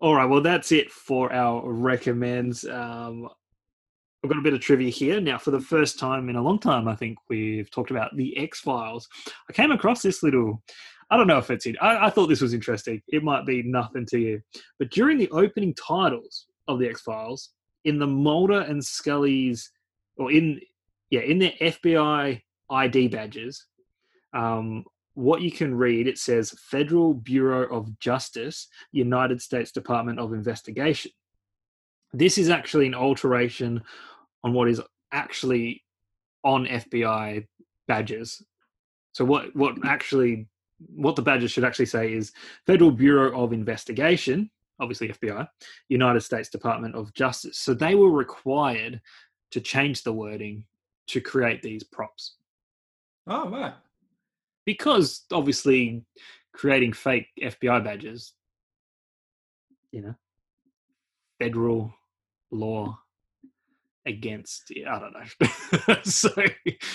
All 0.00 0.14
right. 0.14 0.24
Well, 0.24 0.40
that's 0.40 0.72
it 0.72 0.90
for 0.90 1.32
our 1.32 1.70
recommends. 1.70 2.64
Um, 2.64 3.28
I've 4.22 4.30
got 4.30 4.38
a 4.38 4.42
bit 4.42 4.54
of 4.54 4.60
trivia 4.60 4.90
here. 4.90 5.20
Now, 5.20 5.38
for 5.38 5.50
the 5.50 5.60
first 5.60 5.98
time 5.98 6.28
in 6.28 6.36
a 6.36 6.42
long 6.42 6.58
time, 6.58 6.88
I 6.88 6.96
think 6.96 7.18
we've 7.28 7.70
talked 7.70 7.90
about 7.90 8.16
the 8.16 8.36
X 8.36 8.60
Files. 8.60 9.08
I 9.48 9.52
came 9.52 9.70
across 9.70 10.02
this 10.02 10.22
little. 10.22 10.62
I 11.10 11.16
don't 11.16 11.26
know 11.26 11.38
if 11.38 11.50
it's 11.50 11.66
it. 11.66 11.76
I, 11.80 12.06
I 12.06 12.10
thought 12.10 12.26
this 12.26 12.40
was 12.40 12.54
interesting. 12.54 13.02
It 13.08 13.22
might 13.22 13.46
be 13.46 13.62
nothing 13.62 14.06
to 14.06 14.18
you, 14.18 14.42
but 14.78 14.90
during 14.90 15.18
the 15.18 15.30
opening 15.30 15.74
titles 15.74 16.46
of 16.66 16.78
the 16.78 16.88
X 16.88 17.00
Files, 17.00 17.50
in 17.84 17.98
the 17.98 18.06
Mulder 18.06 18.60
and 18.60 18.84
Scully's, 18.84 19.70
or 20.16 20.30
in 20.30 20.60
yeah, 21.10 21.20
in 21.20 21.38
their 21.38 21.52
FBI 21.60 22.42
ID 22.70 23.08
badges, 23.08 23.64
um, 24.34 24.84
what 25.14 25.40
you 25.40 25.50
can 25.50 25.74
read 25.74 26.06
it 26.06 26.18
says 26.18 26.54
Federal 26.70 27.14
Bureau 27.14 27.64
of 27.74 27.98
Justice, 27.98 28.68
United 28.92 29.40
States 29.40 29.72
Department 29.72 30.18
of 30.20 30.32
Investigation. 30.32 31.10
This 32.12 32.38
is 32.38 32.50
actually 32.50 32.86
an 32.86 32.94
alteration 32.94 33.82
on 34.44 34.52
what 34.52 34.68
is 34.68 34.80
actually 35.12 35.82
on 36.44 36.66
FBI 36.66 37.46
badges. 37.86 38.42
So 39.12 39.24
what 39.24 39.56
what 39.56 39.76
actually 39.84 40.46
what 40.86 41.16
the 41.16 41.22
badges 41.22 41.50
should 41.50 41.64
actually 41.64 41.86
say 41.86 42.12
is 42.12 42.32
Federal 42.66 42.90
Bureau 42.90 43.38
of 43.42 43.52
Investigation, 43.52 44.50
obviously 44.80 45.08
FBI, 45.08 45.46
United 45.88 46.20
States 46.20 46.48
Department 46.48 46.94
of 46.94 47.12
Justice. 47.14 47.58
So 47.58 47.74
they 47.74 47.94
were 47.94 48.10
required 48.10 49.00
to 49.50 49.60
change 49.60 50.02
the 50.02 50.12
wording 50.12 50.64
to 51.08 51.20
create 51.20 51.62
these 51.62 51.82
props 51.84 52.34
Oh 53.26 53.48
right. 53.50 53.72
because 54.66 55.24
obviously 55.32 56.04
creating 56.52 56.92
fake 56.92 57.26
FBI 57.40 57.82
badges, 57.84 58.34
you 59.90 60.02
know, 60.02 60.14
federal 61.40 61.92
law 62.50 62.98
against 64.06 64.70
I 64.88 64.98
don't 64.98 65.12
know. 65.12 65.96
so 66.04 66.30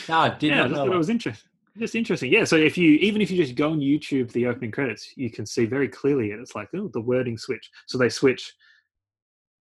No, 0.10 0.18
I 0.18 0.30
did 0.30 0.50
yeah, 0.50 0.64
I 0.64 0.68
not 0.68 0.72
know. 0.72 0.76
thought 0.86 0.94
it 0.94 0.98
was 0.98 1.10
interesting. 1.10 1.50
Just 1.78 1.96
interesting, 1.96 2.32
yeah. 2.32 2.44
So 2.44 2.56
if 2.56 2.78
you 2.78 2.92
even 3.00 3.22
if 3.22 3.32
you 3.32 3.38
just 3.38 3.56
go 3.56 3.72
on 3.72 3.80
YouTube, 3.80 4.32
the 4.32 4.46
opening 4.46 4.72
credits, 4.72 5.12
you 5.16 5.32
can 5.32 5.46
see 5.46 5.66
very 5.66 5.88
clearly, 5.88 6.32
and 6.32 6.40
it's 6.40 6.56
like 6.56 6.70
oh, 6.76 6.90
the 6.94 7.02
wording 7.02 7.38
switch. 7.38 7.70
So 7.88 7.98
they 7.98 8.10
switch 8.10 8.54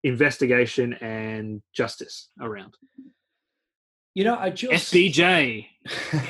investigation 0.05 0.93
and 0.95 1.63
justice 1.73 2.29
around. 2.41 2.75
You 4.15 4.25
know, 4.25 4.37
I 4.39 4.51
just. 4.51 4.73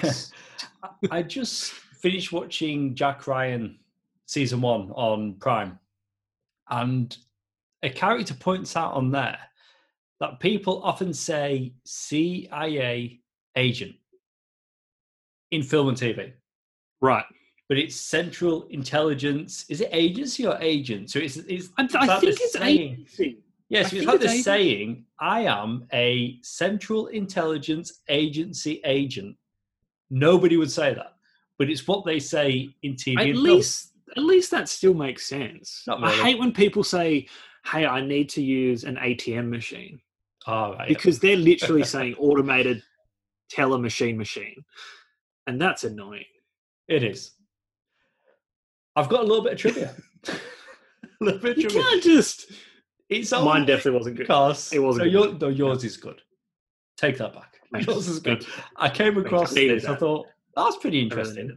Yes. 0.02 0.32
I- 0.82 0.88
I 1.10 1.22
just 1.22 1.72
finished 1.72 2.32
watching 2.32 2.94
Jack 2.94 3.26
Ryan 3.26 3.78
season 4.26 4.60
one 4.60 4.90
on 4.92 5.34
Prime, 5.34 5.78
and 6.70 7.16
a 7.82 7.90
character 7.90 8.34
points 8.34 8.76
out 8.76 8.94
on 8.94 9.10
there 9.10 9.38
that 10.20 10.40
people 10.40 10.82
often 10.82 11.12
say 11.12 11.74
CIA 11.84 13.20
agent 13.56 13.94
in 15.50 15.62
film 15.62 15.88
and 15.88 15.96
TV, 15.96 16.32
Right. 17.00 17.24
but 17.68 17.78
it's 17.78 17.96
Central 17.96 18.64
Intelligence. 18.68 19.64
Is 19.68 19.80
it 19.80 19.88
agency 19.92 20.46
or 20.46 20.56
agent? 20.60 21.10
So 21.10 21.18
it's 21.18 21.36
it's. 21.36 21.68
I, 21.78 21.84
it's 21.84 21.94
I 21.94 22.20
think 22.20 22.32
it's 22.40 22.52
saying- 22.52 22.92
agency. 22.92 23.38
Yes, 23.68 23.86
I 23.86 23.86
it's 23.86 23.90
think 23.96 24.06
like 24.06 24.14
it's 24.16 24.24
they're 24.24 24.32
agency. 24.32 24.42
saying, 24.78 25.04
I 25.18 25.40
am 25.40 25.88
a 25.92 26.38
Central 26.42 27.08
Intelligence 27.08 28.00
Agency 28.08 28.80
agent. 28.84 29.36
Nobody 30.08 30.56
would 30.56 30.70
say 30.70 30.94
that, 30.94 31.14
but 31.58 31.68
it's 31.68 31.86
what 31.88 32.04
they 32.04 32.20
say 32.20 32.68
in 32.84 32.94
TV. 32.94 33.18
At 33.18 33.24
film. 33.32 33.42
least, 33.42 33.92
at 34.16 34.22
least 34.22 34.52
that 34.52 34.68
still 34.68 34.94
makes 34.94 35.26
sense. 35.26 35.82
Not 35.88 36.02
I 36.04 36.12
hate 36.12 36.38
when 36.38 36.52
people 36.52 36.84
say, 36.84 37.26
"Hey, 37.64 37.86
I 37.86 38.00
need 38.06 38.28
to 38.30 38.42
use 38.42 38.84
an 38.84 38.96
ATM 38.98 39.48
machine," 39.50 40.00
Oh, 40.46 40.74
right. 40.74 40.86
because 40.88 41.18
they're 41.18 41.36
literally 41.36 41.82
saying 41.94 42.14
automated 42.20 42.84
teller 43.50 43.78
machine 43.78 44.16
machine, 44.16 44.62
and 45.46 45.60
that's 45.60 45.84
annoying. 45.84 46.24
It 46.88 47.02
is. 47.02 47.32
I've 48.94 49.08
got 49.08 49.20
a 49.20 49.26
little 49.26 49.42
bit 49.44 49.52
of 49.54 49.58
trivia. 49.58 49.94
a 50.28 50.32
little 51.20 51.40
bit 51.40 51.52
of 51.52 51.58
You 51.58 51.68
trivia. 51.68 51.82
can't 51.82 52.02
just. 52.02 52.50
It's 53.08 53.30
Mine 53.30 53.66
definitely 53.66 53.98
wasn't 53.98 54.16
good. 54.16 54.24
because 54.24 54.72
It 54.72 54.80
wasn't 54.80 55.12
No, 55.12 55.22
good. 55.22 55.40
your, 55.40 55.50
no, 55.50 55.54
yours 55.56 55.84
is 55.84 55.96
good. 55.96 56.20
Take 56.96 57.18
that 57.18 57.34
back. 57.34 57.54
Thanks. 57.72 57.86
Yours 57.92 58.08
is 58.08 58.20
good. 58.20 58.46
I 58.76 58.88
came 58.88 59.18
across 59.18 59.52
I 59.52 59.60
needed 59.60 59.78
this. 59.78 59.84
I 59.86 59.92
that. 59.92 60.00
thought 60.00 60.26
that's 60.56 60.76
pretty 60.76 61.00
I 61.00 61.02
interesting. 61.02 61.48
that. 61.48 61.56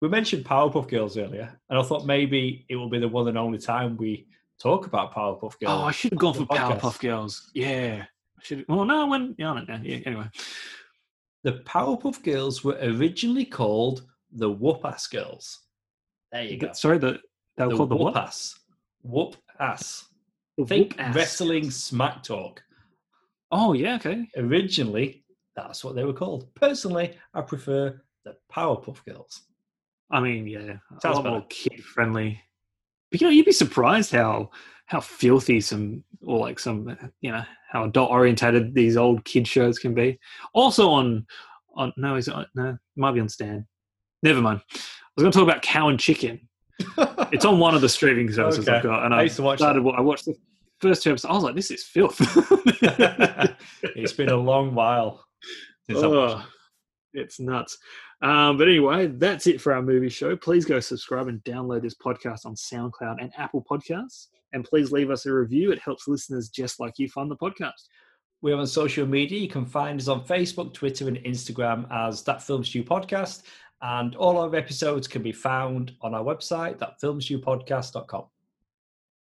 We 0.00 0.08
mentioned 0.08 0.44
Powerpuff 0.44 0.88
Girls 0.88 1.16
earlier, 1.18 1.58
and 1.68 1.78
I 1.78 1.82
thought 1.82 2.06
maybe 2.06 2.64
it 2.68 2.76
will 2.76 2.88
be 2.88 2.98
the 2.98 3.08
one 3.08 3.28
and 3.28 3.36
only 3.36 3.58
time 3.58 3.96
we 3.96 4.26
talk 4.60 4.86
about 4.86 5.12
Powerpuff 5.14 5.58
Girls. 5.60 5.66
Oh, 5.66 5.82
I 5.82 5.90
should 5.90 6.12
have 6.12 6.18
gone 6.18 6.34
for 6.34 6.44
podcast. 6.44 6.80
Powerpuff 6.80 7.00
Girls. 7.00 7.50
Yeah. 7.54 8.04
I 8.38 8.42
should. 8.42 8.64
Well, 8.68 8.84
no, 8.84 9.02
I 9.02 9.04
went. 9.04 9.34
Yeah, 9.38 9.52
I 9.52 9.54
don't 9.54 9.68
know. 9.68 9.80
Yeah, 9.82 9.98
anyway. 10.06 10.26
The 11.44 11.60
Powerpuff 11.64 12.22
Girls 12.22 12.64
were 12.64 12.78
originally 12.82 13.44
called 13.44 14.02
the 14.32 14.50
Whoop-Ass 14.50 15.06
Girls. 15.06 15.60
There 16.32 16.42
you 16.42 16.58
go. 16.58 16.72
Sorry, 16.72 16.98
the 16.98 17.20
they 17.56 17.64
were 17.64 17.70
the 17.70 17.76
called 17.76 17.90
the? 17.90 17.96
Whoop-Ass. 17.96 18.58
Whoop-Ass. 19.02 20.06
Think 20.66 20.96
Whoop-Ass. 20.96 21.14
wrestling 21.14 21.70
smack 21.70 22.22
talk. 22.22 22.62
Oh 23.52 23.72
yeah, 23.74 23.96
okay. 23.96 24.28
Originally, 24.36 25.24
that's 25.54 25.84
what 25.84 25.94
they 25.94 26.04
were 26.04 26.12
called. 26.12 26.52
Personally, 26.54 27.14
I 27.32 27.42
prefer 27.42 28.00
the 28.24 28.36
Powerpuff 28.52 29.04
Girls. 29.04 29.42
I 30.10 30.20
mean, 30.20 30.46
yeah, 30.46 30.78
a 30.96 31.00
Sounds 31.00 31.18
lot 31.18 31.26
more 31.26 31.46
kid 31.48 31.82
friendly. 31.84 32.40
But 33.10 33.20
you 33.20 33.26
know, 33.26 33.32
you'd 33.32 33.46
be 33.46 33.52
surprised 33.52 34.10
how 34.10 34.50
how 34.86 35.00
filthy 35.00 35.60
some 35.60 36.02
or 36.22 36.38
like 36.38 36.58
some 36.58 36.96
you 37.20 37.30
know 37.30 37.42
how 37.70 37.84
adult 37.84 38.10
orientated 38.10 38.74
these 38.74 38.96
old 38.96 39.24
kid 39.24 39.46
shows 39.46 39.78
can 39.78 39.94
be. 39.94 40.18
Also 40.54 40.88
on 40.88 41.26
on 41.74 41.92
no, 41.96 42.16
is 42.16 42.28
it 42.28 42.34
on, 42.34 42.46
no, 42.54 42.70
it 42.70 42.78
might 42.96 43.12
be 43.12 43.20
on 43.20 43.28
Stan. 43.28 43.66
Never 44.22 44.40
mind. 44.40 44.60
I 44.72 44.78
was 45.16 45.22
going 45.22 45.32
to 45.32 45.38
talk 45.38 45.48
about 45.48 45.62
Cow 45.62 45.88
and 45.88 46.00
Chicken. 46.00 46.48
It's 47.32 47.44
on 47.44 47.58
one 47.58 47.74
of 47.74 47.80
the 47.80 47.88
streaming 47.88 48.32
services 48.32 48.68
Okay. 48.68 48.76
I've 48.76 48.82
got, 48.84 49.04
and 49.04 49.12
I 49.12 49.18
I, 49.18 49.22
used 49.24 49.36
to 49.36 49.42
watch 49.42 49.58
started. 49.58 49.84
I 49.96 50.00
watched 50.00 50.26
the 50.26 50.36
first 50.80 51.02
two 51.02 51.10
episodes. 51.10 51.28
I 51.28 51.34
was 51.34 51.42
like, 51.42 51.56
this 51.56 51.72
is 51.72 51.82
filth. 51.82 52.16
it's 53.82 54.12
been 54.12 54.28
a 54.28 54.36
long 54.36 54.76
while 54.76 55.24
since 55.88 56.02
I 56.02 56.06
watched 56.06 56.44
Oh, 56.44 56.48
it's 57.14 57.40
nuts. 57.40 57.78
Um, 58.22 58.56
but 58.58 58.68
anyway, 58.68 59.08
that's 59.08 59.48
it 59.48 59.60
for 59.60 59.72
our 59.72 59.82
movie 59.82 60.08
show. 60.08 60.36
Please 60.36 60.64
go 60.64 60.78
subscribe 60.78 61.26
and 61.26 61.42
download 61.42 61.82
this 61.82 61.96
podcast 61.96 62.46
on 62.46 62.54
SoundCloud 62.54 63.16
and 63.20 63.32
Apple 63.36 63.64
Podcasts. 63.68 64.28
And 64.52 64.64
please 64.64 64.92
leave 64.92 65.10
us 65.10 65.26
a 65.26 65.32
review. 65.32 65.72
It 65.72 65.80
helps 65.80 66.08
listeners 66.08 66.48
just 66.48 66.80
like 66.80 66.98
you 66.98 67.08
find 67.08 67.30
the 67.30 67.36
podcast. 67.36 67.88
We're 68.42 68.56
on 68.56 68.66
social 68.66 69.06
media. 69.06 69.38
You 69.38 69.48
can 69.48 69.66
find 69.66 70.00
us 70.00 70.08
on 70.08 70.24
Facebook, 70.24 70.72
Twitter, 70.72 71.08
and 71.08 71.18
Instagram 71.18 71.86
as 71.90 72.22
That 72.24 72.42
Film 72.42 72.62
Stew 72.64 72.84
Podcast. 72.84 73.42
And 73.82 74.14
all 74.16 74.38
our 74.38 74.54
episodes 74.54 75.08
can 75.08 75.22
be 75.22 75.32
found 75.32 75.92
on 76.00 76.14
our 76.14 76.22
website, 76.24 76.78
thatfilmstewpodcast.com. 76.78 78.24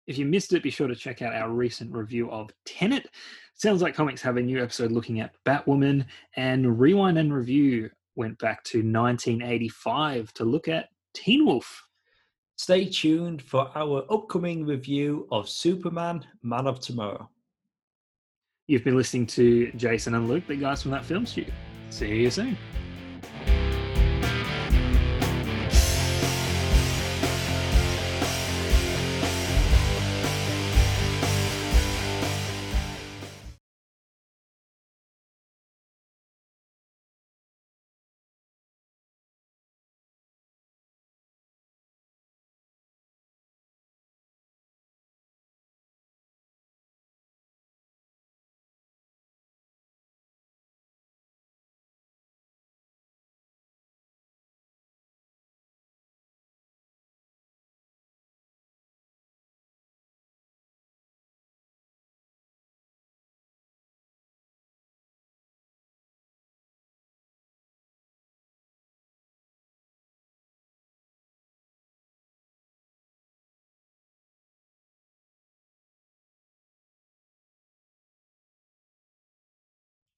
If 0.07 0.17
you 0.19 0.25
missed 0.25 0.53
it, 0.53 0.61
be 0.61 0.69
sure 0.69 0.87
to 0.87 0.95
check 0.95 1.21
out 1.21 1.33
our 1.33 1.49
recent 1.49 1.91
review 1.91 2.29
of 2.29 2.51
Tenet. 2.65 3.07
Sounds 3.55 3.81
like 3.81 3.95
comics 3.95 4.21
have 4.21 4.37
a 4.37 4.41
new 4.41 4.61
episode 4.61 4.91
looking 4.91 5.19
at 5.19 5.35
Batwoman, 5.45 6.05
and 6.35 6.79
Rewind 6.79 7.17
and 7.17 7.33
Review 7.33 7.89
went 8.15 8.37
back 8.39 8.63
to 8.65 8.79
1985 8.79 10.33
to 10.33 10.43
look 10.43 10.67
at 10.67 10.89
Teen 11.13 11.45
Wolf. 11.45 11.87
Stay 12.57 12.85
tuned 12.85 13.41
for 13.41 13.69
our 13.75 14.05
upcoming 14.09 14.65
review 14.65 15.27
of 15.29 15.49
Superman 15.49 16.25
Man 16.41 16.67
of 16.67 16.79
Tomorrow. 16.79 17.29
You've 18.67 18.83
been 18.83 18.95
listening 18.95 19.27
to 19.27 19.71
Jason 19.73 20.15
and 20.15 20.29
Luke, 20.29 20.47
the 20.47 20.55
guys 20.55 20.81
from 20.81 20.91
that 20.91 21.03
film 21.03 21.25
studio. 21.25 21.53
See 21.89 22.21
you 22.21 22.31
soon. 22.31 22.57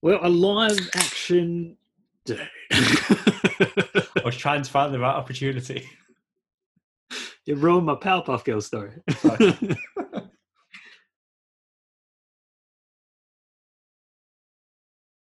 Well, 0.00 0.20
a 0.22 0.28
live 0.28 0.78
action. 0.94 1.76
day. 2.24 2.48
I 2.70 4.06
was 4.24 4.36
trying 4.36 4.62
to 4.62 4.70
find 4.70 4.94
the 4.94 5.00
right 5.00 5.14
opportunity. 5.14 5.88
you 7.44 7.56
ruined 7.56 7.86
my 7.86 7.94
Powerpuff 7.94 8.44
Girls 8.44 8.66
story. 8.66 8.92